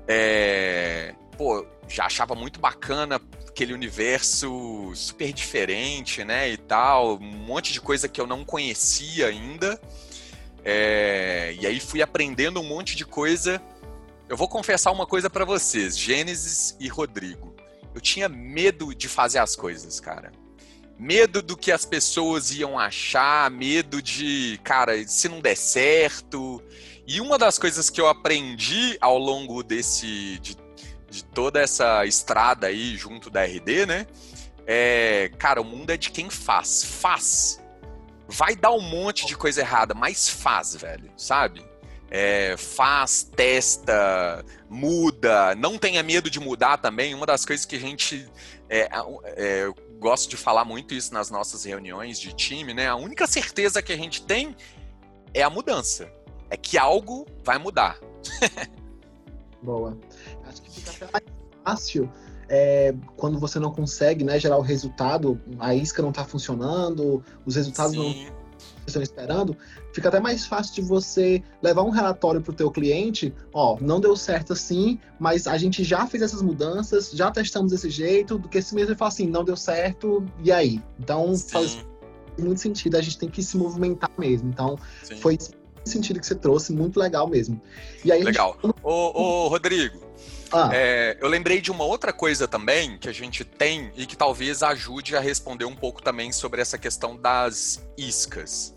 é, 0.05 1.15
pô, 1.37 1.65
já 1.87 2.05
achava 2.05 2.35
muito 2.35 2.59
bacana 2.59 3.21
aquele 3.47 3.73
universo 3.73 4.91
super 4.93 5.31
diferente, 5.31 6.25
né, 6.25 6.49
e 6.49 6.57
tal, 6.57 7.15
um 7.15 7.19
monte 7.21 7.71
de 7.71 7.79
coisa 7.79 8.09
que 8.09 8.19
eu 8.19 8.27
não 8.27 8.43
conhecia 8.43 9.27
ainda. 9.27 9.79
É, 10.65 11.55
e 11.57 11.65
aí 11.65 11.79
fui 11.79 12.01
aprendendo 12.01 12.59
um 12.59 12.67
monte 12.67 12.97
de 12.97 13.05
coisa. 13.05 13.61
Eu 14.27 14.35
vou 14.35 14.49
confessar 14.49 14.91
uma 14.91 15.05
coisa 15.05 15.29
para 15.29 15.45
vocês, 15.45 15.97
Gênesis 15.97 16.75
e 16.81 16.89
Rodrigo. 16.89 17.55
Eu 17.93 18.01
tinha 18.01 18.27
medo 18.27 18.93
de 18.93 19.07
fazer 19.07 19.39
as 19.39 19.55
coisas, 19.55 20.01
cara 20.01 20.33
medo 20.97 21.41
do 21.41 21.57
que 21.57 21.71
as 21.71 21.85
pessoas 21.85 22.51
iam 22.51 22.79
achar, 22.79 23.49
medo 23.51 24.01
de, 24.01 24.59
cara, 24.63 25.05
se 25.07 25.27
não 25.27 25.39
der 25.39 25.57
certo. 25.57 26.61
E 27.07 27.19
uma 27.21 27.37
das 27.37 27.59
coisas 27.59 27.89
que 27.89 27.99
eu 27.99 28.07
aprendi 28.07 28.97
ao 28.99 29.17
longo 29.17 29.61
desse 29.61 30.39
de, 30.39 30.57
de 31.09 31.23
toda 31.25 31.61
essa 31.61 32.05
estrada 32.05 32.67
aí 32.67 32.95
junto 32.95 33.29
da 33.29 33.43
RD, 33.43 33.85
né? 33.85 34.07
É, 34.65 35.29
cara, 35.37 35.61
o 35.61 35.65
mundo 35.65 35.91
é 35.91 35.97
de 35.97 36.09
quem 36.09 36.29
faz. 36.29 36.83
Faz. 36.83 37.61
Vai 38.27 38.55
dar 38.55 38.71
um 38.71 38.81
monte 38.81 39.27
de 39.27 39.35
coisa 39.35 39.61
errada, 39.61 39.93
mas 39.93 40.27
faz, 40.27 40.75
velho, 40.75 41.11
sabe? 41.15 41.63
É, 42.09 42.55
faz, 42.57 43.23
testa, 43.35 44.43
muda, 44.69 45.53
não 45.55 45.77
tenha 45.77 46.01
medo 46.01 46.29
de 46.29 46.39
mudar 46.39 46.77
também. 46.77 47.13
Uma 47.13 47.25
das 47.25 47.45
coisas 47.45 47.65
que 47.65 47.75
a 47.75 47.79
gente 47.79 48.27
é, 48.69 48.89
é, 49.35 49.71
gosto 49.99 50.29
de 50.29 50.37
falar 50.37 50.65
muito 50.65 50.93
isso 50.93 51.13
nas 51.13 51.29
nossas 51.29 51.63
reuniões 51.63 52.19
de 52.19 52.33
time, 52.33 52.73
né? 52.73 52.87
A 52.87 52.95
única 52.95 53.27
certeza 53.27 53.81
que 53.81 53.93
a 53.93 53.97
gente 53.97 54.23
tem 54.23 54.55
é 55.33 55.41
a 55.41 55.49
mudança. 55.49 56.11
É 56.49 56.57
que 56.57 56.77
algo 56.77 57.25
vai 57.43 57.57
mudar. 57.57 57.99
Boa. 59.61 59.97
Acho 60.45 60.61
que 60.61 60.69
fica 60.69 60.91
até 60.91 61.11
mais 61.11 61.25
fácil 61.63 62.09
é, 62.47 62.93
quando 63.15 63.39
você 63.39 63.59
não 63.59 63.71
consegue 63.71 64.23
né, 64.23 64.39
gerar 64.39 64.57
o 64.57 64.61
resultado, 64.61 65.39
a 65.59 65.73
isca 65.73 66.01
não 66.01 66.09
está 66.09 66.23
funcionando, 66.23 67.23
os 67.45 67.55
resultados 67.55 67.93
Sim. 67.93 68.25
não 68.25 68.35
estão 68.85 69.01
esperando, 69.01 69.57
fica 69.95 70.09
até 70.09 70.19
mais 70.19 70.45
fácil 70.45 70.75
de 70.75 70.81
você 70.81 71.41
levar 71.61 71.83
um 71.83 71.89
relatório 71.89 72.41
para 72.41 72.51
o 72.51 72.53
teu 72.53 72.69
cliente, 72.69 73.33
ó, 73.53 73.77
não 73.79 74.01
deu 74.01 74.13
certo 74.17 74.51
assim, 74.51 74.99
mas 75.17 75.47
a 75.47 75.57
gente 75.57 75.85
já 75.85 76.05
fez 76.05 76.21
essas 76.21 76.41
mudanças, 76.41 77.11
já 77.11 77.31
testamos 77.31 77.71
desse 77.71 77.89
jeito, 77.89 78.37
do 78.37 78.49
que 78.49 78.61
se 78.61 78.75
mesmo 78.75 78.89
ele 78.89 78.97
fala 78.97 79.07
assim, 79.07 79.25
não 79.25 79.45
deu 79.45 79.55
certo, 79.55 80.25
e 80.43 80.51
aí? 80.51 80.81
Então, 80.99 81.33
Sim. 81.33 81.47
faz 81.47 81.85
muito 82.37 82.59
sentido, 82.59 82.97
a 82.97 83.01
gente 83.01 83.17
tem 83.17 83.29
que 83.29 83.41
se 83.41 83.55
movimentar 83.55 84.11
mesmo. 84.17 84.49
Então, 84.49 84.77
Sim. 85.01 85.15
foi 85.15 85.35
esse 85.35 85.53
sentido 85.85 86.19
que 86.19 86.27
você 86.27 86.35
trouxe, 86.35 86.73
muito 86.73 86.99
legal 86.99 87.25
mesmo. 87.29 87.61
E 88.03 88.11
aí 88.11 88.21
legal. 88.21 88.57
Gente... 88.61 88.75
Ô, 88.83 89.11
ô, 89.17 89.47
Rodrigo, 89.47 90.03
ah. 90.51 90.69
É, 90.73 91.17
eu 91.21 91.29
lembrei 91.29 91.61
de 91.61 91.71
uma 91.71 91.85
outra 91.85 92.11
coisa 92.11 92.49
também 92.49 92.97
que 92.97 93.07
a 93.07 93.13
gente 93.13 93.45
tem 93.45 93.91
e 93.95 94.05
que 94.05 94.17
talvez 94.17 94.61
ajude 94.61 95.15
a 95.15 95.21
responder 95.21 95.63
um 95.63 95.75
pouco 95.75 96.01
também 96.01 96.33
sobre 96.33 96.61
essa 96.61 96.77
questão 96.77 97.15
das 97.15 97.81
iscas 97.97 98.74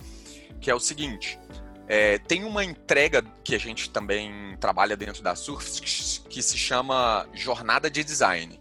que 0.60 0.70
é 0.70 0.74
o 0.74 0.80
seguinte. 0.80 1.38
É, 1.86 2.18
tem 2.18 2.44
uma 2.44 2.62
entrega 2.62 3.24
que 3.42 3.54
a 3.54 3.58
gente 3.58 3.88
também 3.88 4.56
trabalha 4.60 4.96
dentro 4.96 5.22
da 5.22 5.34
Surf 5.34 5.80
que 6.28 6.42
se 6.42 6.58
chama 6.58 7.26
Jornada 7.32 7.90
de 7.90 8.04
Design. 8.04 8.60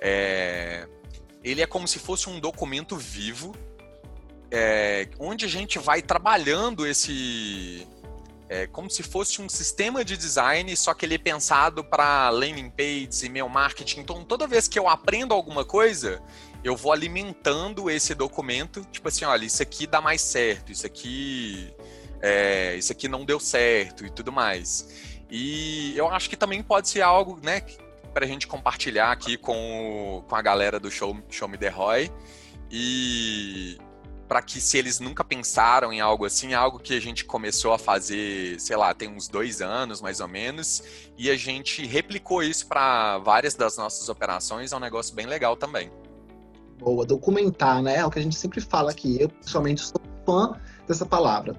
É, 0.00 0.88
ele 1.44 1.62
é 1.62 1.66
como 1.66 1.86
se 1.86 2.00
fosse 2.00 2.28
um 2.28 2.40
documento 2.40 2.96
vivo, 2.96 3.54
é, 4.50 5.08
onde 5.18 5.44
a 5.44 5.48
gente 5.48 5.78
vai 5.78 6.02
trabalhando 6.02 6.86
esse. 6.86 7.86
É, 8.48 8.66
como 8.66 8.90
se 8.90 9.02
fosse 9.02 9.40
um 9.40 9.48
sistema 9.48 10.04
de 10.04 10.14
design, 10.14 10.76
só 10.76 10.92
que 10.92 11.06
ele 11.06 11.14
é 11.14 11.18
pensado 11.18 11.82
para 11.82 12.28
landing 12.28 12.68
pages, 12.68 13.22
e-mail 13.22 13.48
marketing. 13.48 14.00
Então, 14.00 14.22
toda 14.24 14.46
vez 14.46 14.68
que 14.68 14.78
eu 14.78 14.88
aprendo 14.88 15.32
alguma 15.32 15.64
coisa, 15.64 16.22
eu 16.64 16.76
vou 16.76 16.92
alimentando 16.92 17.90
esse 17.90 18.14
documento, 18.14 18.84
tipo 18.92 19.08
assim, 19.08 19.24
olha, 19.24 19.44
isso 19.44 19.62
aqui 19.62 19.86
dá 19.86 20.00
mais 20.00 20.20
certo, 20.20 20.70
isso 20.70 20.86
aqui 20.86 21.74
é, 22.20 22.76
isso 22.76 22.92
aqui 22.92 23.08
não 23.08 23.24
deu 23.24 23.40
certo 23.40 24.06
e 24.06 24.10
tudo 24.10 24.30
mais. 24.30 25.20
E 25.28 25.96
eu 25.96 26.08
acho 26.08 26.30
que 26.30 26.36
também 26.36 26.62
pode 26.62 26.88
ser 26.88 27.00
algo, 27.00 27.38
né, 27.42 27.62
para 28.14 28.24
a 28.24 28.28
gente 28.28 28.46
compartilhar 28.46 29.10
aqui 29.10 29.36
com, 29.36 30.24
com 30.28 30.36
a 30.36 30.42
galera 30.42 30.78
do 30.78 30.90
Show, 30.90 31.16
Show 31.28 31.48
Me 31.48 31.58
The 31.58 31.68
Roy. 31.68 32.12
E 32.70 33.78
para 34.28 34.40
que 34.40 34.60
se 34.62 34.78
eles 34.78 34.98
nunca 34.98 35.22
pensaram 35.22 35.92
em 35.92 36.00
algo 36.00 36.24
assim, 36.24 36.52
é 36.52 36.54
algo 36.54 36.78
que 36.78 36.96
a 36.96 37.00
gente 37.00 37.24
começou 37.24 37.74
a 37.74 37.78
fazer, 37.78 38.58
sei 38.58 38.76
lá, 38.76 38.94
tem 38.94 39.08
uns 39.08 39.28
dois 39.28 39.60
anos 39.60 40.00
mais 40.00 40.20
ou 40.20 40.28
menos, 40.28 40.82
e 41.18 41.30
a 41.30 41.36
gente 41.36 41.84
replicou 41.84 42.42
isso 42.42 42.66
para 42.66 43.18
várias 43.18 43.54
das 43.54 43.76
nossas 43.76 44.08
operações, 44.08 44.72
é 44.72 44.76
um 44.76 44.80
negócio 44.80 45.14
bem 45.14 45.26
legal 45.26 45.54
também. 45.54 45.90
Boa, 46.82 47.06
documentar, 47.06 47.80
né? 47.80 47.96
É 47.96 48.04
o 48.04 48.10
que 48.10 48.18
a 48.18 48.22
gente 48.22 48.34
sempre 48.34 48.60
fala 48.60 48.90
aqui. 48.90 49.16
Eu, 49.20 49.28
pessoalmente, 49.28 49.82
sou 49.82 50.00
fã 50.26 50.58
dessa 50.86 51.06
palavra 51.06 51.56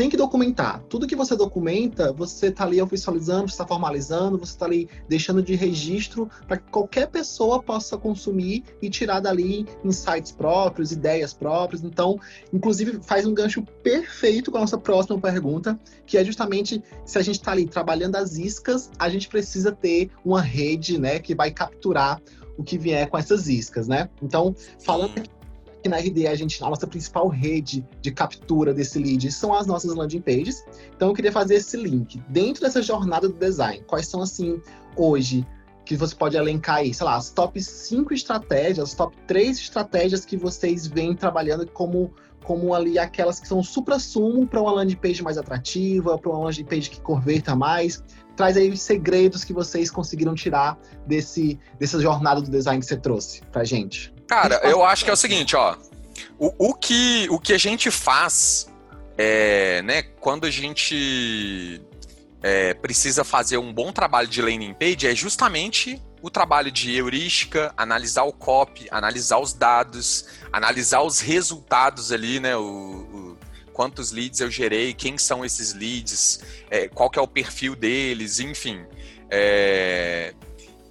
tem 0.00 0.08
que 0.08 0.16
documentar. 0.16 0.82
Tudo 0.88 1.06
que 1.06 1.14
você 1.14 1.36
documenta, 1.36 2.10
você 2.10 2.46
está 2.46 2.64
ali 2.64 2.80
oficializando, 2.80 3.48
você 3.48 3.52
está 3.52 3.66
formalizando, 3.66 4.38
você 4.38 4.52
está 4.52 4.64
ali 4.64 4.88
deixando 5.06 5.42
de 5.42 5.54
registro 5.54 6.26
para 6.48 6.56
que 6.56 6.70
qualquer 6.70 7.08
pessoa 7.08 7.62
possa 7.62 7.98
consumir 7.98 8.64
e 8.80 8.88
tirar 8.88 9.20
dali 9.20 9.66
insights 9.84 10.32
próprios, 10.32 10.90
ideias 10.90 11.34
próprias. 11.34 11.84
Então, 11.84 12.18
inclusive, 12.50 12.98
faz 13.02 13.26
um 13.26 13.34
gancho 13.34 13.62
perfeito 13.82 14.50
com 14.50 14.56
a 14.56 14.60
nossa 14.60 14.78
próxima 14.78 15.20
pergunta, 15.20 15.78
que 16.06 16.16
é 16.16 16.24
justamente 16.24 16.82
se 17.04 17.18
a 17.18 17.22
gente 17.22 17.36
está 17.36 17.52
ali 17.52 17.66
trabalhando 17.66 18.16
as 18.16 18.38
iscas, 18.38 18.90
a 18.98 19.10
gente 19.10 19.28
precisa 19.28 19.70
ter 19.70 20.10
uma 20.24 20.40
rede, 20.40 20.98
né, 20.98 21.18
que 21.18 21.34
vai 21.34 21.50
capturar 21.50 22.22
o 22.60 22.64
que 22.64 22.78
vier 22.78 23.08
com 23.08 23.18
essas 23.18 23.48
iscas, 23.48 23.88
né? 23.88 24.08
Então, 24.22 24.54
falando 24.78 25.12
aqui 25.16 25.30
que 25.82 25.88
na 25.88 25.96
RD 25.96 26.26
a 26.26 26.34
gente, 26.34 26.62
a 26.62 26.68
nossa 26.68 26.86
principal 26.86 27.28
rede 27.28 27.86
de 28.02 28.10
captura 28.10 28.74
desse 28.74 28.98
lead 28.98 29.30
são 29.32 29.54
as 29.54 29.66
nossas 29.66 29.94
landing 29.94 30.20
pages. 30.20 30.64
Então 30.94 31.08
eu 31.08 31.14
queria 31.14 31.32
fazer 31.32 31.54
esse 31.54 31.76
link. 31.76 32.22
Dentro 32.28 32.62
dessa 32.62 32.82
jornada 32.82 33.28
do 33.28 33.34
design, 33.34 33.82
quais 33.86 34.06
são 34.06 34.20
assim 34.20 34.60
hoje 34.94 35.46
que 35.84 35.96
você 35.96 36.14
pode 36.14 36.36
elencar 36.36 36.76
aí, 36.76 36.92
sei 36.92 37.06
lá, 37.06 37.16
as 37.16 37.30
top 37.30 37.60
5 37.60 38.12
estratégias, 38.12 38.90
as 38.90 38.94
top 38.94 39.16
3 39.26 39.58
estratégias 39.58 40.24
que 40.24 40.36
vocês 40.36 40.86
vêm 40.86 41.16
trabalhando 41.16 41.66
como 41.66 42.12
como 42.44 42.74
ali 42.74 42.98
aquelas 42.98 43.38
que 43.38 43.46
são 43.46 43.62
supra-sumo 43.62 44.46
para 44.46 44.60
uma 44.60 44.72
landing 44.72 44.96
page 44.96 45.22
mais 45.22 45.36
atrativa, 45.36 46.18
para 46.18 46.30
uma 46.30 46.44
landing 46.46 46.64
page 46.64 46.90
que 46.90 47.00
converta 47.00 47.54
mais. 47.54 48.02
Traz 48.40 48.56
aí 48.56 48.70
os 48.70 48.80
segredos 48.80 49.44
que 49.44 49.52
vocês 49.52 49.90
conseguiram 49.90 50.34
tirar 50.34 50.78
desse, 51.06 51.60
dessa 51.78 52.00
jornada 52.00 52.40
do 52.40 52.50
design 52.50 52.80
que 52.80 52.86
você 52.86 52.96
trouxe 52.96 53.42
pra 53.52 53.64
gente. 53.64 54.14
Cara, 54.26 54.62
eu 54.64 54.82
acho 54.82 55.04
que 55.04 55.10
é 55.10 55.12
o 55.12 55.16
seguinte, 55.16 55.54
ó. 55.54 55.76
O, 56.38 56.70
o, 56.70 56.74
que, 56.74 57.26
o 57.30 57.38
que 57.38 57.52
a 57.52 57.58
gente 57.58 57.90
faz 57.90 58.66
é, 59.18 59.82
né, 59.82 60.00
quando 60.00 60.46
a 60.46 60.50
gente 60.50 61.82
é, 62.42 62.72
precisa 62.72 63.24
fazer 63.24 63.58
um 63.58 63.74
bom 63.74 63.92
trabalho 63.92 64.26
de 64.26 64.40
landing 64.40 64.72
page 64.72 65.06
é 65.06 65.14
justamente 65.14 66.00
o 66.22 66.30
trabalho 66.30 66.72
de 66.72 66.96
heurística, 66.96 67.74
analisar 67.76 68.22
o 68.22 68.32
copy, 68.32 68.88
analisar 68.90 69.38
os 69.38 69.52
dados, 69.52 70.24
analisar 70.50 71.02
os 71.02 71.20
resultados 71.20 72.10
ali, 72.10 72.40
né? 72.40 72.56
O, 72.56 72.62
o 72.62 73.29
quantos 73.80 74.12
leads 74.12 74.40
eu 74.40 74.50
gerei, 74.50 74.92
quem 74.92 75.16
são 75.16 75.42
esses 75.42 75.72
leads, 75.72 76.40
é, 76.70 76.86
qual 76.86 77.08
que 77.08 77.18
é 77.18 77.22
o 77.22 77.26
perfil 77.26 77.74
deles, 77.74 78.38
enfim. 78.38 78.84
É, 79.30 80.34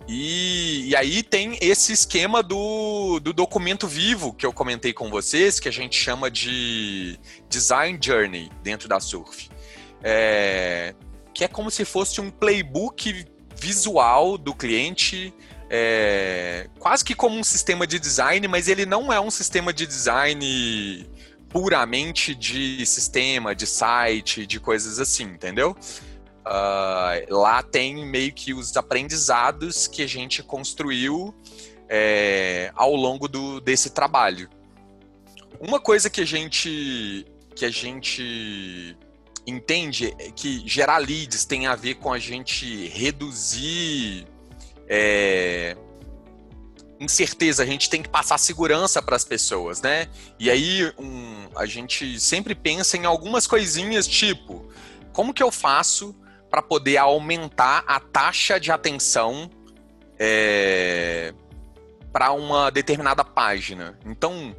e, 0.08 0.90
e, 0.90 0.96
aí 0.96 1.22
tem 1.22 1.56
esse 1.62 1.94
esquema 1.94 2.42
do, 2.42 3.20
do 3.20 3.32
documento 3.32 3.88
vivo 3.88 4.34
que 4.34 4.44
eu 4.44 4.52
comentei 4.52 4.92
com 4.92 5.08
vocês, 5.08 5.60
que 5.60 5.70
a 5.70 5.72
gente 5.72 5.96
chama 5.96 6.32
de 6.32 7.20
Design 7.48 8.00
Journey 8.02 8.50
dentro 8.64 8.90
da 8.90 9.00
Surf. 9.00 9.52
É, 10.02 10.96
que 11.32 11.44
é 11.44 11.48
como 11.48 11.70
se 11.70 11.86
fosse 11.86 12.20
um 12.20 12.32
playbook 12.32 13.24
visual 13.56 14.36
do 14.36 14.56
cliente, 14.56 15.32
é, 15.70 16.68
quase 16.80 17.06
que 17.06 17.14
como 17.14 17.38
um 17.38 17.44
sistema 17.44 17.86
de 17.86 18.00
design, 18.00 18.48
mas 18.48 18.68
ele 18.68 18.88
não 18.88 19.14
é 19.14 19.20
um 19.20 19.30
sistema 19.30 19.72
de 19.72 19.86
design 19.86 21.08
puramente 21.50 22.36
de 22.36 22.86
sistema, 22.86 23.56
de 23.56 23.66
site, 23.66 24.46
de 24.46 24.60
coisas 24.60 25.00
assim, 25.00 25.24
entendeu? 25.24 25.76
Uh, 26.46 27.34
lá 27.36 27.62
tem 27.62 28.06
meio 28.06 28.32
que 28.32 28.54
os 28.54 28.76
aprendizados 28.78 29.88
que 29.88 30.02
a 30.02 30.08
gente 30.08 30.42
construiu 30.42 31.34
é, 31.88 32.72
ao 32.76 32.96
longo 32.96 33.28
do, 33.28 33.60
desse 33.60 33.90
trabalho. 33.90 34.50
Uma 35.60 35.80
coisa 35.80 36.10
que 36.10 36.22
a 36.22 36.26
gente 36.26 37.26
que 37.56 37.66
a 37.66 37.70
gente 37.70 38.96
entende 39.46 40.16
é 40.18 40.32
que 40.32 40.64
gerar 40.66 41.00
leads 41.00 41.44
tem 41.44 41.68
a 41.68 41.76
ver 41.76 41.96
com 41.96 42.14
a 42.14 42.20
gente 42.20 42.88
reduzir 42.88 44.26
é, 44.88 45.76
incerteza, 47.00 47.64
a 47.64 47.66
gente 47.66 47.90
tem 47.90 48.02
que 48.02 48.10
passar 48.10 48.38
segurança 48.38 49.02
para 49.02 49.16
as 49.16 49.24
pessoas, 49.24 49.82
né? 49.82 50.08
E 50.38 50.50
aí 50.50 50.92
um, 50.98 51.48
a 51.56 51.66
gente 51.66 52.20
sempre 52.20 52.54
pensa 52.54 52.98
em 52.98 53.06
algumas 53.06 53.48
coisinhas 53.48 54.08
tipo 54.08 54.70
como 55.14 55.34
que 55.34 55.42
eu 55.42 55.52
faço 55.52 56.16
para 56.50 56.62
poder 56.62 56.98
aumentar 56.98 57.84
a 57.88 58.00
taxa 58.00 58.60
de 58.60 58.72
atenção 58.72 59.50
é, 60.18 61.34
para 62.12 62.32
uma 62.32 62.70
determinada 62.70 63.24
página. 63.24 63.98
Então, 64.06 64.56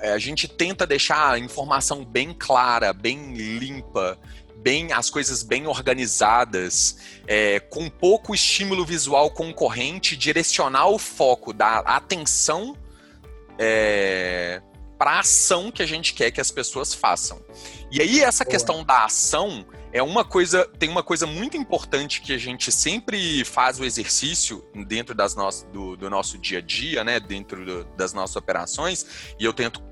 é, 0.00 0.12
a 0.12 0.18
gente 0.18 0.48
tenta 0.48 0.86
deixar 0.86 1.32
a 1.32 1.38
informação 1.38 2.04
bem 2.04 2.34
clara, 2.34 2.92
bem 2.92 3.34
limpa, 3.34 4.18
bem 4.62 4.92
as 4.92 5.10
coisas 5.10 5.42
bem 5.42 5.66
organizadas, 5.66 6.96
é, 7.26 7.60
com 7.60 7.90
pouco 7.90 8.34
estímulo 8.34 8.84
visual 8.84 9.30
concorrente, 9.30 10.16
direcionar 10.16 10.88
o 10.88 10.98
foco 10.98 11.52
da 11.52 11.80
atenção 11.80 12.76
é, 13.58 14.62
para 14.96 15.12
a 15.12 15.20
ação 15.20 15.70
que 15.70 15.82
a 15.82 15.86
gente 15.86 16.14
quer 16.14 16.30
que 16.30 16.40
as 16.40 16.50
pessoas 16.50 16.94
façam. 16.94 17.42
E 17.90 18.00
aí 18.00 18.20
essa 18.20 18.44
Boa. 18.44 18.52
questão 18.52 18.84
da 18.84 19.04
ação 19.04 19.66
é 19.92 20.02
uma 20.02 20.24
coisa, 20.24 20.64
tem 20.78 20.88
uma 20.88 21.02
coisa 21.02 21.26
muito 21.26 21.56
importante 21.56 22.22
que 22.22 22.32
a 22.32 22.38
gente 22.38 22.72
sempre 22.72 23.44
faz 23.44 23.78
o 23.78 23.84
exercício 23.84 24.64
dentro 24.86 25.14
das 25.14 25.34
no, 25.34 25.48
do, 25.70 25.96
do 25.96 26.08
nosso 26.08 26.38
dia 26.38 26.58
a 26.58 26.62
dia, 26.62 27.04
né, 27.04 27.20
dentro 27.20 27.64
do, 27.64 27.84
das 27.96 28.14
nossas 28.14 28.36
operações, 28.36 29.34
e 29.38 29.44
eu 29.44 29.52
tento 29.52 29.82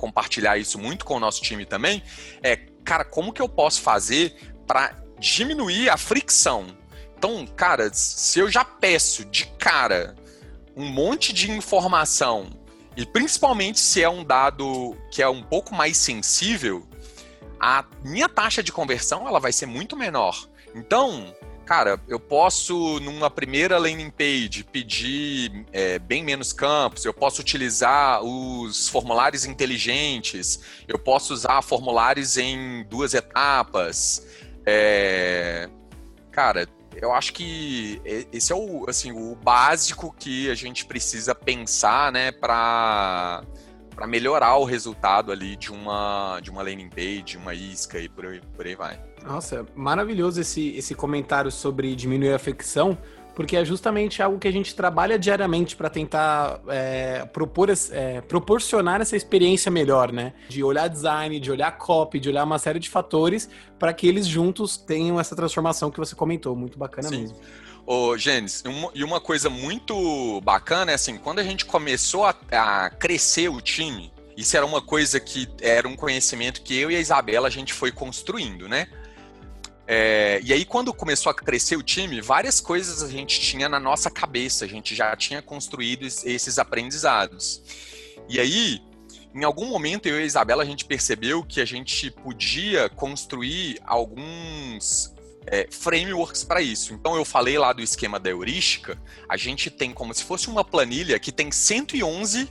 compartilhar 0.00 0.56
isso 0.56 0.78
muito 0.78 1.04
com 1.04 1.14
o 1.14 1.20
nosso 1.20 1.42
time 1.42 1.66
também, 1.66 2.02
é, 2.42 2.56
cara, 2.82 3.04
como 3.04 3.32
que 3.32 3.42
eu 3.42 3.48
posso 3.48 3.82
fazer 3.82 4.34
para 4.66 4.96
diminuir 5.18 5.90
a 5.90 5.98
fricção? 5.98 6.66
Então, 7.16 7.46
cara, 7.46 7.92
se 7.92 8.38
eu 8.38 8.50
já 8.50 8.64
peço 8.64 9.26
de 9.26 9.44
cara 9.58 10.16
um 10.74 10.86
monte 10.86 11.34
de 11.34 11.50
informação, 11.50 12.50
e 12.96 13.04
principalmente 13.04 13.78
se 13.78 14.02
é 14.02 14.08
um 14.08 14.24
dado 14.24 14.96
que 15.10 15.22
é 15.22 15.28
um 15.28 15.42
pouco 15.42 15.74
mais 15.74 15.98
sensível, 15.98 16.88
a 17.60 17.84
minha 18.02 18.28
taxa 18.28 18.62
de 18.62 18.72
conversão 18.72 19.28
ela 19.28 19.38
vai 19.38 19.52
ser 19.52 19.66
muito 19.66 19.96
menor. 19.96 20.48
Então, 20.74 21.34
cara, 21.70 22.00
eu 22.08 22.18
posso, 22.18 22.98
numa 22.98 23.30
primeira 23.30 23.78
landing 23.78 24.10
page, 24.10 24.64
pedir 24.64 25.64
é, 25.72 26.00
bem 26.00 26.24
menos 26.24 26.52
campos, 26.52 27.04
eu 27.04 27.14
posso 27.14 27.40
utilizar 27.40 28.24
os 28.24 28.88
formulários 28.88 29.44
inteligentes, 29.44 30.58
eu 30.88 30.98
posso 30.98 31.32
usar 31.32 31.62
formulários 31.62 32.36
em 32.36 32.82
duas 32.90 33.14
etapas. 33.14 34.26
É, 34.66 35.70
cara, 36.32 36.66
eu 36.96 37.12
acho 37.12 37.32
que 37.32 38.02
esse 38.32 38.52
é 38.52 38.56
o, 38.56 38.90
assim, 38.90 39.12
o 39.12 39.36
básico 39.36 40.12
que 40.18 40.50
a 40.50 40.56
gente 40.56 40.84
precisa 40.84 41.36
pensar, 41.36 42.10
né, 42.10 42.32
para 42.32 43.44
para 44.00 44.06
melhorar 44.06 44.56
o 44.56 44.64
resultado 44.64 45.30
ali 45.30 45.56
de 45.56 45.70
uma, 45.70 46.40
de 46.42 46.50
uma 46.50 46.62
landing 46.62 46.88
page, 46.88 47.36
uma 47.36 47.52
isca 47.52 47.98
e 47.98 48.08
por 48.08 48.24
aí, 48.24 48.40
por 48.56 48.66
aí 48.66 48.74
vai. 48.74 48.98
Nossa, 49.22 49.66
maravilhoso 49.74 50.40
esse, 50.40 50.70
esse 50.70 50.94
comentário 50.94 51.50
sobre 51.50 51.94
diminuir 51.94 52.32
a 52.32 52.38
fricção, 52.38 52.96
porque 53.34 53.58
é 53.58 53.62
justamente 53.62 54.22
algo 54.22 54.38
que 54.38 54.48
a 54.48 54.50
gente 54.50 54.74
trabalha 54.74 55.18
diariamente 55.18 55.76
para 55.76 55.90
tentar 55.90 56.62
é, 56.68 57.26
propor, 57.26 57.68
é, 57.90 58.22
proporcionar 58.22 59.02
essa 59.02 59.16
experiência 59.16 59.70
melhor, 59.70 60.10
né? 60.10 60.32
De 60.48 60.64
olhar 60.64 60.88
design, 60.88 61.38
de 61.38 61.50
olhar 61.50 61.70
copy, 61.76 62.18
de 62.18 62.30
olhar 62.30 62.44
uma 62.44 62.58
série 62.58 62.78
de 62.78 62.88
fatores 62.88 63.50
para 63.78 63.92
que 63.92 64.08
eles 64.08 64.26
juntos 64.26 64.78
tenham 64.78 65.20
essa 65.20 65.36
transformação 65.36 65.90
que 65.90 65.98
você 65.98 66.14
comentou. 66.14 66.56
Muito 66.56 66.78
bacana 66.78 67.08
Sim. 67.10 67.20
mesmo. 67.20 67.36
Ô, 67.92 68.16
Gênesis, 68.16 68.62
e 68.94 69.02
uma 69.02 69.20
coisa 69.20 69.50
muito 69.50 70.40
bacana 70.42 70.92
é 70.92 70.94
assim, 70.94 71.18
quando 71.18 71.40
a 71.40 71.42
gente 71.42 71.64
começou 71.64 72.24
a, 72.24 72.32
a, 72.52 72.88
crescer 72.88 73.48
o 73.48 73.60
time, 73.60 74.12
isso 74.36 74.56
era 74.56 74.64
uma 74.64 74.80
coisa 74.80 75.18
que 75.18 75.48
era 75.60 75.88
um 75.88 75.96
conhecimento 75.96 76.62
que 76.62 76.78
eu 76.78 76.88
e 76.88 76.94
a 76.94 77.00
Isabela 77.00 77.48
a 77.48 77.50
gente 77.50 77.72
foi 77.72 77.90
construindo, 77.90 78.68
né? 78.68 78.86
É, 79.88 80.40
e 80.44 80.52
aí, 80.52 80.64
quando 80.64 80.94
começou 80.94 81.30
a 81.30 81.34
crescer 81.34 81.74
o 81.74 81.82
time, 81.82 82.20
várias 82.20 82.60
coisas 82.60 83.02
a 83.02 83.08
gente 83.08 83.40
tinha 83.40 83.68
na 83.68 83.80
nossa 83.80 84.08
cabeça, 84.08 84.64
a 84.64 84.68
gente 84.68 84.94
já 84.94 85.16
tinha 85.16 85.42
construído 85.42 86.06
esses 86.06 86.60
aprendizados. 86.60 87.60
E 88.28 88.38
aí, 88.38 88.80
em 89.34 89.42
algum 89.42 89.66
momento 89.66 90.06
eu 90.06 90.16
e 90.16 90.22
a 90.22 90.26
Isabela 90.26 90.62
a 90.62 90.66
gente 90.66 90.84
percebeu 90.84 91.42
que 91.42 91.60
a 91.60 91.64
gente 91.64 92.08
podia 92.08 92.88
construir 92.88 93.80
alguns 93.84 95.12
é, 95.46 95.66
frameworks 95.70 96.44
para 96.44 96.60
isso. 96.60 96.92
Então 96.94 97.16
eu 97.16 97.24
falei 97.24 97.58
lá 97.58 97.72
do 97.72 97.82
esquema 97.82 98.18
da 98.18 98.30
heurística, 98.30 99.00
a 99.28 99.36
gente 99.36 99.70
tem 99.70 99.92
como 99.92 100.14
se 100.14 100.24
fosse 100.24 100.48
uma 100.48 100.64
planilha 100.64 101.18
que 101.18 101.32
tem 101.32 101.50
111 101.50 102.50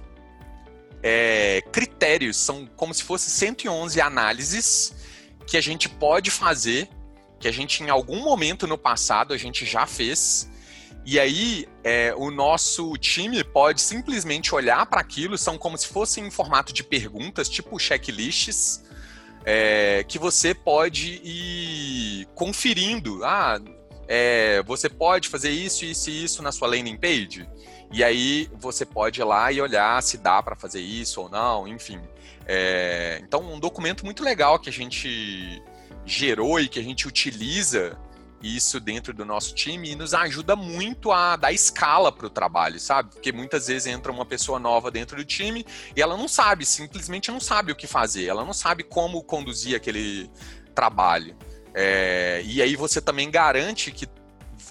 é, 1.02 1.62
critérios, 1.71 2.38
são 2.38 2.65
como 2.75 2.93
se 2.93 3.04
fosse 3.04 3.30
111 3.30 4.02
análises 4.02 4.93
que 5.47 5.58
a 5.58 5.62
gente 5.62 5.89
pode 5.89 6.30
fazer, 6.30 6.89
que 7.39 7.47
a 7.47 7.52
gente 7.52 7.84
em 7.84 7.89
algum 7.89 8.21
momento 8.21 8.67
no 8.67 8.78
passado 8.78 9.34
a 9.34 9.38
gente 9.38 9.65
já 9.65 9.86
fez. 9.86 10.49
E 11.06 11.19
aí 11.19 11.67
é, 11.84 12.13
o 12.15 12.30
nosso 12.30 12.95
time 12.97 13.43
pode 13.43 13.82
simplesmente 13.82 14.54
olhar 14.54 14.86
para 14.86 14.99
aquilo, 15.02 15.38
são 15.38 15.58
como 15.58 15.78
se 15.78 15.88
fossem 15.88 16.28
em 16.28 16.32
formato 16.32 16.73
de 16.73 16.84
perguntas, 16.84 17.49
tipo 17.49 17.80
checklists, 17.80 18.84
é, 19.45 20.04
que 20.08 20.19
você 20.19 20.54
pode 20.54 21.21
ir 21.23 22.28
conferindo. 22.36 23.23
Ah, 23.23 23.60
é, 24.08 24.63
você 24.63 24.89
pode 24.89 25.30
fazer 25.30 25.52
isso, 25.52 25.86
isso 25.86 26.10
e 26.10 26.23
isso 26.23 26.41
na 26.41 26.52
sua 26.52 26.67
landing 26.67 26.97
page. 26.97 27.47
E 27.91 28.04
aí 28.04 28.49
você 28.56 28.86
pode 28.86 29.19
ir 29.19 29.23
lá 29.23 29.52
e 29.52 29.62
olhar 29.62 30.02
se 30.04 30.17
dá 30.17 30.41
para 30.41 30.56
fazer 30.56 30.82
isso 30.82 31.21
ou 31.21 31.30
não, 31.30 31.67
enfim. 31.67 31.99
É, 32.45 33.19
então, 33.23 33.41
um 33.41 33.60
documento 33.60 34.06
muito 34.06 34.23
legal 34.23 34.60
que 34.60 34.69
a 34.69 34.73
gente 34.73 35.62
gerou 36.06 36.60
e 36.60 36.67
que 36.67 36.80
a 36.80 36.84
gente 36.84 37.08
utiliza 37.08 37.97
isso 38.41 38.80
dentro 38.80 39.13
do 39.13 39.25
nosso 39.25 39.54
time 39.54 39.91
e 39.91 39.95
nos 39.95 40.13
ajuda 40.13 40.56
muito 40.56 41.12
a 41.12 41.36
dar 41.36 41.52
escala 41.52 42.12
para 42.12 42.28
o 42.28 42.30
trabalho, 42.30 42.80
sabe? 42.80 43.12
Porque 43.13 43.32
muitas 43.32 43.67
vezes 43.67 43.88
entra 43.88 44.12
uma 44.12 44.25
pessoa 44.25 44.60
nova 44.60 44.89
dentro 44.89 45.17
do 45.17 45.25
time 45.25 45.65
e 45.95 46.02
ela 46.02 46.15
não 46.15 46.28
sabe, 46.28 46.65
simplesmente 46.65 47.32
não 47.32 47.39
sabe 47.39 47.71
o 47.71 47.75
que 47.75 47.88
fazer, 47.88 48.25
ela 48.25 48.45
não 48.45 48.54
sabe 48.54 48.84
como 48.84 49.21
conduzir 49.23 49.75
aquele 49.75 50.30
trabalho. 50.73 51.36
É, 51.73 52.41
e 52.45 52.62
aí 52.62 52.75
você 52.75 53.02
também 53.02 53.30
garante 53.30 53.91
que 53.91 54.08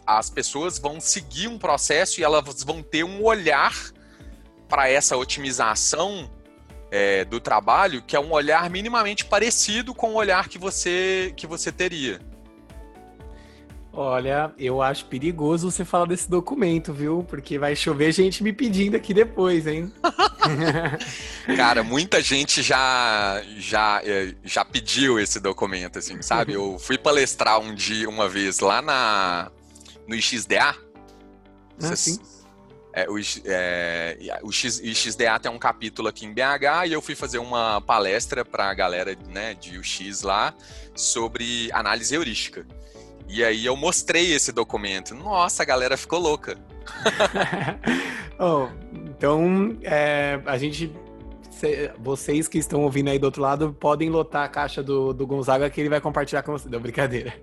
as 0.07 0.31
pessoas 0.31 0.78
vão 0.78 1.00
seguir 1.00 1.48
um 1.48 1.59
processo 1.59 2.20
e 2.20 2.24
elas 2.24 2.62
vão 2.62 2.83
ter 2.83 3.04
um 3.04 3.22
olhar 3.22 3.74
para 4.68 4.88
essa 4.88 5.16
otimização 5.16 6.31
é, 6.90 7.24
do 7.24 7.40
trabalho 7.40 8.02
que 8.02 8.16
é 8.16 8.20
um 8.20 8.33
olhar 8.33 8.68
minimamente 8.70 9.24
parecido 9.24 9.94
com 9.94 10.12
o 10.12 10.14
olhar 10.14 10.48
que 10.48 10.59
você 10.59 11.33
que 11.37 11.46
você 11.46 11.70
teria. 11.70 12.20
Olha, 14.00 14.52
eu 14.56 14.80
acho 14.80 15.06
perigoso 15.06 15.72
você 15.72 15.84
falar 15.84 16.06
desse 16.06 16.30
documento, 16.30 16.92
viu? 16.92 17.26
Porque 17.28 17.58
vai 17.58 17.74
chover 17.74 18.12
gente 18.12 18.44
me 18.44 18.52
pedindo 18.52 18.94
aqui 18.96 19.12
depois, 19.12 19.66
hein? 19.66 19.92
Cara, 21.56 21.82
muita 21.82 22.22
gente 22.22 22.62
já, 22.62 23.42
já, 23.56 24.00
é, 24.04 24.37
já 24.44 24.64
pediu 24.64 25.18
esse 25.18 25.40
documento, 25.40 25.98
assim, 25.98 26.22
sabe? 26.22 26.52
Eu 26.52 26.78
fui 26.78 26.96
palestrar 26.96 27.58
um 27.58 27.74
dia, 27.74 28.08
uma 28.08 28.28
vez, 28.28 28.61
lá 28.61 28.80
na, 28.80 29.50
no 30.06 30.14
XDA. 30.22 30.76
Ah, 31.82 31.96
sim. 31.96 32.20
É, 32.92 33.04
o, 33.11 33.18
é, 33.46 34.40
o 34.44 34.52
X, 34.52 34.80
XDA 34.80 35.40
tem 35.42 35.50
um 35.50 35.58
capítulo 35.58 36.06
aqui 36.06 36.24
em 36.24 36.32
BH 36.32 36.87
e 36.87 36.92
eu 36.92 37.02
fui 37.02 37.16
fazer 37.16 37.38
uma 37.38 37.80
palestra 37.80 38.44
para 38.44 38.70
a 38.70 38.74
galera 38.74 39.18
né, 39.28 39.54
de 39.54 39.76
UX 39.76 40.22
lá 40.22 40.54
sobre 40.94 41.68
análise 41.72 42.14
heurística. 42.14 42.64
E 43.28 43.44
aí 43.44 43.66
eu 43.66 43.76
mostrei 43.76 44.32
esse 44.32 44.52
documento. 44.52 45.14
Nossa, 45.14 45.62
a 45.62 45.66
galera 45.66 45.96
ficou 45.96 46.18
louca. 46.18 46.56
oh, 48.40 48.68
então, 48.92 49.76
é, 49.82 50.40
a 50.46 50.56
gente. 50.56 50.92
Vocês 51.98 52.46
que 52.46 52.56
estão 52.56 52.82
ouvindo 52.82 53.10
aí 53.10 53.18
do 53.18 53.24
outro 53.24 53.42
lado 53.42 53.76
podem 53.78 54.08
lotar 54.08 54.44
a 54.44 54.48
caixa 54.48 54.80
do, 54.80 55.12
do 55.12 55.26
Gonzaga 55.26 55.68
que 55.68 55.80
ele 55.80 55.88
vai 55.88 56.00
compartilhar 56.00 56.42
com 56.42 56.52
você. 56.52 56.68
Não, 56.68 56.78
brincadeira. 56.78 57.34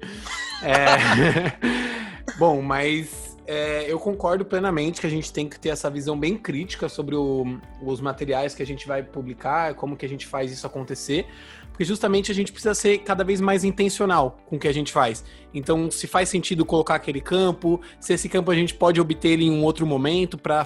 É, 0.64 1.52
bom, 2.40 2.62
mas 2.62 3.36
é, 3.46 3.92
eu 3.92 4.00
concordo 4.00 4.44
plenamente 4.44 5.00
que 5.00 5.08
a 5.08 5.10
gente 5.10 5.32
tem 5.32 5.48
que 5.48 5.60
ter 5.60 5.70
essa 5.70 5.90
visão 5.90 6.18
bem 6.18 6.38
crítica 6.38 6.90
sobre 6.90 7.16
o, 7.16 7.60
os 7.82 8.02
materiais 8.02 8.56
que 8.56 8.64
a 8.64 8.66
gente 8.66 8.88
vai 8.88 9.04
publicar, 9.04 9.76
como 9.76 9.96
que 9.96 10.06
a 10.06 10.10
gente 10.10 10.26
faz 10.26 10.52
isso 10.52 10.66
acontecer, 10.66 11.28
porque 11.76 11.84
justamente 11.84 12.32
a 12.32 12.34
gente 12.34 12.54
precisa 12.54 12.74
ser 12.74 13.00
cada 13.00 13.22
vez 13.22 13.42
mais 13.42 13.66
intencional 13.66 14.38
com 14.46 14.56
o 14.56 14.60
que 14.60 14.66
a 14.66 14.74
gente 14.74 14.94
faz. 14.94 15.26
Então, 15.54 15.92
se 15.92 16.08
faz 16.08 16.30
sentido 16.30 16.66
colocar 16.66 16.96
aquele 16.96 17.20
campo, 17.20 17.82
se 18.00 18.14
esse 18.14 18.30
campo 18.30 18.50
a 18.50 18.56
gente 18.56 18.74
pode 18.74 19.02
obter 19.02 19.32
ele 19.32 19.44
em 19.44 19.52
um 19.52 19.62
outro 19.62 19.86
momento 19.86 20.38
para 20.38 20.66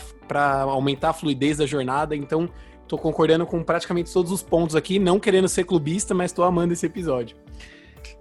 aumentar 0.61 1.09
a 1.09 1.13
fluidez 1.13 1.57
da 1.57 1.65
jornada. 1.65 2.15
Então, 2.15 2.47
estou 2.83 2.99
concordando 2.99 3.43
com 3.43 3.63
praticamente 3.63 4.13
todos 4.13 4.31
os 4.31 4.43
pontos 4.43 4.75
aqui, 4.75 4.99
não 4.99 5.19
querendo 5.19 5.49
ser 5.49 5.63
clubista, 5.63 6.13
mas 6.13 6.29
estou 6.29 6.45
amando 6.45 6.73
esse 6.73 6.85
episódio. 6.85 7.35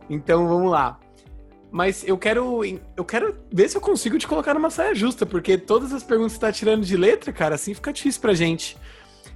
Então, 0.08 0.48
vamos 0.48 0.72
lá. 0.72 0.98
Mas 1.70 2.08
eu 2.08 2.16
quero, 2.16 2.64
eu 2.96 3.04
quero 3.04 3.36
ver 3.52 3.68
se 3.68 3.76
eu 3.76 3.82
consigo 3.82 4.16
te 4.16 4.26
colocar 4.26 4.54
numa 4.54 4.70
saia 4.70 4.94
justa, 4.94 5.26
porque 5.26 5.58
todas 5.58 5.92
as 5.92 6.02
perguntas 6.02 6.32
que 6.32 6.38
você 6.38 6.46
está 6.46 6.52
tirando 6.52 6.86
de 6.86 6.96
letra, 6.96 7.34
cara, 7.34 7.56
assim 7.56 7.74
fica 7.74 7.92
difícil 7.92 8.22
pra 8.22 8.32
gente. 8.32 8.78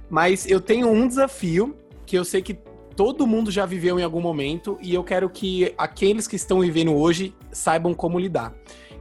Mas 0.09 0.49
eu 0.49 0.59
tenho 0.59 0.89
um 0.89 1.07
desafio 1.07 1.77
que 2.03 2.17
eu 2.17 2.25
sei 2.25 2.41
que 2.41 2.57
todo 2.95 3.27
mundo 3.27 3.51
já 3.51 3.65
viveu 3.65 3.99
em 3.99 4.03
algum 4.03 4.21
momento 4.21 4.77
e 4.81 4.93
eu 4.93 5.03
quero 5.03 5.29
que 5.29 5.73
aqueles 5.77 6.27
que 6.27 6.35
estão 6.35 6.59
vivendo 6.59 6.93
hoje 6.93 7.33
saibam 7.51 7.93
como 7.93 8.19
lidar. 8.19 8.53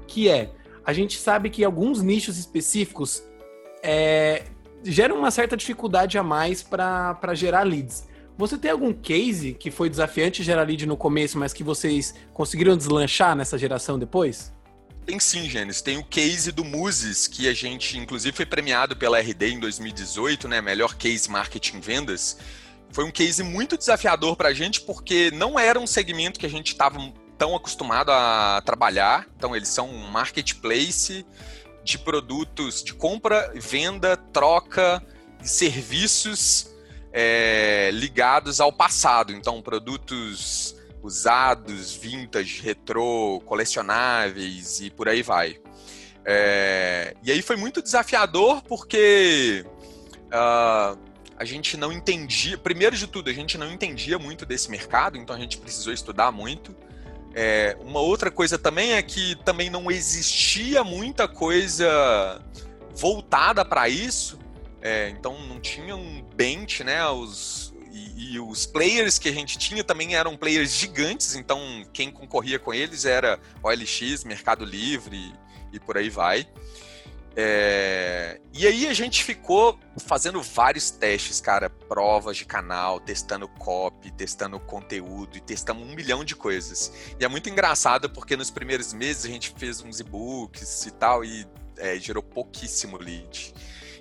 Que 0.07 0.29
é, 0.29 0.51
a 0.85 0.93
gente 0.93 1.19
sabe 1.19 1.51
que 1.51 1.65
alguns 1.65 2.03
nichos 2.03 2.39
específicos 2.39 3.23
é, 3.83 4.45
geram 4.83 5.19
uma 5.19 5.31
certa 5.31 5.57
dificuldade 5.57 6.19
a 6.19 6.23
mais 6.23 6.63
para 6.63 7.35
gerar 7.35 7.63
leads. 7.63 8.09
Você 8.37 8.57
tem 8.57 8.71
algum 8.71 8.93
case 8.93 9.55
que 9.55 9.71
foi 9.71 9.91
desafiante 9.91 10.43
gerar 10.43 10.63
lead 10.63 10.87
no 10.87 10.97
começo, 10.97 11.39
mas 11.39 11.53
que 11.53 11.63
vocês 11.63 12.15
conseguiram 12.33 12.77
deslanchar 12.77 13.37
nessa 13.37 13.59
geração 13.59 13.99
depois? 13.99 14.53
Tem 15.05 15.19
sim, 15.19 15.49
Gênesis. 15.51 15.83
Tem 15.83 15.99
o 15.99 16.05
case 16.05 16.53
do 16.53 16.65
Muses, 16.65 17.27
que 17.27 17.49
a 17.49 17.53
gente, 17.53 17.99
inclusive, 17.99 18.35
foi 18.35 18.47
premiado 18.47 18.97
pela 18.97 19.21
RD 19.21 19.51
em 19.51 19.61
2018, 19.61 20.49
né? 20.49 20.61
Melhor 20.61 20.95
case 20.95 21.29
marketing 21.29 21.81
vendas 21.81 22.39
foi 22.93 23.05
um 23.05 23.11
case 23.11 23.43
muito 23.43 23.77
desafiador 23.77 24.37
para 24.37 24.51
a 24.51 24.55
gente, 24.55 24.83
porque 24.83 25.31
não 25.33 25.59
era 25.59 25.81
um 25.81 25.87
segmento 25.87 26.39
que 26.39 26.47
a 26.47 26.51
gente 26.51 26.69
estava 26.69 26.99
tão 27.39 27.57
acostumado 27.57 28.11
a 28.11 28.63
trabalhar. 28.65 29.27
Então, 29.37 29.57
eles 29.57 29.69
são 29.69 29.89
um 29.89 30.11
marketplace 30.11 31.27
de 31.83 31.99
produtos 31.99 32.85
de 32.85 32.95
compra, 32.95 33.51
venda, 33.57 34.17
troca 34.17 35.03
e 35.43 35.49
serviços 35.49 36.71
é, 37.13 37.91
ligados 37.93 38.61
ao 38.61 38.73
passado. 38.73 39.33
Então, 39.33 39.61
produtos 39.63 40.77
usados, 41.03 41.95
vintage, 41.95 42.63
retrô, 42.63 43.43
colecionáveis 43.45 44.81
e 44.81 44.91
por 44.91 45.09
aí 45.09 45.23
vai. 45.23 45.59
É, 46.25 47.17
e 47.23 47.33
aí 47.33 47.43
foi 47.43 47.57
muito 47.57 47.83
desafiador 47.83 48.63
porque 48.63 49.65
uh, 50.29 50.97
a 51.43 51.45
gente 51.45 51.77
não 51.77 51.93
entendia, 51.93 52.57
primeiro 52.57 52.97
de 52.97 53.09
tudo, 53.09 53.29
a 53.29 53.33
gente 53.33 53.59
não 53.59 53.69
entendia 53.69 54.17
muito 54.17 54.47
desse 54.47 54.71
mercado, 54.71 55.19
então 55.19 55.35
a 55.35 55.39
gente 55.41 55.59
precisou 55.59 55.93
estudar 55.93 56.31
muito. 56.31 56.73
É, 57.35 57.77
uma 57.81 57.99
outra 57.99 58.31
coisa 58.31 58.57
também 58.57 58.93
é 58.93 59.03
que 59.03 59.35
também 59.45 59.69
não 59.69 59.91
existia 59.91 60.85
muita 60.85 61.27
coisa 61.27 62.41
voltada 62.95 63.65
para 63.65 63.89
isso, 63.89 64.39
é, 64.81 65.09
então 65.09 65.37
não 65.49 65.59
tinha 65.59 65.97
um 65.97 66.23
bench, 66.37 66.85
né? 66.85 67.05
Os, 67.09 67.75
e, 67.91 68.35
e, 68.35 68.39
os 68.39 68.65
players 68.65 69.19
que 69.19 69.29
a 69.29 69.33
gente 69.33 69.59
tinha 69.59 69.83
também 69.83 70.15
eram 70.15 70.37
players 70.37 70.71
gigantes, 70.71 71.35
então 71.35 71.59
quem 71.93 72.13
concorria 72.13 72.61
com 72.61 72.73
eles 72.73 73.05
era 73.05 73.37
OLX, 73.65 74.23
Mercado 74.23 74.65
Livre 74.65 75.35
e 75.73 75.81
por 75.81 75.99
aí 75.99 76.09
vai. 76.09 76.47
É... 77.37 78.41
E 78.53 78.67
aí 78.67 78.87
a 78.87 78.93
gente 78.93 79.25
ficou 79.25 79.79
fazendo 79.99 80.43
vários 80.43 80.91
testes, 80.91 81.41
cara, 81.41 81.71
provas 81.71 82.37
de 82.37 82.45
canal, 82.45 83.01
testando 83.01 83.49
copy, 83.49 84.11
testando 84.11 84.61
conteúdo 84.61 85.37
e 85.37 85.41
testamos 85.41 85.87
um 85.87 85.95
milhão 85.95 86.25
de 86.25 86.37
coisas. 86.37 86.93
E 87.19 87.25
é 87.25 87.29
muito 87.29 87.49
engraçado 87.49 88.11
porque 88.11 88.37
nos 88.37 88.51
primeiros 88.51 88.93
meses 88.93 89.25
a 89.25 89.29
gente 89.29 89.55
fez 89.57 89.81
uns 89.81 90.01
e-books 90.01 90.87
e 90.87 90.91
tal 90.91 91.25
e 91.25 91.47
é, 91.79 91.99
gerou 91.99 92.23
pouquíssimo 92.23 92.99
lead. 92.99 93.55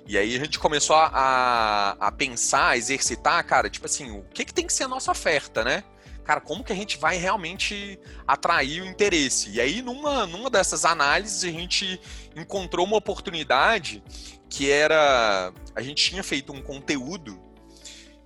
E 0.06 0.18
aí 0.18 0.34
a 0.34 0.38
gente 0.38 0.58
começou 0.58 0.96
a, 0.96 1.96
a 1.98 2.12
pensar, 2.12 2.70
a 2.70 2.76
exercitar, 2.76 3.42
cara, 3.46 3.70
tipo 3.70 3.86
assim, 3.86 4.10
o 4.10 4.22
que, 4.34 4.44
que 4.44 4.52
tem 4.52 4.66
que 4.66 4.72
ser 4.72 4.84
a 4.84 4.88
nossa 4.88 5.12
oferta, 5.12 5.64
né? 5.64 5.84
Cara, 6.24 6.40
como 6.40 6.64
que 6.64 6.72
a 6.72 6.76
gente 6.76 6.98
vai 6.98 7.16
realmente 7.16 7.98
atrair 8.26 8.82
o 8.82 8.86
interesse? 8.86 9.50
E 9.50 9.60
aí, 9.60 9.82
numa, 9.82 10.26
numa 10.26 10.48
dessas 10.48 10.84
análises, 10.84 11.44
a 11.44 11.50
gente 11.50 12.00
encontrou 12.36 12.86
uma 12.86 12.96
oportunidade 12.96 14.02
que 14.48 14.70
era. 14.70 15.52
A 15.74 15.82
gente 15.82 16.10
tinha 16.10 16.22
feito 16.22 16.52
um 16.52 16.62
conteúdo, 16.62 17.40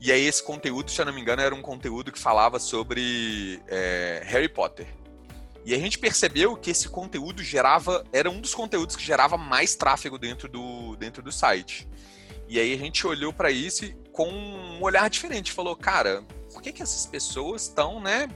e 0.01 0.13
aí 0.13 0.25
esse 0.27 0.43
conteúdo, 0.43 0.91
se 0.91 1.01
eu 1.01 1.07
não 1.07 1.13
me 1.13 1.21
engano, 1.21 1.43
era 1.43 1.55
um 1.55 1.63
conteúdo 1.63 2.13
que 2.13 2.19
falava 2.19 2.59
sobre 2.59 3.63
é, 3.69 4.23
Harry 4.25 4.49
Potter. 4.49 4.87
E 5.65 5.75
a 5.75 5.79
gente 5.79 5.99
percebeu 5.99 6.57
que 6.57 6.71
esse 6.71 6.89
conteúdo 6.89 7.43
gerava, 7.43 8.05
era 8.13 8.31
um 8.31 8.41
dos 8.41 8.55
conteúdos 8.55 8.95
que 8.95 9.03
gerava 9.03 9.37
mais 9.37 9.75
tráfego 9.75 10.17
dentro 10.17 10.49
do, 10.49 10.95
dentro 10.97 11.23
do 11.25 11.33
site. 11.33 11.89
E 12.49 12.61
aí 12.61 12.73
a 12.73 12.77
gente 12.77 13.05
olhou 13.05 13.33
para 13.33 13.51
isso 13.51 13.93
com 14.13 14.29
um 14.29 14.81
olhar 14.81 15.11
diferente. 15.11 15.51
Falou, 15.51 15.75
cara, 15.75 16.23
que, 16.67 16.73
que 16.73 16.83
essas 16.83 17.07
pessoas 17.07 17.63
estão, 17.63 18.01
né, 18.01 18.29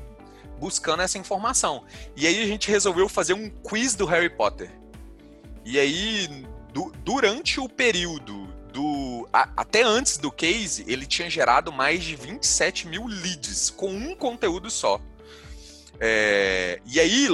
buscando 0.59 1.03
essa 1.03 1.19
informação? 1.19 1.85
E 2.17 2.27
aí 2.27 2.43
a 2.43 2.47
gente 2.47 2.71
resolveu 2.71 3.09
fazer 3.09 3.35
um 3.35 3.51
quiz 3.51 3.95
do 3.95 4.07
Harry 4.07 4.31
Potter. 4.31 4.71
E 5.65 5.79
aí, 5.79 6.47
du 6.73 6.93
durante 7.05 7.61
o 7.61 7.69
período 7.69 8.47
do. 8.73 9.29
A, 9.33 9.49
até 9.57 9.83
antes 9.83 10.17
do 10.17 10.31
case, 10.31 10.85
ele 10.87 11.07
tinha 11.07 11.29
gerado 11.29 11.73
mais 11.73 12.03
de 12.03 12.17
27 12.17 12.87
mil 12.87 13.07
leads 13.07 13.71
com 13.71 13.91
um 13.91 14.15
conteúdo 14.15 14.71
só. 14.71 15.01
É, 16.03 16.81
e 16.87 16.99
aí, 16.99 17.29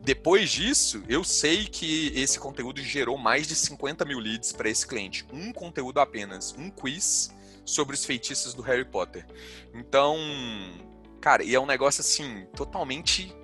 depois 0.00 0.50
disso, 0.50 1.00
eu 1.08 1.22
sei 1.22 1.66
que 1.66 2.12
esse 2.16 2.40
conteúdo 2.40 2.82
gerou 2.82 3.16
mais 3.16 3.46
de 3.46 3.54
50 3.54 4.04
mil 4.04 4.18
leads 4.18 4.52
para 4.52 4.68
esse 4.68 4.84
cliente. 4.84 5.24
Um 5.32 5.52
conteúdo 5.52 6.00
apenas, 6.00 6.52
um 6.58 6.70
quiz 6.70 7.30
sobre 7.70 7.94
os 7.94 8.04
feitiços 8.04 8.54
do 8.54 8.62
Harry 8.62 8.84
Potter. 8.84 9.26
Então, 9.74 10.18
cara, 11.20 11.42
e 11.42 11.54
é 11.54 11.60
um 11.60 11.66
negócio 11.66 12.00
assim, 12.00 12.46
totalmente 12.54 13.34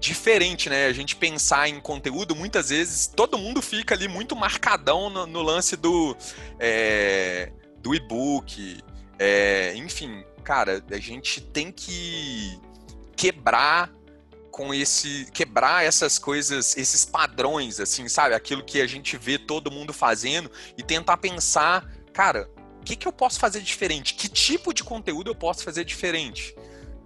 diferente, 0.00 0.68
né? 0.68 0.86
A 0.86 0.92
gente 0.92 1.16
pensar 1.16 1.68
em 1.68 1.80
conteúdo, 1.80 2.36
muitas 2.36 2.68
vezes 2.68 3.06
todo 3.06 3.38
mundo 3.38 3.62
fica 3.62 3.94
ali 3.94 4.06
muito 4.06 4.36
marcadão 4.36 5.08
no, 5.08 5.26
no 5.26 5.42
lance 5.42 5.76
do, 5.76 6.14
é, 6.58 7.50
do 7.78 7.94
e-book. 7.94 8.82
É, 9.18 9.74
enfim, 9.76 10.24
cara, 10.42 10.84
a 10.90 10.98
gente 10.98 11.40
tem 11.40 11.72
que 11.72 12.58
quebrar 13.16 13.90
com 14.50 14.72
esse 14.72 15.26
quebrar 15.32 15.84
essas 15.84 16.16
coisas, 16.16 16.76
esses 16.76 17.04
padrões 17.04 17.80
assim, 17.80 18.06
sabe? 18.06 18.34
Aquilo 18.34 18.62
que 18.62 18.80
a 18.80 18.86
gente 18.86 19.16
vê 19.16 19.36
todo 19.38 19.70
mundo 19.70 19.92
fazendo 19.92 20.50
e 20.78 20.82
tentar 20.82 21.16
pensar, 21.16 21.84
cara, 22.12 22.48
que, 22.84 22.96
que 22.96 23.08
eu 23.08 23.12
posso 23.12 23.38
fazer 23.38 23.60
diferente? 23.60 24.14
Que 24.14 24.28
tipo 24.28 24.72
de 24.72 24.84
conteúdo 24.84 25.30
eu 25.30 25.34
posso 25.34 25.64
fazer 25.64 25.84
diferente? 25.84 26.54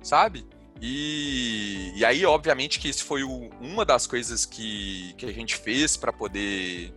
Sabe? 0.03 0.47
E, 0.81 1.93
e 1.97 2.05
aí, 2.05 2.25
obviamente, 2.25 2.79
que 2.79 2.89
isso 2.89 3.05
foi 3.05 3.23
o, 3.23 3.51
uma 3.61 3.85
das 3.85 4.07
coisas 4.07 4.45
que, 4.45 5.15
que 5.17 5.27
a 5.27 5.33
gente 5.33 5.57
fez 5.57 5.97
para 5.97 6.13
poder 6.13 6.93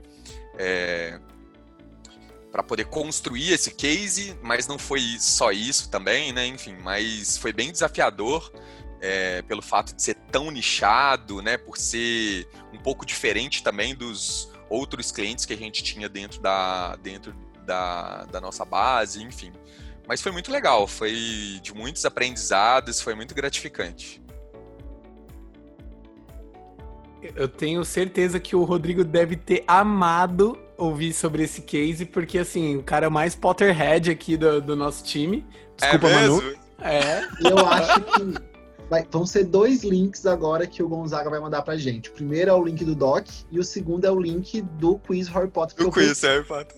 é, 0.58 1.20
para 2.52 2.62
poder 2.62 2.86
construir 2.86 3.54
esse 3.54 3.72
case, 3.72 4.38
mas 4.42 4.68
não 4.68 4.78
foi 4.78 5.02
só 5.20 5.52
isso 5.52 5.90
também, 5.90 6.34
né? 6.34 6.46
Enfim, 6.48 6.76
mas 6.84 7.38
foi 7.38 7.54
bem 7.54 7.72
desafiador 7.72 8.52
é, 9.00 9.42
pelo 9.44 9.62
fato 9.62 9.96
de 9.96 10.04
ser 10.04 10.16
tão 10.32 10.52
nichado, 10.52 11.42
né? 11.42 11.58
Por 11.58 11.78
ser 11.78 12.48
um 12.74 12.78
pouco 12.78 13.06
diferente 13.06 13.64
também 13.64 13.96
dos 13.96 14.52
outros 14.70 15.12
clientes 15.12 15.46
que 15.46 15.54
a 15.54 15.58
gente 15.58 15.82
tinha 15.82 16.10
dentro 16.10 16.42
da, 16.42 16.96
dentro 16.98 17.34
da, 17.66 18.26
da 18.26 18.42
nossa 18.42 18.66
base, 18.66 19.24
enfim. 19.24 19.52
Mas 20.08 20.22
foi 20.22 20.32
muito 20.32 20.52
legal, 20.52 20.88
foi 20.88 21.60
de 21.62 21.74
muitos 21.74 22.04
aprendizados, 22.06 23.02
foi 23.02 23.16
muito 23.16 23.34
gratificante. 23.34 24.22
Eu 27.36 27.48
tenho 27.48 27.86
certeza 27.86 28.40
que 28.40 28.56
o 28.56 28.64
Rodrigo 28.64 29.04
deve 29.04 29.36
ter 29.36 29.64
amado 29.68 30.58
ouvir 30.76 31.14
sobre 31.14 31.44
esse 31.44 31.62
case, 31.62 32.06
porque 32.06 32.40
assim, 32.40 32.78
o 32.78 32.84
cara 32.84 33.06
é 33.06 33.10
mais 33.10 33.36
Potterhead 33.36 34.10
aqui 34.10 34.36
do, 34.36 34.60
do 34.60 34.76
nosso 34.76 35.04
time. 35.04 35.46
Desculpa, 35.78 36.10
é 36.10 36.16
Manu. 36.16 36.56
É. 36.82 37.22
Eu 37.48 37.68
acho 37.68 38.02
que 38.02 38.51
Vai, 38.92 39.08
vão 39.10 39.26
ser 39.26 39.46
dois 39.46 39.86
links 39.86 40.26
agora 40.26 40.68
que 40.68 40.84
o 40.84 40.90
Gonzaga 40.90 41.30
vai 41.30 41.40
mandar 41.40 41.62
pra 41.62 41.78
gente. 41.78 42.10
O 42.10 42.12
primeiro 42.12 42.52
é 42.52 42.54
o 42.54 42.62
link 42.62 42.84
do 42.84 42.94
Doc 42.94 43.26
e 43.50 43.58
o 43.58 43.64
segundo 43.64 44.04
é 44.04 44.12
o 44.12 44.20
link 44.20 44.60
do 44.60 44.98
quiz 44.98 45.30
Harry 45.30 45.48
Potter. 45.48 45.78
Do 45.78 45.90
quiz 45.90 46.22
Harry 46.24 46.44
Potter. 46.44 46.76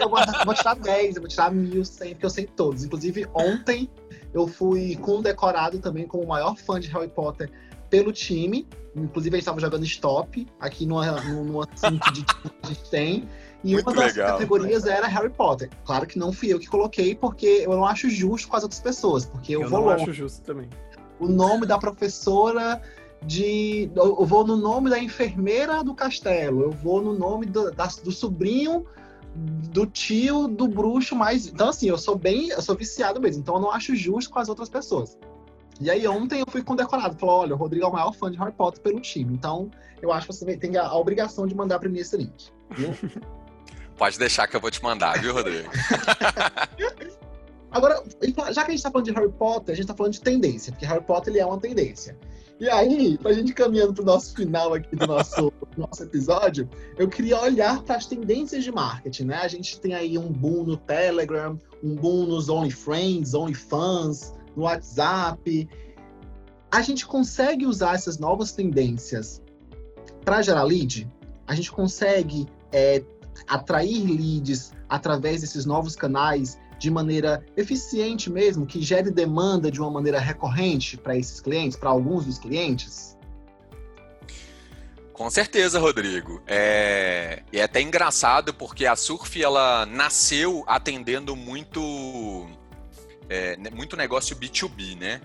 Eu 0.00 0.08
vou, 0.08 0.20
eu 0.20 0.44
vou 0.44 0.54
tirar 0.54 0.76
10, 0.76 1.16
eu 1.16 1.22
vou 1.22 1.28
tirar 1.28 1.52
mil 1.52 1.82
porque 1.82 2.24
eu 2.24 2.30
sei 2.30 2.46
todos. 2.46 2.84
Inclusive, 2.84 3.26
ontem 3.34 3.90
eu 4.32 4.46
fui 4.46 4.94
condecorado 4.94 5.80
também 5.80 6.06
como 6.06 6.22
o 6.22 6.28
maior 6.28 6.56
fã 6.56 6.78
de 6.78 6.86
Harry 6.90 7.08
Potter 7.08 7.50
pelo 7.90 8.12
time. 8.12 8.68
Inclusive, 8.94 9.34
a 9.34 9.38
gente 9.38 9.42
estava 9.42 9.60
jogando 9.60 9.84
stop 9.84 10.46
aqui 10.60 10.86
numa, 10.86 11.20
numa 11.20 11.68
sync 11.74 12.12
de 12.12 12.24
que 12.24 12.34
a 12.62 12.66
gente 12.68 12.90
tem. 12.90 13.28
E 13.64 13.72
Muito 13.72 13.90
uma 13.90 13.96
das 13.96 14.14
legal. 14.14 14.34
categorias 14.34 14.86
era 14.86 15.08
Harry 15.08 15.30
Potter. 15.30 15.68
Claro 15.84 16.06
que 16.06 16.16
não 16.16 16.32
fui 16.32 16.52
eu 16.52 16.60
que 16.60 16.68
coloquei, 16.68 17.12
porque 17.12 17.64
eu 17.64 17.72
não 17.72 17.84
acho 17.84 18.08
justo 18.08 18.46
com 18.46 18.56
as 18.56 18.62
outras 18.62 18.80
pessoas. 18.80 19.24
Porque 19.26 19.56
eu, 19.56 19.62
eu 19.62 19.68
vou 19.68 19.80
não 19.80 19.88
longe. 19.88 20.02
acho 20.04 20.12
justo 20.12 20.40
também 20.42 20.68
o 21.18 21.28
nome 21.28 21.66
da 21.66 21.78
professora 21.78 22.80
de. 23.22 23.90
Eu 23.94 24.24
vou 24.24 24.46
no 24.46 24.56
nome 24.56 24.90
da 24.90 24.98
enfermeira 24.98 25.82
do 25.82 25.94
castelo, 25.94 26.62
eu 26.62 26.70
vou 26.70 27.02
no 27.02 27.12
nome 27.12 27.46
do, 27.46 27.70
da, 27.70 27.86
do 27.86 28.12
sobrinho 28.12 28.86
do 29.34 29.84
tio 29.86 30.46
do 30.46 30.68
bruxo 30.68 31.16
mais. 31.16 31.46
Então, 31.46 31.68
assim, 31.68 31.88
eu 31.88 31.98
sou 31.98 32.16
bem. 32.16 32.48
Eu 32.48 32.62
sou 32.62 32.76
viciado 32.76 33.20
mesmo, 33.20 33.42
então 33.42 33.56
eu 33.56 33.60
não 33.60 33.70
acho 33.70 33.94
justo 33.96 34.30
com 34.30 34.38
as 34.38 34.48
outras 34.48 34.68
pessoas. 34.68 35.18
E 35.80 35.90
aí 35.90 36.06
ontem 36.06 36.40
eu 36.40 36.46
fui 36.48 36.62
condecorado, 36.62 37.18
falou, 37.18 37.40
olha, 37.40 37.54
o 37.54 37.58
Rodrigo 37.58 37.84
é 37.84 37.88
o 37.88 37.92
maior 37.92 38.12
fã 38.12 38.30
de 38.30 38.38
Harry 38.38 38.52
Potter 38.52 38.80
pelo 38.80 39.00
time, 39.00 39.34
então 39.34 39.70
eu 40.00 40.12
acho 40.12 40.28
que 40.28 40.32
você 40.32 40.56
tem 40.56 40.76
a 40.76 40.94
obrigação 40.94 41.46
de 41.46 41.54
mandar 41.54 41.80
para 41.80 41.88
mim 41.88 41.98
esse 41.98 42.16
link, 42.16 42.52
viu? 42.70 42.94
Pode 43.98 44.18
deixar 44.18 44.46
que 44.46 44.56
eu 44.56 44.60
vou 44.60 44.70
te 44.70 44.82
mandar, 44.82 45.20
viu, 45.20 45.32
Rodrigo? 45.32 45.68
Agora, 47.74 48.00
já 48.52 48.62
que 48.62 48.68
a 48.68 48.70
gente 48.70 48.74
está 48.74 48.90
falando 48.90 49.06
de 49.06 49.12
Harry 49.12 49.32
Potter, 49.32 49.72
a 49.72 49.74
gente 49.74 49.82
está 49.82 49.94
falando 49.96 50.12
de 50.12 50.20
tendência, 50.20 50.72
porque 50.72 50.86
Harry 50.86 51.02
Potter 51.02 51.32
ele 51.32 51.40
é 51.40 51.46
uma 51.46 51.58
tendência. 51.58 52.16
E 52.60 52.70
aí, 52.70 53.18
pra 53.18 53.32
gente 53.32 53.52
caminhando 53.52 53.92
pro 53.92 54.04
nosso 54.04 54.32
final 54.32 54.72
aqui 54.72 54.94
do 54.94 55.04
nosso, 55.08 55.52
nosso 55.76 56.04
episódio, 56.04 56.70
eu 56.96 57.08
queria 57.08 57.36
olhar 57.40 57.82
para 57.82 57.96
as 57.96 58.06
tendências 58.06 58.62
de 58.62 58.70
marketing, 58.70 59.24
né? 59.24 59.38
A 59.38 59.48
gente 59.48 59.80
tem 59.80 59.92
aí 59.92 60.16
um 60.16 60.30
boom 60.30 60.62
no 60.62 60.76
Telegram, 60.76 61.58
um 61.82 61.96
boom 61.96 62.26
nos 62.26 62.48
OnlyFriends, 62.48 63.34
OnlyFans, 63.34 64.32
no 64.54 64.62
WhatsApp. 64.62 65.68
A 66.70 66.80
gente 66.80 67.04
consegue 67.04 67.66
usar 67.66 67.96
essas 67.96 68.18
novas 68.18 68.52
tendências 68.52 69.42
para 70.24 70.40
gerar 70.42 70.62
lead? 70.62 71.10
A 71.44 71.56
gente 71.56 71.72
consegue 71.72 72.46
é, 72.70 73.02
atrair 73.48 74.06
leads 74.06 74.72
através 74.88 75.40
desses 75.40 75.64
novos 75.66 75.96
canais 75.96 76.56
de 76.84 76.90
maneira 76.90 77.42
eficiente 77.56 78.30
mesmo, 78.30 78.66
que 78.66 78.82
gere 78.82 79.10
demanda 79.10 79.70
de 79.70 79.80
uma 79.80 79.90
maneira 79.90 80.18
recorrente 80.20 80.98
para 80.98 81.16
esses 81.16 81.40
clientes, 81.40 81.78
para 81.78 81.88
alguns 81.88 82.26
dos 82.26 82.38
clientes? 82.38 83.16
Com 85.14 85.30
certeza, 85.30 85.78
Rodrigo. 85.78 86.42
É... 86.46 87.42
é 87.50 87.62
até 87.62 87.80
engraçado 87.80 88.52
porque 88.52 88.84
a 88.84 88.94
Surf 88.94 89.42
ela 89.42 89.86
nasceu 89.86 90.62
atendendo 90.66 91.34
muito, 91.34 92.46
é, 93.30 93.56
muito 93.70 93.96
negócio 93.96 94.36
B2B, 94.36 94.98
né? 94.98 95.22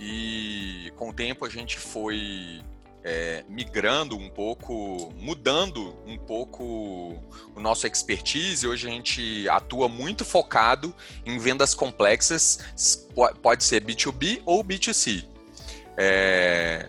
E 0.00 0.90
com 0.96 1.10
o 1.10 1.12
tempo 1.12 1.44
a 1.44 1.50
gente 1.50 1.78
foi 1.78 2.62
é, 3.04 3.44
migrando 3.48 4.16
um 4.16 4.28
pouco, 4.28 5.12
mudando 5.16 5.96
um 6.06 6.16
pouco 6.16 7.22
o 7.54 7.60
nosso 7.60 7.86
expertise. 7.86 8.66
Hoje 8.66 8.88
a 8.88 8.90
gente 8.90 9.48
atua 9.48 9.88
muito 9.88 10.24
focado 10.24 10.94
em 11.26 11.38
vendas 11.38 11.74
complexas, 11.74 12.60
pode 13.42 13.64
ser 13.64 13.84
B2B 13.84 14.42
ou 14.44 14.64
B2C. 14.64 15.24
É, 15.96 16.88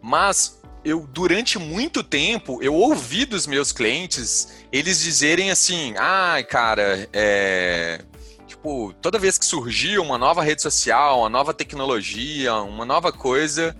mas 0.00 0.60
eu 0.84 1.06
durante 1.06 1.58
muito 1.58 2.04
tempo 2.04 2.62
eu 2.62 2.72
ouvi 2.72 3.24
dos 3.24 3.44
meus 3.44 3.72
clientes 3.72 4.64
eles 4.70 5.00
dizerem 5.00 5.50
assim, 5.50 5.94
ai 5.98 6.42
ah, 6.42 6.44
cara, 6.44 7.08
é, 7.12 8.04
tipo 8.46 8.94
toda 9.02 9.18
vez 9.18 9.36
que 9.36 9.44
surgia 9.44 10.00
uma 10.00 10.16
nova 10.16 10.44
rede 10.44 10.62
social, 10.62 11.20
uma 11.20 11.28
nova 11.28 11.52
tecnologia, 11.52 12.54
uma 12.54 12.84
nova 12.84 13.10
coisa 13.10 13.76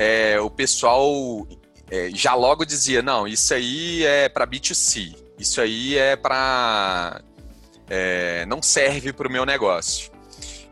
é, 0.00 0.40
o 0.40 0.48
pessoal 0.48 1.46
é, 1.90 2.08
já 2.14 2.34
logo 2.34 2.64
dizia: 2.64 3.02
não, 3.02 3.28
isso 3.28 3.52
aí 3.52 4.02
é 4.02 4.30
para 4.30 4.46
B2C, 4.46 5.14
isso 5.38 5.60
aí 5.60 5.98
é 5.98 6.16
para. 6.16 7.20
É, 7.86 8.46
não 8.46 8.62
serve 8.62 9.12
para 9.12 9.28
o 9.28 9.30
meu 9.30 9.44
negócio. 9.44 10.10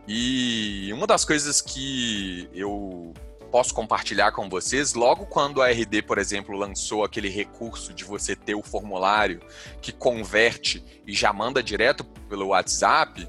E 0.07 0.91
uma 0.95 1.07
das 1.07 1.27
coisas 1.27 1.61
que 1.61 2.49
eu 2.55 3.13
posso 3.53 3.75
compartilhar 3.75 4.33
com 4.33 4.49
vocês, 4.49 4.95
logo 4.95 5.27
quando 5.27 5.61
a 5.61 5.69
RD, 5.69 6.03
por 6.03 6.17
exemplo, 6.17 6.57
lançou 6.57 7.05
aquele 7.05 7.29
recurso 7.29 7.93
de 7.93 8.05
você 8.05 8.35
ter 8.35 8.55
o 8.55 8.63
formulário 8.63 9.43
que 9.83 9.93
converte 9.93 10.83
e 11.07 11.13
já 11.13 11.35
manda 11.35 11.63
direto 11.63 12.03
pelo 12.31 12.47
WhatsApp, 12.49 13.29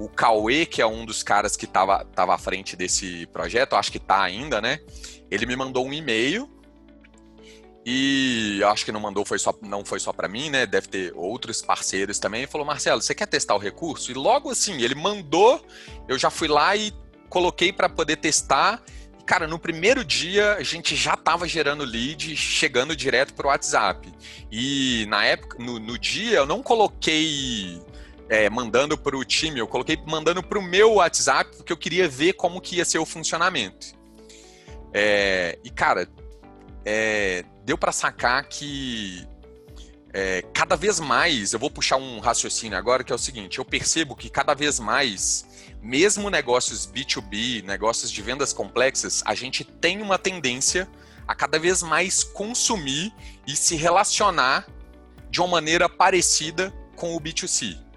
o 0.00 0.08
Cauê, 0.08 0.64
que 0.64 0.80
é 0.80 0.86
um 0.86 1.04
dos 1.04 1.22
caras 1.22 1.56
que 1.56 1.66
estava 1.66 2.02
tava 2.06 2.34
à 2.34 2.38
frente 2.38 2.74
desse 2.74 3.26
projeto, 3.26 3.76
acho 3.76 3.92
que 3.92 3.98
está 3.98 4.22
ainda, 4.22 4.58
né? 4.58 4.80
Ele 5.30 5.44
me 5.44 5.54
mandou 5.54 5.86
um 5.86 5.92
e-mail 5.92 6.48
e 7.84 8.62
acho 8.64 8.84
que 8.84 8.92
não 8.92 9.00
mandou 9.00 9.26
foi 9.26 9.38
só 9.38 9.54
não 9.60 9.84
foi 9.84 10.00
só 10.00 10.10
para 10.10 10.26
mim, 10.26 10.48
né? 10.48 10.64
Deve 10.64 10.88
ter 10.88 11.12
outros 11.14 11.60
parceiros 11.60 12.18
também. 12.18 12.42
Ele 12.42 12.50
falou: 12.50 12.66
"Marcelo, 12.66 13.02
você 13.02 13.14
quer 13.14 13.26
testar 13.26 13.54
o 13.54 13.58
recurso?" 13.58 14.10
E 14.10 14.14
logo 14.14 14.50
assim, 14.50 14.80
ele 14.80 14.94
mandou, 14.94 15.62
eu 16.08 16.18
já 16.18 16.30
fui 16.30 16.48
lá 16.48 16.74
e 16.74 16.94
coloquei 17.28 17.70
para 17.70 17.88
poder 17.88 18.16
testar. 18.16 18.82
E, 19.18 19.22
cara, 19.24 19.46
no 19.46 19.58
primeiro 19.58 20.02
dia 20.02 20.54
a 20.54 20.62
gente 20.62 20.96
já 20.96 21.12
estava 21.12 21.46
gerando 21.46 21.84
lead, 21.84 22.34
chegando 22.38 22.96
direto 22.96 23.34
para 23.34 23.46
o 23.46 23.50
WhatsApp. 23.50 24.10
E 24.50 25.04
na 25.10 25.26
época, 25.26 25.62
no, 25.62 25.78
no 25.78 25.98
dia, 25.98 26.38
eu 26.38 26.46
não 26.46 26.62
coloquei 26.62 27.82
é, 28.30 28.48
mandando 28.48 28.96
para 28.96 29.16
o 29.16 29.24
time, 29.24 29.58
eu 29.58 29.66
coloquei 29.66 30.00
mandando 30.06 30.40
para 30.40 30.56
o 30.56 30.62
meu 30.62 30.94
WhatsApp, 30.94 31.56
porque 31.56 31.72
eu 31.72 31.76
queria 31.76 32.08
ver 32.08 32.34
como 32.34 32.60
que 32.60 32.76
ia 32.76 32.84
ser 32.84 33.00
o 33.00 33.04
funcionamento. 33.04 33.88
É, 34.94 35.58
e, 35.64 35.68
cara, 35.68 36.08
é, 36.84 37.44
deu 37.64 37.76
para 37.76 37.90
sacar 37.90 38.44
que 38.44 39.26
é, 40.14 40.42
cada 40.54 40.76
vez 40.76 41.00
mais, 41.00 41.52
eu 41.52 41.58
vou 41.58 41.68
puxar 41.68 41.96
um 41.96 42.20
raciocínio 42.20 42.78
agora, 42.78 43.02
que 43.02 43.12
é 43.12 43.14
o 43.14 43.18
seguinte, 43.18 43.58
eu 43.58 43.64
percebo 43.64 44.14
que 44.14 44.30
cada 44.30 44.54
vez 44.54 44.78
mais, 44.78 45.44
mesmo 45.82 46.30
negócios 46.30 46.86
B2B, 46.86 47.64
negócios 47.64 48.12
de 48.12 48.22
vendas 48.22 48.52
complexas, 48.52 49.24
a 49.26 49.34
gente 49.34 49.64
tem 49.64 50.00
uma 50.00 50.18
tendência 50.18 50.88
a 51.26 51.34
cada 51.34 51.58
vez 51.58 51.82
mais 51.82 52.22
consumir 52.22 53.12
e 53.44 53.56
se 53.56 53.74
relacionar 53.74 54.68
de 55.28 55.40
uma 55.40 55.48
maneira 55.48 55.88
parecida 55.88 56.72
com 56.94 57.16
o 57.16 57.20
B2C. 57.20 57.89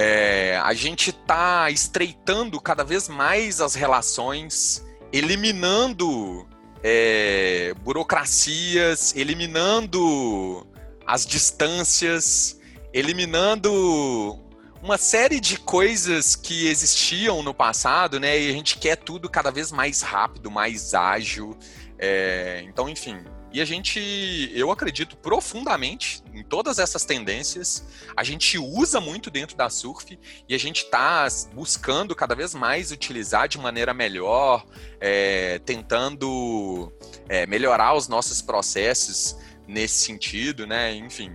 É, 0.00 0.56
a 0.62 0.72
gente 0.74 1.10
está 1.10 1.68
estreitando 1.72 2.60
cada 2.60 2.84
vez 2.84 3.08
mais 3.08 3.60
as 3.60 3.74
relações, 3.74 4.86
eliminando 5.12 6.46
é, 6.84 7.74
burocracias, 7.82 9.12
eliminando 9.16 10.64
as 11.04 11.26
distâncias, 11.26 12.60
eliminando 12.92 14.38
uma 14.80 14.96
série 14.96 15.40
de 15.40 15.58
coisas 15.58 16.36
que 16.36 16.68
existiam 16.68 17.42
no 17.42 17.52
passado, 17.52 18.20
né? 18.20 18.40
E 18.40 18.50
a 18.50 18.52
gente 18.52 18.78
quer 18.78 18.94
tudo 18.94 19.28
cada 19.28 19.50
vez 19.50 19.72
mais 19.72 20.00
rápido, 20.02 20.48
mais 20.48 20.94
ágil. 20.94 21.58
É, 21.98 22.62
então, 22.68 22.88
enfim, 22.88 23.18
e 23.50 23.60
a 23.62 23.64
gente, 23.64 24.50
eu 24.54 24.70
acredito 24.70 25.16
profundamente 25.16 26.22
em 26.34 26.42
todas 26.42 26.78
essas 26.78 27.04
tendências. 27.04 27.84
A 28.14 28.22
gente 28.22 28.58
usa 28.58 29.00
muito 29.00 29.30
dentro 29.30 29.56
da 29.56 29.70
surf 29.70 30.18
e 30.46 30.54
a 30.54 30.58
gente 30.58 30.84
está 30.84 31.26
buscando 31.54 32.14
cada 32.14 32.34
vez 32.34 32.54
mais 32.54 32.92
utilizar 32.92 33.48
de 33.48 33.58
maneira 33.58 33.94
melhor, 33.94 34.66
é, 35.00 35.58
tentando 35.60 36.92
é, 37.28 37.46
melhorar 37.46 37.94
os 37.94 38.06
nossos 38.06 38.42
processos 38.42 39.36
nesse 39.66 40.04
sentido, 40.04 40.66
né? 40.66 40.94
Enfim. 40.94 41.34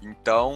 Então, 0.00 0.54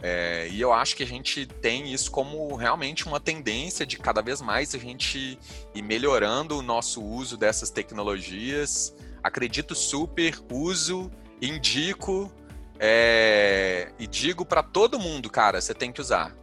é, 0.00 0.48
e 0.52 0.60
eu 0.60 0.72
acho 0.72 0.94
que 0.94 1.02
a 1.02 1.06
gente 1.06 1.46
tem 1.46 1.92
isso 1.92 2.12
como 2.12 2.54
realmente 2.54 3.06
uma 3.06 3.18
tendência 3.18 3.84
de 3.84 3.98
cada 3.98 4.22
vez 4.22 4.40
mais 4.40 4.72
a 4.72 4.78
gente 4.78 5.36
ir 5.74 5.82
melhorando 5.82 6.58
o 6.58 6.62
nosso 6.62 7.02
uso 7.02 7.36
dessas 7.36 7.70
tecnologias 7.70 8.94
acredito 9.22 9.74
super, 9.74 10.38
uso, 10.50 11.10
indico 11.40 12.32
é, 12.78 13.92
e 13.98 14.06
digo 14.06 14.44
para 14.44 14.62
todo 14.62 14.98
mundo, 14.98 15.30
cara, 15.30 15.60
você 15.60 15.72
tem 15.72 15.92
que 15.92 16.00
usar. 16.00 16.36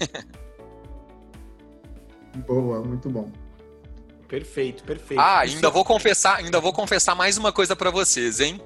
Boa, 2.46 2.82
muito 2.82 3.08
bom. 3.08 3.32
Perfeito, 4.28 4.84
perfeito. 4.84 5.18
Ah, 5.20 5.40
ainda 5.40 5.70
vou 5.70 5.84
confessar, 5.84 6.36
ainda 6.36 6.60
vou 6.60 6.72
confessar 6.72 7.14
mais 7.14 7.38
uma 7.38 7.52
coisa 7.52 7.74
para 7.74 7.90
vocês, 7.90 8.40
hein? 8.40 8.60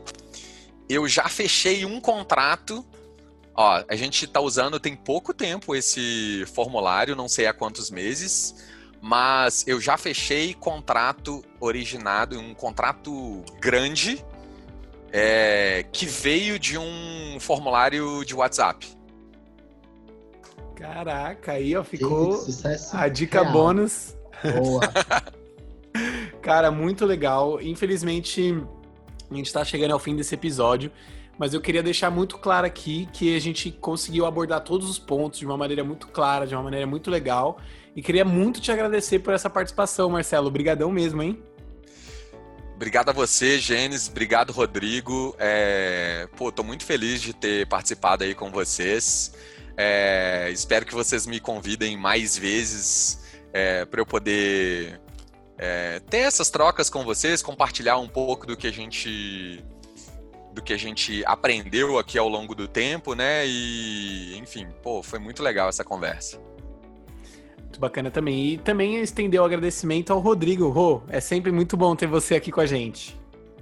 Eu 0.89 1.07
já 1.07 1.29
fechei 1.29 1.85
um 1.85 2.01
contrato. 2.01 2.85
Ó, 3.55 3.85
a 3.89 3.97
gente 3.97 4.27
tá 4.27 4.41
usando 4.41 4.81
tem 4.81 4.97
pouco 4.97 5.33
tempo 5.33 5.77
esse 5.77 6.45
formulário, 6.55 7.15
não 7.15 7.29
sei 7.29 7.47
há 7.47 7.53
quantos 7.53 7.91
meses 7.91 8.55
mas 9.01 9.65
eu 9.67 9.81
já 9.81 9.97
fechei 9.97 10.55
contrato 10.55 11.43
originado, 11.59 12.39
um 12.39 12.55
contrato 12.55 13.43
grande, 13.61 14.25
é, 15.13 15.85
que 15.93 16.07
veio 16.07 16.59
de 16.59 16.79
um 16.79 17.39
formulário 17.41 18.25
de 18.25 18.35
WhatsApp. 18.35 18.87
Caraca, 20.77 21.53
aí 21.53 21.77
ó, 21.77 21.85
ficou 21.85 22.39
a 22.93 23.09
dica 23.09 23.43
real. 23.43 23.53
bônus. 23.53 24.17
Boa. 24.59 24.81
Cara, 26.41 26.71
muito 26.71 27.05
legal. 27.05 27.61
Infelizmente, 27.61 28.65
a 29.31 29.35
gente 29.35 29.47
está 29.47 29.65
chegando 29.65 29.93
ao 29.93 29.99
fim 29.99 30.17
desse 30.17 30.35
episódio, 30.35 30.91
mas 31.39 31.53
eu 31.53 31.61
queria 31.61 31.83
deixar 31.83 32.11
muito 32.11 32.39
claro 32.39 32.67
aqui 32.67 33.07
que 33.13 33.37
a 33.37 33.39
gente 33.39 33.71
conseguiu 33.71 34.25
abordar 34.25 34.63
todos 34.63 34.89
os 34.89 34.99
pontos 34.99 35.39
de 35.39 35.47
uma 35.47 35.57
maneira 35.57 35.85
muito 35.85 36.09
clara, 36.09 36.47
de 36.47 36.55
uma 36.55 36.63
maneira 36.63 36.87
muito 36.87 37.11
legal. 37.11 37.59
E 37.95 38.03
queria 38.03 38.25
muito 38.25 38.61
te 38.61 38.71
agradecer 38.71 39.19
por 39.19 39.35
essa 39.35 39.51
participação, 39.51 40.11
Marcelo. 40.11 40.47
Obrigadão 40.47 40.91
mesmo, 40.91 41.23
hein? 41.23 41.43
Obrigado 42.75 43.11
a 43.11 43.13
você, 43.13 43.59
Gênesis. 43.59 44.09
Obrigado, 44.09 44.53
Rodrigo. 44.53 45.35
É... 45.39 46.29
Pô, 46.37 46.51
tô 46.51 46.63
muito 46.63 46.85
feliz 46.85 47.21
de 47.21 47.35
ter 47.35 47.67
participado 47.69 48.25
aí 48.25 48.35
com 48.35 48.51
vocês. 48.51 49.35
É... 49.77 50.49
Espero 50.51 50.87
que 50.87 50.95
vocês 50.95 51.27
me 51.27 51.41
convidem 51.41 51.97
mais 51.97 52.39
vezes 52.39 53.21
é... 53.53 53.85
para 53.85 54.01
eu 54.01 54.07
poder 54.07 55.01
é... 55.59 56.01
ter 56.09 56.21
essas 56.21 56.49
trocas 56.49 56.89
com 56.89 57.05
vocês, 57.05 57.43
compartilhar 57.43 57.99
um 57.99 58.09
pouco 58.09 58.47
do 58.47 58.57
que 58.57 58.67
a 58.67 58.73
gente 58.73 59.63
do 60.55 60.63
que 60.63 60.73
a 60.73 60.77
gente 60.77 61.25
aprendeu 61.27 61.99
aqui 61.99 62.19
ao 62.19 62.29
longo 62.29 62.55
do 62.55 62.67
tempo, 62.67 63.15
né? 63.15 63.47
E, 63.47 64.37
enfim, 64.37 64.67
pô, 64.83 65.03
foi 65.03 65.19
muito 65.19 65.43
legal 65.43 65.69
essa 65.69 65.85
conversa. 65.85 66.41
Muito 67.71 67.79
bacana 67.79 68.11
também. 68.11 68.55
E 68.55 68.59
também 68.59 69.01
estendeu 69.01 69.43
o 69.43 69.47
agradecimento 69.47 70.13
ao 70.13 70.19
Rodrigo. 70.19 70.69
Rô, 70.69 71.03
é 71.09 71.21
sempre 71.21 71.53
muito 71.53 71.77
bom 71.77 71.95
ter 71.95 72.09
você 72.09 72.35
aqui 72.35 72.51
com 72.51 72.61
a 72.61 72.67
gente. 72.67 73.17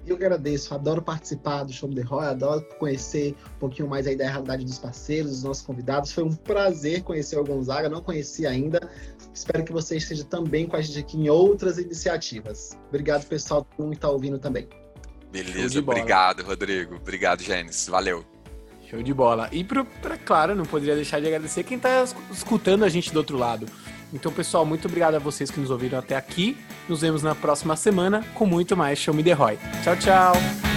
Eu 0.06 0.16
agradeço, 0.16 0.74
adoro 0.74 1.02
participar 1.02 1.64
do 1.64 1.72
Show 1.74 1.90
The 1.90 2.00
Roy, 2.00 2.24
adoro 2.24 2.66
conhecer 2.78 3.34
um 3.56 3.58
pouquinho 3.58 3.86
mais 3.86 4.06
aí 4.06 4.16
da 4.16 4.26
realidade 4.26 4.64
dos 4.64 4.78
parceiros, 4.78 5.32
dos 5.32 5.42
nossos 5.42 5.62
convidados. 5.62 6.10
Foi 6.12 6.24
um 6.24 6.34
prazer 6.34 7.02
conhecer 7.02 7.38
o 7.38 7.44
Gonzaga, 7.44 7.90
não 7.90 8.00
conhecia 8.00 8.48
ainda. 8.48 8.80
Espero 9.34 9.62
que 9.62 9.72
você 9.72 9.98
esteja 9.98 10.24
também 10.24 10.66
com 10.66 10.76
a 10.76 10.80
gente 10.80 10.98
aqui 10.98 11.18
em 11.18 11.28
outras 11.28 11.76
iniciativas. 11.76 12.78
Obrigado, 12.88 13.26
pessoal, 13.26 13.62
por 13.62 13.92
estar 13.92 14.08
ouvindo 14.08 14.38
também. 14.38 14.66
Beleza, 15.30 15.80
obrigado, 15.80 16.42
Rodrigo. 16.42 16.96
Obrigado, 16.96 17.42
Gênesis. 17.42 17.86
Valeu. 17.86 18.24
Show 18.88 19.02
de 19.02 19.12
bola. 19.12 19.50
E, 19.52 19.62
pra, 19.62 19.84
pra, 19.84 20.16
claro, 20.16 20.54
não 20.54 20.64
poderia 20.64 20.94
deixar 20.94 21.20
de 21.20 21.26
agradecer 21.26 21.62
quem 21.64 21.76
está 21.76 22.02
escutando 22.32 22.82
a 22.82 22.88
gente 22.88 23.12
do 23.12 23.18
outro 23.18 23.36
lado. 23.36 23.66
Então, 24.12 24.32
pessoal, 24.32 24.64
muito 24.64 24.88
obrigado 24.88 25.14
a 25.14 25.18
vocês 25.18 25.50
que 25.50 25.60
nos 25.60 25.70
ouviram 25.70 25.98
até 25.98 26.16
aqui. 26.16 26.56
Nos 26.88 27.00
vemos 27.02 27.22
na 27.22 27.34
próxima 27.34 27.76
semana 27.76 28.24
com 28.34 28.46
muito 28.46 28.76
mais 28.76 28.98
Show 28.98 29.14
Me 29.14 29.22
The 29.22 29.32
Roy. 29.32 29.58
Tchau, 29.82 29.96
tchau! 29.96 30.67